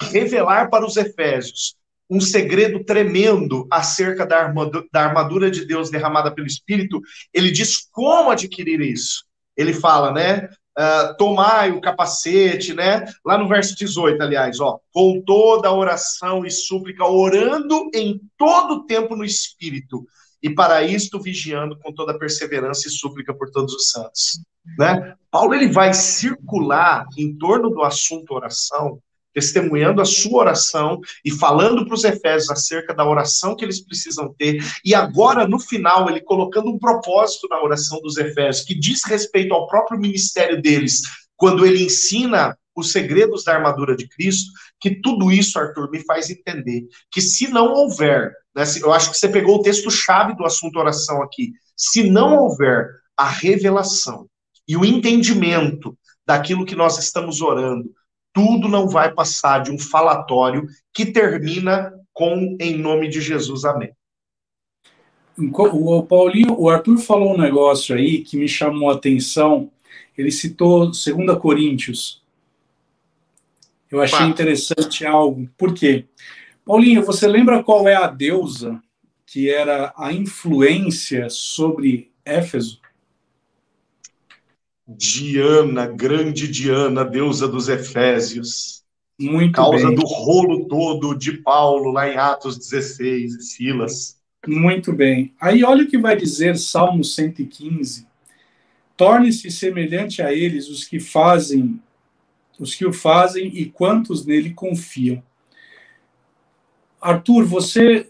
revelar 0.00 0.70
para 0.70 0.86
os 0.86 0.96
Efésios 0.96 1.76
um 2.10 2.20
segredo 2.20 2.82
tremendo 2.84 3.66
acerca 3.70 4.24
da 4.24 4.38
armadura, 4.38 4.86
da 4.90 5.04
armadura 5.04 5.50
de 5.50 5.66
Deus 5.66 5.90
derramada 5.90 6.34
pelo 6.34 6.46
Espírito, 6.46 7.00
ele 7.34 7.50
diz 7.50 7.86
como 7.92 8.30
adquirir 8.30 8.80
isso. 8.80 9.24
Ele 9.54 9.74
fala, 9.74 10.12
né? 10.12 10.48
Uh, 10.78 11.16
tomai 11.16 11.72
o 11.72 11.80
capacete, 11.80 12.72
né? 12.72 13.04
Lá 13.24 13.36
no 13.36 13.48
verso 13.48 13.76
18, 13.76 14.22
aliás, 14.22 14.60
ó, 14.60 14.78
com 14.92 15.20
toda 15.20 15.72
oração 15.72 16.46
e 16.46 16.50
súplica, 16.50 17.04
orando 17.04 17.90
em 17.92 18.20
todo 18.36 18.86
tempo 18.86 19.16
no 19.16 19.24
Espírito, 19.24 20.06
e 20.40 20.48
para 20.48 20.84
isto 20.84 21.20
vigiando 21.20 21.76
com 21.78 21.92
toda 21.92 22.16
perseverança 22.16 22.86
e 22.86 22.90
súplica 22.90 23.34
por 23.34 23.50
todos 23.50 23.74
os 23.74 23.90
santos. 23.90 24.40
Né? 24.78 25.14
Paulo 25.30 25.54
ele 25.54 25.68
vai 25.68 25.92
circular 25.92 27.06
em 27.16 27.36
torno 27.36 27.70
do 27.70 27.82
assunto 27.82 28.34
oração 28.34 29.00
testemunhando 29.38 30.02
a 30.02 30.04
sua 30.04 30.40
oração 30.40 31.00
e 31.24 31.30
falando 31.30 31.86
para 31.86 31.94
os 31.94 32.02
Efésios 32.02 32.50
acerca 32.50 32.92
da 32.92 33.08
oração 33.08 33.54
que 33.54 33.64
eles 33.64 33.80
precisam 33.80 34.34
ter. 34.36 34.60
E 34.84 34.96
agora, 34.96 35.46
no 35.46 35.60
final, 35.60 36.10
ele 36.10 36.20
colocando 36.20 36.68
um 36.68 36.78
propósito 36.78 37.46
na 37.48 37.62
oração 37.62 38.00
dos 38.00 38.16
Efésios, 38.16 38.66
que 38.66 38.74
diz 38.74 39.04
respeito 39.04 39.54
ao 39.54 39.68
próprio 39.68 39.98
ministério 40.00 40.60
deles, 40.60 41.02
quando 41.36 41.64
ele 41.64 41.84
ensina 41.84 42.58
os 42.74 42.90
segredos 42.90 43.44
da 43.44 43.54
armadura 43.54 43.96
de 43.96 44.08
Cristo, 44.08 44.50
que 44.80 45.00
tudo 45.00 45.30
isso, 45.30 45.58
Arthur, 45.58 45.88
me 45.88 46.04
faz 46.04 46.30
entender 46.30 46.88
que 47.12 47.20
se 47.20 47.48
não 47.48 47.72
houver, 47.72 48.32
né, 48.54 48.64
eu 48.82 48.92
acho 48.92 49.10
que 49.12 49.16
você 49.16 49.28
pegou 49.28 49.56
o 49.56 49.62
texto-chave 49.62 50.34
do 50.36 50.44
assunto 50.44 50.78
oração 50.80 51.22
aqui, 51.22 51.52
se 51.76 52.10
não 52.10 52.36
houver 52.36 52.88
a 53.16 53.28
revelação 53.28 54.26
e 54.66 54.76
o 54.76 54.84
entendimento 54.84 55.96
daquilo 56.26 56.66
que 56.66 56.74
nós 56.74 56.98
estamos 56.98 57.40
orando, 57.40 57.90
tudo 58.38 58.68
não 58.68 58.88
vai 58.88 59.12
passar 59.12 59.64
de 59.64 59.72
um 59.72 59.78
falatório 59.78 60.68
que 60.94 61.04
termina 61.04 61.92
com 62.12 62.56
em 62.60 62.78
nome 62.78 63.08
de 63.08 63.20
Jesus, 63.20 63.64
amém. 63.64 63.90
O 65.36 66.02
Paulinho, 66.04 66.54
o 66.56 66.70
Arthur 66.70 66.98
falou 66.98 67.34
um 67.34 67.38
negócio 67.38 67.96
aí 67.96 68.22
que 68.22 68.36
me 68.36 68.48
chamou 68.48 68.90
a 68.90 68.94
atenção. 68.94 69.72
Ele 70.16 70.30
citou 70.30 70.86
2 70.86 71.04
Coríntios. 71.40 72.22
Eu 73.90 74.00
achei 74.00 74.26
interessante 74.26 75.04
algo. 75.04 75.48
Por 75.58 75.74
quê? 75.74 76.04
Paulinho, 76.64 77.04
você 77.04 77.26
lembra 77.26 77.64
qual 77.64 77.88
é 77.88 77.96
a 77.96 78.06
deusa 78.06 78.80
que 79.26 79.50
era 79.50 79.92
a 79.96 80.12
influência 80.12 81.28
sobre 81.28 82.12
Éfeso? 82.24 82.80
Diana, 84.88 85.86
grande 85.86 86.48
Diana, 86.48 87.04
deusa 87.04 87.46
dos 87.46 87.68
Efésios. 87.68 88.82
Muito 89.20 89.52
causa 89.52 89.88
bem. 89.88 89.96
do 89.96 90.06
rolo 90.06 90.66
todo 90.66 91.14
de 91.14 91.32
Paulo 91.38 91.90
lá 91.90 92.08
em 92.08 92.16
Atos 92.16 92.56
16, 92.56 93.50
Silas. 93.50 94.18
Muito 94.46 94.92
bem. 94.92 95.34
Aí 95.38 95.62
olha 95.62 95.84
o 95.84 95.86
que 95.86 95.98
vai 95.98 96.16
dizer 96.16 96.56
Salmo 96.56 97.04
115. 97.04 98.06
Torne-se 98.96 99.50
semelhante 99.50 100.22
a 100.22 100.32
eles 100.32 100.68
os 100.68 100.84
que 100.84 100.98
fazem, 100.98 101.78
os 102.58 102.74
que 102.74 102.86
o 102.86 102.92
fazem 102.92 103.48
e 103.48 103.66
quantos 103.66 104.24
nele 104.24 104.54
confiam. 104.54 105.22
Arthur, 107.00 107.44
você 107.44 108.07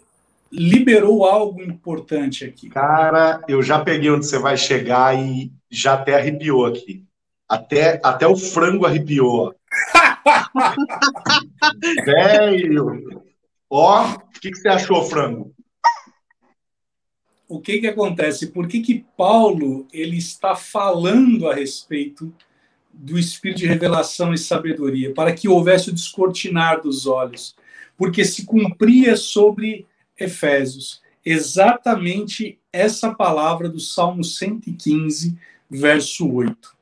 liberou 0.51 1.25
algo 1.25 1.63
importante 1.63 2.45
aqui. 2.45 2.69
Cara, 2.69 3.41
eu 3.49 3.63
já 3.63 3.79
peguei 3.79 4.11
onde 4.11 4.27
você 4.27 4.39
vai 4.39 4.57
chegar 4.57 5.19
e 5.19 5.53
já 5.71 5.95
até 5.95 6.15
arrepiou 6.15 6.67
aqui. 6.67 7.05
Até, 7.49 8.01
até 8.05 8.27
o 8.27 8.37
frango 8.37 8.85
arrepiou. 8.85 9.55
Velho! 12.05 13.23
Ó, 13.71 14.15
o 14.15 14.41
que, 14.41 14.51
que 14.51 14.57
você 14.57 14.69
achou, 14.69 15.05
frango? 15.05 15.55
O 17.49 17.61
que 17.61 17.79
que 17.79 17.87
acontece? 17.87 18.49
Por 18.49 18.69
que 18.69 18.81
que 18.81 19.07
Paulo 19.17 19.87
ele 19.93 20.19
está 20.19 20.55
falando 20.55 21.49
a 21.49 21.55
respeito 21.55 22.33
do 22.93 23.19
espírito 23.19 23.59
de 23.59 23.67
revelação 23.67 24.35
e 24.35 24.39
sabedoria? 24.39 25.15
Para 25.15 25.33
que 25.33 25.49
houvesse 25.49 25.89
o 25.89 25.95
descortinar 25.95 26.83
dos 26.83 27.07
olhos. 27.07 27.57
Porque 27.97 28.25
se 28.25 28.45
cumpria 28.45 29.17
sobre 29.17 29.87
Efésios 30.19 31.03
exatamente 31.25 32.59
essa 32.73 33.15
palavra 33.15 33.69
do 33.69 33.81
Salmo 33.81 34.25
115, 34.25 35.39
verso 35.71 36.31
8 36.33 36.79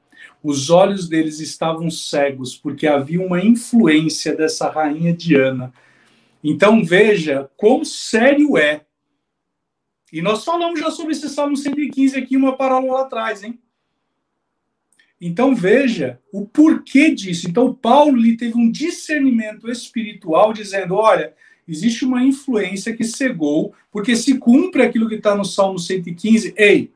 os 0.46 0.70
olhos 0.70 1.08
deles 1.08 1.40
estavam 1.40 1.90
cegos, 1.90 2.56
porque 2.56 2.86
havia 2.86 3.20
uma 3.20 3.42
influência 3.44 4.32
dessa 4.32 4.70
rainha 4.70 5.12
Diana. 5.12 5.74
Então 6.42 6.84
veja 6.84 7.50
quão 7.56 7.84
sério 7.84 8.56
é. 8.56 8.82
E 10.12 10.22
nós 10.22 10.44
falamos 10.44 10.78
já 10.78 10.88
sobre 10.88 11.14
esse 11.14 11.28
Salmo 11.28 11.56
115 11.56 12.16
aqui 12.16 12.36
uma 12.36 12.56
parola 12.56 12.92
lá 12.92 13.00
atrás, 13.02 13.42
hein? 13.42 13.58
Então 15.20 15.52
veja 15.52 16.20
o 16.32 16.46
porquê 16.46 17.10
disso. 17.10 17.48
Então 17.48 17.74
Paulo 17.74 18.22
teve 18.36 18.56
um 18.56 18.70
discernimento 18.70 19.68
espiritual 19.68 20.52
dizendo, 20.52 20.94
olha, 20.94 21.34
existe 21.68 22.04
uma 22.04 22.22
influência 22.22 22.96
que 22.96 23.04
cegou, 23.04 23.74
porque 23.90 24.16
se 24.16 24.38
cumpre 24.38 24.82
aquilo 24.82 25.08
que 25.08 25.16
está 25.16 25.34
no 25.34 25.44
Salmo 25.44 25.78
115, 25.78 26.54
ei, 26.56 26.90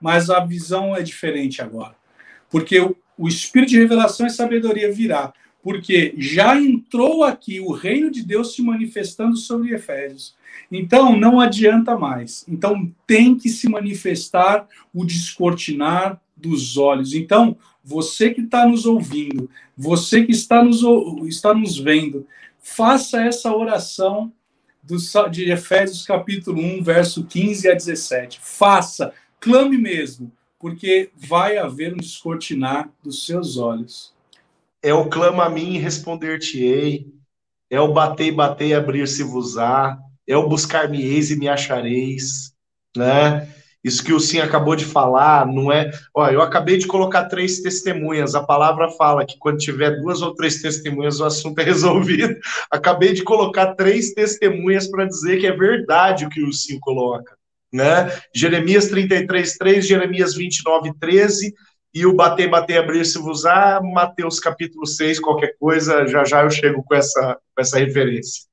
mas 0.00 0.30
a 0.30 0.40
visão 0.40 0.96
é 0.96 1.02
diferente 1.02 1.60
agora 1.60 2.00
porque 2.50 2.80
o, 2.80 2.96
o 3.16 3.28
espírito 3.28 3.70
de 3.70 3.78
revelação 3.78 4.26
e 4.26 4.30
sabedoria 4.30 4.92
virá, 4.92 5.32
porque 5.62 6.14
já 6.18 6.60
entrou 6.60 7.22
aqui 7.22 7.60
o 7.60 7.70
reino 7.70 8.10
de 8.10 8.22
Deus 8.22 8.54
se 8.54 8.62
manifestando 8.62 9.36
sobre 9.36 9.72
Efésios. 9.72 10.34
Então, 10.70 11.16
não 11.16 11.38
adianta 11.38 11.96
mais. 11.96 12.44
Então, 12.48 12.90
tem 13.06 13.36
que 13.36 13.48
se 13.48 13.68
manifestar 13.68 14.66
o 14.92 15.04
descortinar 15.04 16.20
dos 16.36 16.76
olhos. 16.76 17.14
Então, 17.14 17.56
você 17.84 18.30
que 18.30 18.40
está 18.40 18.66
nos 18.66 18.86
ouvindo, 18.86 19.50
você 19.76 20.24
que 20.24 20.32
está 20.32 20.62
nos, 20.64 20.82
está 21.26 21.52
nos 21.54 21.78
vendo, 21.78 22.26
faça 22.60 23.22
essa 23.22 23.54
oração 23.54 24.32
do, 24.82 24.96
de 25.30 25.50
Efésios 25.50 26.06
capítulo 26.06 26.60
1, 26.60 26.82
verso 26.82 27.24
15 27.24 27.68
a 27.68 27.74
17. 27.74 28.40
Faça, 28.40 29.12
clame 29.38 29.76
mesmo 29.76 30.32
porque 30.60 31.10
vai 31.16 31.56
haver 31.56 31.94
um 31.94 31.96
descortinar 31.96 32.90
dos 33.02 33.24
seus 33.24 33.56
olhos. 33.56 34.12
É 34.82 34.92
o 34.92 35.08
clama 35.08 35.46
a 35.46 35.50
mim 35.50 35.74
e 35.74 35.78
responder-te-ei, 35.78 37.06
é 37.70 37.80
o 37.80 37.92
bater 37.92 38.30
bater 38.32 38.68
e 38.68 38.74
abrir-se-vos-á, 38.74 39.98
é 40.26 40.36
o 40.36 40.48
buscar-me-eis 40.48 41.30
e 41.30 41.36
me 41.36 41.48
achareis, 41.48 42.54
né? 42.94 43.48
Isso 43.82 44.04
que 44.04 44.12
o 44.12 44.20
Sim 44.20 44.40
acabou 44.40 44.76
de 44.76 44.84
falar, 44.84 45.46
não 45.46 45.72
é. 45.72 45.90
Olha, 46.14 46.34
eu 46.34 46.42
acabei 46.42 46.76
de 46.76 46.86
colocar 46.86 47.24
três 47.24 47.60
testemunhas. 47.60 48.34
A 48.34 48.42
palavra 48.42 48.90
fala 48.90 49.24
que 49.24 49.38
quando 49.38 49.58
tiver 49.58 50.00
duas 50.00 50.20
ou 50.20 50.34
três 50.34 50.60
testemunhas, 50.60 51.20
o 51.20 51.24
assunto 51.24 51.58
é 51.60 51.64
resolvido. 51.64 52.36
Acabei 52.70 53.12
de 53.12 53.22
colocar 53.22 53.74
três 53.74 54.12
testemunhas 54.12 54.90
para 54.90 55.06
dizer 55.06 55.40
que 55.40 55.46
é 55.46 55.56
verdade 55.56 56.26
o 56.26 56.28
que 56.28 56.42
o 56.42 56.52
Sim 56.52 56.78
coloca 56.78 57.40
né? 57.72 58.10
Jeremias 58.34 58.88
33, 58.88 59.56
3, 59.56 59.86
Jeremias 59.86 60.34
29, 60.34 60.92
13, 60.98 61.54
e 61.92 62.06
o 62.06 62.14
bater, 62.14 62.48
bater, 62.48 62.78
abrir-se-vos-á, 62.78 63.80
Mateus 63.82 64.38
capítulo 64.38 64.86
6, 64.86 65.20
qualquer 65.20 65.56
coisa, 65.58 66.06
já 66.06 66.24
já 66.24 66.42
eu 66.42 66.50
chego 66.50 66.82
com 66.84 66.94
essa, 66.94 67.38
com 67.54 67.60
essa 67.60 67.78
referência. 67.78 68.49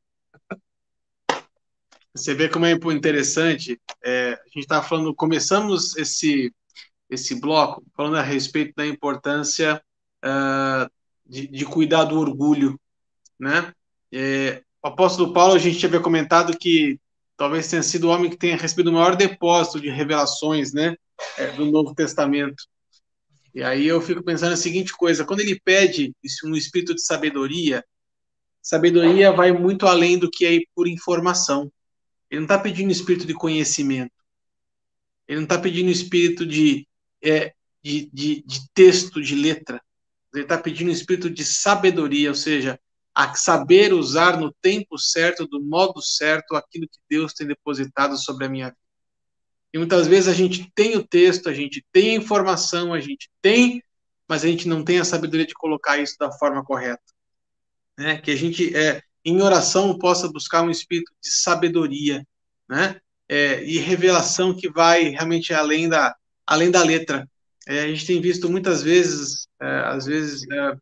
Você 2.18 2.34
vê 2.34 2.50
como 2.50 2.66
é 2.66 2.72
interessante, 2.72 3.80
é, 4.04 4.34
a 4.34 4.48
gente 4.48 4.60
estava 4.64 4.86
falando, 4.86 5.14
começamos 5.14 5.96
esse, 5.96 6.52
esse 7.10 7.40
bloco 7.40 7.84
falando 7.96 8.18
a 8.18 8.24
respeito 8.24 8.74
da 8.76 8.86
importância 8.88 9.82
uh, 10.26 10.90
de, 11.26 11.48
de, 11.48 11.64
cuidar 11.64 12.06
do 12.06 12.20
orgulho, 12.20 12.80
né? 13.40 13.72
É, 14.12 14.64
o 14.84 14.88
apóstolo 14.88 15.32
Paulo, 15.32 15.54
a 15.54 15.60
gente 15.60 15.78
tinha 15.78 16.00
comentado 16.00 16.58
que 16.58 17.00
talvez 17.38 17.70
tenha 17.70 17.84
sido 17.84 18.08
o 18.08 18.10
homem 18.10 18.32
que 18.32 18.38
tenha 18.38 18.58
recebido 18.58 18.90
o 18.90 18.94
maior 18.94 19.16
depósito 19.16 19.80
de 19.80 19.90
revelações, 19.90 20.74
né, 20.74 20.96
é, 21.38 21.52
do 21.52 21.66
Novo 21.66 21.94
Testamento. 21.94 22.64
E 23.54 23.62
aí 23.62 23.86
eu 23.86 24.02
fico 24.02 24.24
pensando 24.24 24.54
a 24.54 24.58
seguinte 24.58 24.92
coisa: 24.94 25.24
quando 25.24 25.42
ele 25.42 25.60
pede 25.60 26.16
um 26.46 26.56
espírito 26.56 26.96
de 26.96 27.02
sabedoria, 27.02 27.86
sabedoria 28.62 29.32
vai 29.32 29.52
muito 29.52 29.86
além 29.86 30.18
do 30.18 30.32
que 30.32 30.46
é 30.46 30.60
por 30.74 30.88
informação. 30.88 31.72
Ele 32.30 32.42
não 32.42 32.46
está 32.46 32.60
pedindo 32.60 32.92
espírito 32.92 33.26
de 33.26 33.34
conhecimento. 33.34 34.12
Ele 35.28 35.38
não 35.38 35.44
está 35.44 35.58
pedindo 35.58 35.90
espírito 35.90 36.46
de, 36.46 36.88
é, 37.24 37.54
de, 37.84 38.10
de, 38.14 38.44
de 38.44 38.70
texto, 38.74 39.22
de 39.22 39.36
letra. 39.36 39.82
Ele 40.34 40.44
está 40.44 40.58
pedindo 40.58 40.92
espírito 40.92 41.30
de 41.30 41.44
sabedoria, 41.44 42.30
ou 42.30 42.36
seja, 42.36 42.80
a 43.14 43.34
saber 43.34 43.94
usar 43.94 44.40
no 44.40 44.54
tempo 44.62 44.98
certo, 44.98 45.48
do 45.48 45.62
modo 45.62 46.02
certo, 46.02 46.56
aquilo 46.56 46.88
que 46.88 47.00
Deus 47.10 47.34
tem 47.34 47.48
depositado 47.48 48.16
sobre 48.18 48.46
a 48.46 48.50
minha 48.50 48.68
vida. 48.68 48.78
E 49.74 49.78
muitas 49.78 50.08
vezes 50.08 50.30
a 50.30 50.34
gente 50.34 50.72
tem 50.76 50.96
o 50.96 51.06
texto, 51.06 51.50
a 51.50 51.54
gente 51.54 51.86
tem 51.92 52.12
a 52.12 52.20
informação, 52.20 52.94
a 52.94 53.00
gente 53.00 53.30
tem, 53.42 53.82
mas 54.28 54.44
a 54.44 54.48
gente 54.48 54.68
não 54.68 54.84
tem 54.84 55.00
a 55.00 55.06
sabedoria 55.06 55.46
de 55.46 55.54
colocar 55.54 55.98
isso 55.98 56.16
da 56.20 56.32
forma 56.32 56.64
correta. 56.64 57.02
Né? 57.98 58.22
Que 58.22 58.32
a 58.32 58.36
gente, 58.36 58.76
é, 58.76 59.02
em 59.28 59.42
oração, 59.42 59.98
possa 59.98 60.32
buscar 60.32 60.64
um 60.64 60.72
espírito 60.72 61.12
de 61.22 61.30
sabedoria, 61.30 62.26
né? 62.70 63.02
É, 63.28 63.62
e 63.62 63.78
revelação 63.78 64.56
que 64.56 64.70
vai 64.70 65.10
realmente 65.10 65.54
além 65.54 65.90
da, 65.90 66.16
além 66.46 66.72
da 66.72 66.82
letra. 66.82 67.30
É, 67.68 67.82
a 67.82 67.88
gente 67.90 68.06
tem 68.06 68.22
visto 68.22 68.50
muitas 68.50 68.82
vezes, 68.82 69.46
é, 69.62 69.68
às 69.80 70.06
vezes, 70.06 70.50
é, 70.50 70.78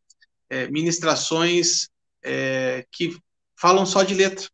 é, 0.51 0.67
ministrações 0.67 1.89
é, 2.23 2.85
que 2.91 3.17
falam 3.59 3.83
só 3.83 4.03
de 4.03 4.13
letra. 4.13 4.47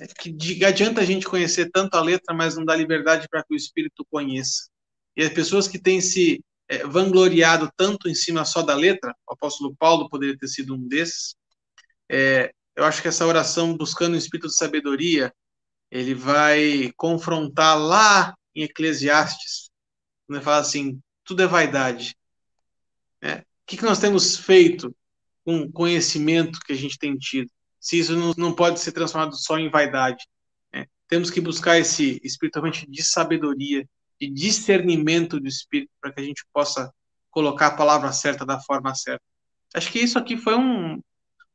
É 0.00 0.06
que 0.08 0.64
adianta 0.64 1.00
a 1.00 1.04
gente 1.04 1.24
conhecer 1.24 1.70
tanto 1.70 1.94
a 1.94 2.02
letra, 2.02 2.34
mas 2.34 2.56
não 2.56 2.64
dá 2.64 2.74
liberdade 2.74 3.28
para 3.30 3.44
que 3.44 3.54
o 3.54 3.56
espírito 3.56 4.04
conheça. 4.10 4.68
E 5.16 5.22
as 5.22 5.32
pessoas 5.32 5.68
que 5.68 5.78
têm 5.78 6.00
se 6.00 6.44
vangloriado 6.86 7.70
tanto 7.76 8.08
em 8.08 8.14
cima 8.14 8.44
só 8.44 8.60
da 8.60 8.74
letra, 8.74 9.14
o 9.24 9.32
apóstolo 9.32 9.74
Paulo 9.78 10.10
poderia 10.10 10.36
ter 10.36 10.48
sido 10.48 10.74
um 10.74 10.88
desses. 10.88 11.36
É, 12.10 12.52
eu 12.76 12.84
acho 12.84 13.00
que 13.00 13.08
essa 13.08 13.26
oração 13.26 13.76
buscando 13.76 14.14
o 14.14 14.18
espírito 14.18 14.48
de 14.48 14.56
sabedoria, 14.56 15.32
ele 15.90 16.14
vai 16.14 16.92
confrontar 16.96 17.78
lá 17.78 18.34
em 18.54 18.62
Eclesiastes, 18.62 19.70
quando 20.26 20.36
ele 20.36 20.44
fala 20.44 20.58
assim: 20.58 21.00
tudo 21.24 21.42
é 21.42 21.46
vaidade. 21.46 22.16
É, 23.22 23.38
o 23.38 23.44
que, 23.66 23.78
que 23.78 23.84
nós 23.84 23.98
temos 23.98 24.36
feito 24.36 24.94
com 25.44 25.70
conhecimento 25.70 26.58
que 26.60 26.72
a 26.72 26.76
gente 26.76 26.98
tem 26.98 27.16
tido. 27.16 27.48
Se 27.80 27.98
isso 27.98 28.16
não, 28.16 28.34
não 28.36 28.52
pode 28.52 28.80
ser 28.80 28.90
transformado 28.90 29.36
só 29.36 29.56
em 29.56 29.70
vaidade. 29.70 30.26
Né? 30.72 30.86
Temos 31.06 31.30
que 31.30 31.40
buscar 31.40 31.78
esse 31.78 32.20
espiritualmente 32.24 32.84
de 32.90 33.04
sabedoria, 33.04 33.88
de 34.20 34.28
discernimento 34.28 35.38
do 35.38 35.46
espírito, 35.46 35.92
para 36.00 36.12
que 36.12 36.20
a 36.20 36.24
gente 36.24 36.44
possa 36.52 36.92
colocar 37.30 37.68
a 37.68 37.76
palavra 37.76 38.12
certa 38.12 38.44
da 38.44 38.58
forma 38.60 38.92
certa. 38.94 39.22
Acho 39.72 39.92
que 39.92 40.00
isso 40.00 40.18
aqui 40.18 40.36
foi 40.36 40.56
um, 40.56 41.00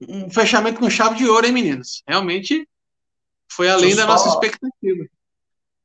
um 0.07 0.29
fechamento 0.29 0.79
com 0.79 0.89
chave 0.89 1.15
de 1.15 1.27
ouro, 1.27 1.45
hein, 1.45 1.51
meninos? 1.51 2.03
Realmente 2.07 2.67
foi 3.51 3.69
além 3.69 3.95
da 3.95 4.03
só, 4.03 4.07
nossa 4.07 4.29
expectativa. 4.29 4.71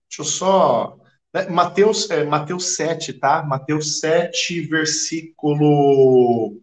Deixa 0.09 0.21
eu 0.21 0.25
só. 0.25 0.99
Né, 1.33 1.49
Mateus, 1.49 2.09
é, 2.11 2.25
Mateus 2.25 2.77
7, 2.77 3.15
tá? 3.15 3.43
Mateus 3.43 3.99
7, 4.01 4.61
versículo 4.63 6.61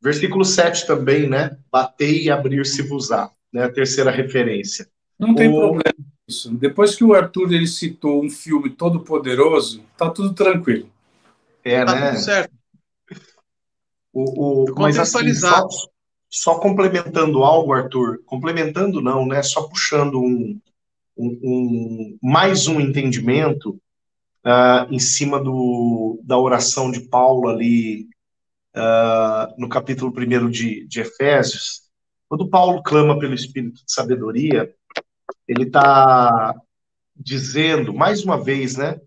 Versículo 0.00 0.44
7 0.44 0.86
também, 0.86 1.28
né? 1.28 1.58
Batei 1.70 2.24
e 2.24 2.30
abrir-se-vos-á, 2.30 3.30
né? 3.52 3.64
A 3.64 3.72
terceira 3.72 4.10
referência. 4.10 4.88
Não 5.18 5.34
tem 5.34 5.48
o... 5.48 5.58
problema 5.58 5.94
isso. 6.28 6.54
Depois 6.54 6.94
que 6.94 7.02
o 7.04 7.14
Arthur 7.14 7.52
ele 7.52 7.66
citou 7.66 8.24
um 8.24 8.30
filme 8.30 8.70
todo 8.70 9.00
poderoso, 9.00 9.82
tá 9.96 10.10
tudo 10.10 10.32
tranquilo. 10.32 10.88
É, 11.64 11.84
tá 11.84 11.94
né? 11.94 12.10
Tudo 12.10 12.20
certo. 12.20 12.55
O, 14.18 14.70
o, 14.70 14.74
mas 14.78 14.98
assim, 14.98 15.34
só, 15.34 15.68
só 16.30 16.58
complementando 16.58 17.44
algo, 17.44 17.74
Arthur, 17.74 18.22
complementando 18.24 19.02
não, 19.02 19.26
né? 19.26 19.42
Só 19.42 19.68
puxando 19.68 20.18
um, 20.18 20.58
um, 21.14 21.38
um 21.44 22.18
mais 22.22 22.66
um 22.66 22.80
entendimento 22.80 23.78
uh, 24.42 24.90
em 24.90 24.98
cima 24.98 25.38
do, 25.38 26.18
da 26.24 26.38
oração 26.38 26.90
de 26.90 27.00
Paulo 27.00 27.50
ali 27.50 28.08
uh, 28.74 29.52
no 29.58 29.68
capítulo 29.68 30.10
1 30.10 30.48
de, 30.48 30.86
de 30.86 31.00
Efésios. 31.00 31.82
Quando 32.26 32.48
Paulo 32.48 32.82
clama 32.82 33.18
pelo 33.18 33.34
Espírito 33.34 33.84
de 33.84 33.92
sabedoria, 33.92 34.74
ele 35.46 35.64
está 35.64 36.54
dizendo, 37.14 37.92
mais 37.92 38.24
uma 38.24 38.42
vez, 38.42 38.78
né, 38.78 38.98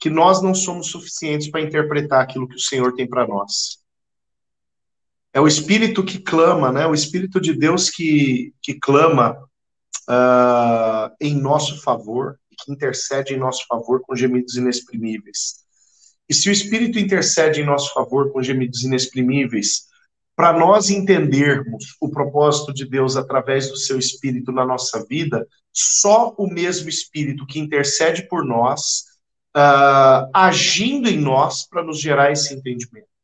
que 0.00 0.10
nós 0.10 0.42
não 0.42 0.52
somos 0.52 0.88
suficientes 0.88 1.48
para 1.48 1.60
interpretar 1.60 2.22
aquilo 2.22 2.48
que 2.48 2.56
o 2.56 2.60
Senhor 2.60 2.92
tem 2.94 3.08
para 3.08 3.24
nós. 3.24 3.77
É 5.38 5.40
o 5.40 5.46
Espírito 5.46 6.02
que 6.02 6.18
clama, 6.18 6.72
né? 6.72 6.84
O 6.84 6.92
Espírito 6.92 7.40
de 7.40 7.54
Deus 7.54 7.88
que, 7.88 8.52
que 8.60 8.74
clama 8.74 9.38
uh, 10.10 11.14
em 11.20 11.32
nosso 11.32 11.80
favor, 11.80 12.40
que 12.58 12.72
intercede 12.72 13.34
em 13.34 13.38
nosso 13.38 13.64
favor 13.68 14.00
com 14.00 14.16
gemidos 14.16 14.56
inexprimíveis. 14.56 15.58
E 16.28 16.34
se 16.34 16.48
o 16.48 16.52
Espírito 16.52 16.98
intercede 16.98 17.60
em 17.60 17.64
nosso 17.64 17.94
favor 17.94 18.32
com 18.32 18.42
gemidos 18.42 18.82
inexprimíveis, 18.82 19.84
para 20.34 20.58
nós 20.58 20.90
entendermos 20.90 21.96
o 22.00 22.10
propósito 22.10 22.74
de 22.74 22.84
Deus 22.84 23.16
através 23.16 23.68
do 23.70 23.76
seu 23.76 23.96
Espírito 23.96 24.50
na 24.50 24.66
nossa 24.66 25.06
vida, 25.08 25.46
só 25.72 26.34
o 26.36 26.52
mesmo 26.52 26.88
Espírito 26.88 27.46
que 27.46 27.60
intercede 27.60 28.26
por 28.26 28.44
nós, 28.44 29.04
uh, 29.56 30.28
agindo 30.34 31.08
em 31.08 31.16
nós 31.16 31.64
para 31.64 31.84
nos 31.84 32.00
gerar 32.00 32.32
esse 32.32 32.52
entendimento. 32.52 33.17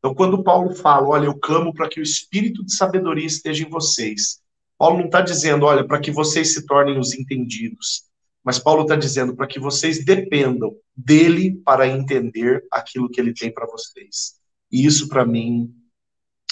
Então, 0.00 0.14
quando 0.14 0.42
Paulo 0.42 0.74
fala, 0.74 1.06
olha, 1.06 1.26
eu 1.26 1.38
clamo 1.38 1.72
para 1.74 1.88
que 1.88 2.00
o 2.00 2.02
espírito 2.02 2.64
de 2.64 2.74
sabedoria 2.74 3.26
esteja 3.26 3.64
em 3.64 3.70
vocês, 3.70 4.40
Paulo 4.78 4.98
não 4.98 5.04
está 5.04 5.20
dizendo, 5.20 5.66
olha, 5.66 5.86
para 5.86 6.00
que 6.00 6.10
vocês 6.10 6.54
se 6.54 6.64
tornem 6.64 6.98
os 6.98 7.12
entendidos, 7.12 8.04
mas 8.42 8.58
Paulo 8.58 8.82
está 8.82 8.96
dizendo 8.96 9.36
para 9.36 9.46
que 9.46 9.60
vocês 9.60 10.02
dependam 10.02 10.74
dele 10.96 11.60
para 11.62 11.86
entender 11.86 12.64
aquilo 12.72 13.10
que 13.10 13.20
ele 13.20 13.34
tem 13.34 13.52
para 13.52 13.66
vocês. 13.66 14.36
E 14.72 14.86
isso, 14.86 15.06
para 15.06 15.26
mim, 15.26 15.70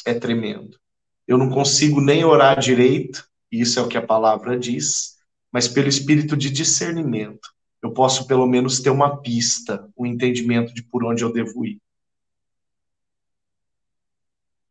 é 0.04 0.12
tremendo. 0.12 0.78
Eu 1.26 1.38
não 1.38 1.48
consigo 1.48 2.02
nem 2.02 2.24
orar 2.24 2.58
direito, 2.58 3.26
isso 3.50 3.78
é 3.78 3.82
o 3.82 3.88
que 3.88 3.96
a 3.96 4.06
palavra 4.06 4.58
diz, 4.58 5.16
mas 5.50 5.66
pelo 5.66 5.88
espírito 5.88 6.36
de 6.36 6.50
discernimento, 6.50 7.48
eu 7.82 7.92
posso 7.92 8.26
pelo 8.26 8.46
menos 8.46 8.80
ter 8.80 8.90
uma 8.90 9.22
pista, 9.22 9.88
um 9.96 10.04
entendimento 10.04 10.74
de 10.74 10.82
por 10.82 11.02
onde 11.02 11.24
eu 11.24 11.32
devo 11.32 11.64
ir. 11.64 11.80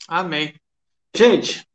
Amém. 0.07 0.55
Gente, 1.13 1.67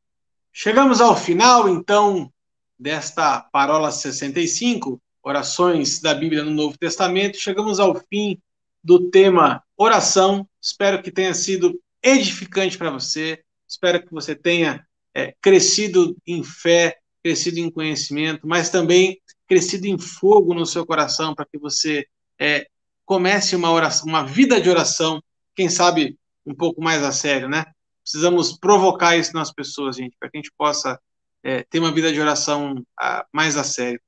chegamos 0.50 1.02
ao 1.02 1.14
final, 1.14 1.68
então, 1.68 2.32
desta 2.78 3.40
Parola 3.40 3.92
65, 3.92 4.98
Orações 5.22 6.00
da 6.00 6.14
Bíblia 6.14 6.42
no 6.42 6.50
Novo 6.50 6.78
Testamento. 6.78 7.36
Chegamos 7.38 7.78
ao 7.78 7.94
fim 8.08 8.40
do 8.82 9.10
tema 9.10 9.62
oração. 9.76 10.48
Espero 10.60 11.02
que 11.02 11.12
tenha 11.12 11.34
sido 11.34 11.78
edificante 12.02 12.78
para 12.78 12.90
você. 12.90 13.44
Espero 13.68 14.02
que 14.02 14.10
você 14.10 14.34
tenha 14.34 14.86
é, 15.14 15.34
crescido 15.40 16.16
em 16.26 16.42
fé, 16.42 16.98
crescido 17.22 17.58
em 17.58 17.70
conhecimento, 17.70 18.46
mas 18.46 18.70
também 18.70 19.20
crescido 19.46 19.86
em 19.86 19.98
fogo 19.98 20.54
no 20.54 20.64
seu 20.64 20.86
coração 20.86 21.34
para 21.34 21.44
que 21.44 21.58
você 21.58 22.06
é, 22.38 22.66
comece 23.04 23.54
uma 23.54 23.70
oração, 23.70 24.08
uma 24.08 24.24
vida 24.24 24.58
de 24.58 24.70
oração, 24.70 25.22
quem 25.54 25.68
sabe 25.68 26.18
um 26.46 26.54
pouco 26.54 26.82
mais 26.82 27.04
a 27.04 27.12
sério, 27.12 27.48
né? 27.48 27.66
Precisamos 28.02 28.56
provocar 28.58 29.16
isso 29.16 29.32
nas 29.34 29.52
pessoas, 29.52 29.96
gente, 29.96 30.16
para 30.18 30.30
que 30.30 30.36
a 30.36 30.40
gente 30.40 30.52
possa 30.56 30.98
é, 31.42 31.62
ter 31.64 31.78
uma 31.78 31.92
vida 31.92 32.12
de 32.12 32.20
oração 32.20 32.82
a, 32.98 33.24
mais 33.32 33.56
a 33.56 33.64
sério. 33.64 34.00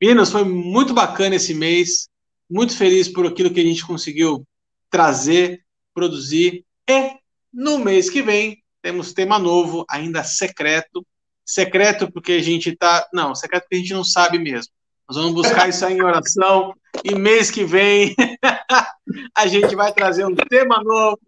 Meninos, 0.00 0.30
foi 0.30 0.44
muito 0.44 0.92
bacana 0.92 1.36
esse 1.36 1.54
mês, 1.54 2.08
muito 2.50 2.76
feliz 2.76 3.08
por 3.08 3.26
aquilo 3.26 3.52
que 3.52 3.60
a 3.60 3.64
gente 3.64 3.86
conseguiu 3.86 4.46
trazer, 4.90 5.64
produzir, 5.94 6.64
e 6.88 7.12
no 7.52 7.78
mês 7.78 8.10
que 8.10 8.22
vem 8.22 8.62
temos 8.82 9.12
tema 9.12 9.38
novo, 9.38 9.84
ainda 9.88 10.24
secreto, 10.24 11.06
secreto 11.44 12.10
porque 12.10 12.32
a 12.32 12.42
gente 12.42 12.70
está, 12.70 13.08
não, 13.12 13.34
secreto 13.34 13.62
porque 13.62 13.76
a 13.76 13.78
gente 13.78 13.94
não 13.94 14.04
sabe 14.04 14.38
mesmo. 14.38 14.72
Nós 15.08 15.16
vamos 15.16 15.34
buscar 15.34 15.68
isso 15.68 15.84
aí 15.84 15.94
em 15.94 16.02
oração, 16.02 16.74
e 17.04 17.14
mês 17.14 17.50
que 17.50 17.64
vem 17.64 18.14
a 19.36 19.46
gente 19.46 19.74
vai 19.74 19.92
trazer 19.92 20.26
um 20.26 20.34
tema 20.34 20.82
novo, 20.82 21.20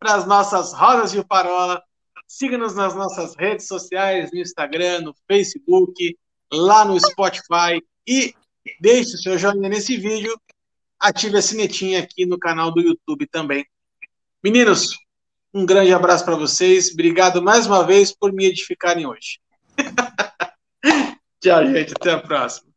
para 0.00 0.14
as 0.14 0.26
nossas 0.26 0.72
rodas 0.72 1.12
de 1.12 1.22
parola. 1.22 1.80
Siga-nos 2.26 2.74
nas 2.74 2.94
nossas 2.94 3.36
redes 3.36 3.68
sociais, 3.68 4.30
no 4.32 4.38
Instagram, 4.38 5.02
no 5.02 5.14
Facebook, 5.28 6.16
lá 6.50 6.84
no 6.84 6.98
Spotify 6.98 7.82
e 8.08 8.34
deixe 8.80 9.14
o 9.14 9.18
seu 9.18 9.38
joinha 9.38 9.68
nesse 9.68 9.96
vídeo. 9.96 10.34
Ative 10.98 11.36
a 11.38 11.42
sinetinha 11.42 12.00
aqui 12.00 12.24
no 12.24 12.38
canal 12.38 12.72
do 12.72 12.80
YouTube 12.80 13.26
também. 13.26 13.64
Meninos, 14.42 14.96
um 15.52 15.66
grande 15.66 15.92
abraço 15.92 16.24
para 16.24 16.36
vocês. 16.36 16.92
Obrigado 16.92 17.42
mais 17.42 17.66
uma 17.66 17.84
vez 17.84 18.12
por 18.12 18.32
me 18.32 18.46
edificarem 18.46 19.06
hoje. 19.06 19.38
Tchau, 21.40 21.66
gente. 21.66 21.92
Até 21.92 22.12
a 22.12 22.18
próxima. 22.20 22.69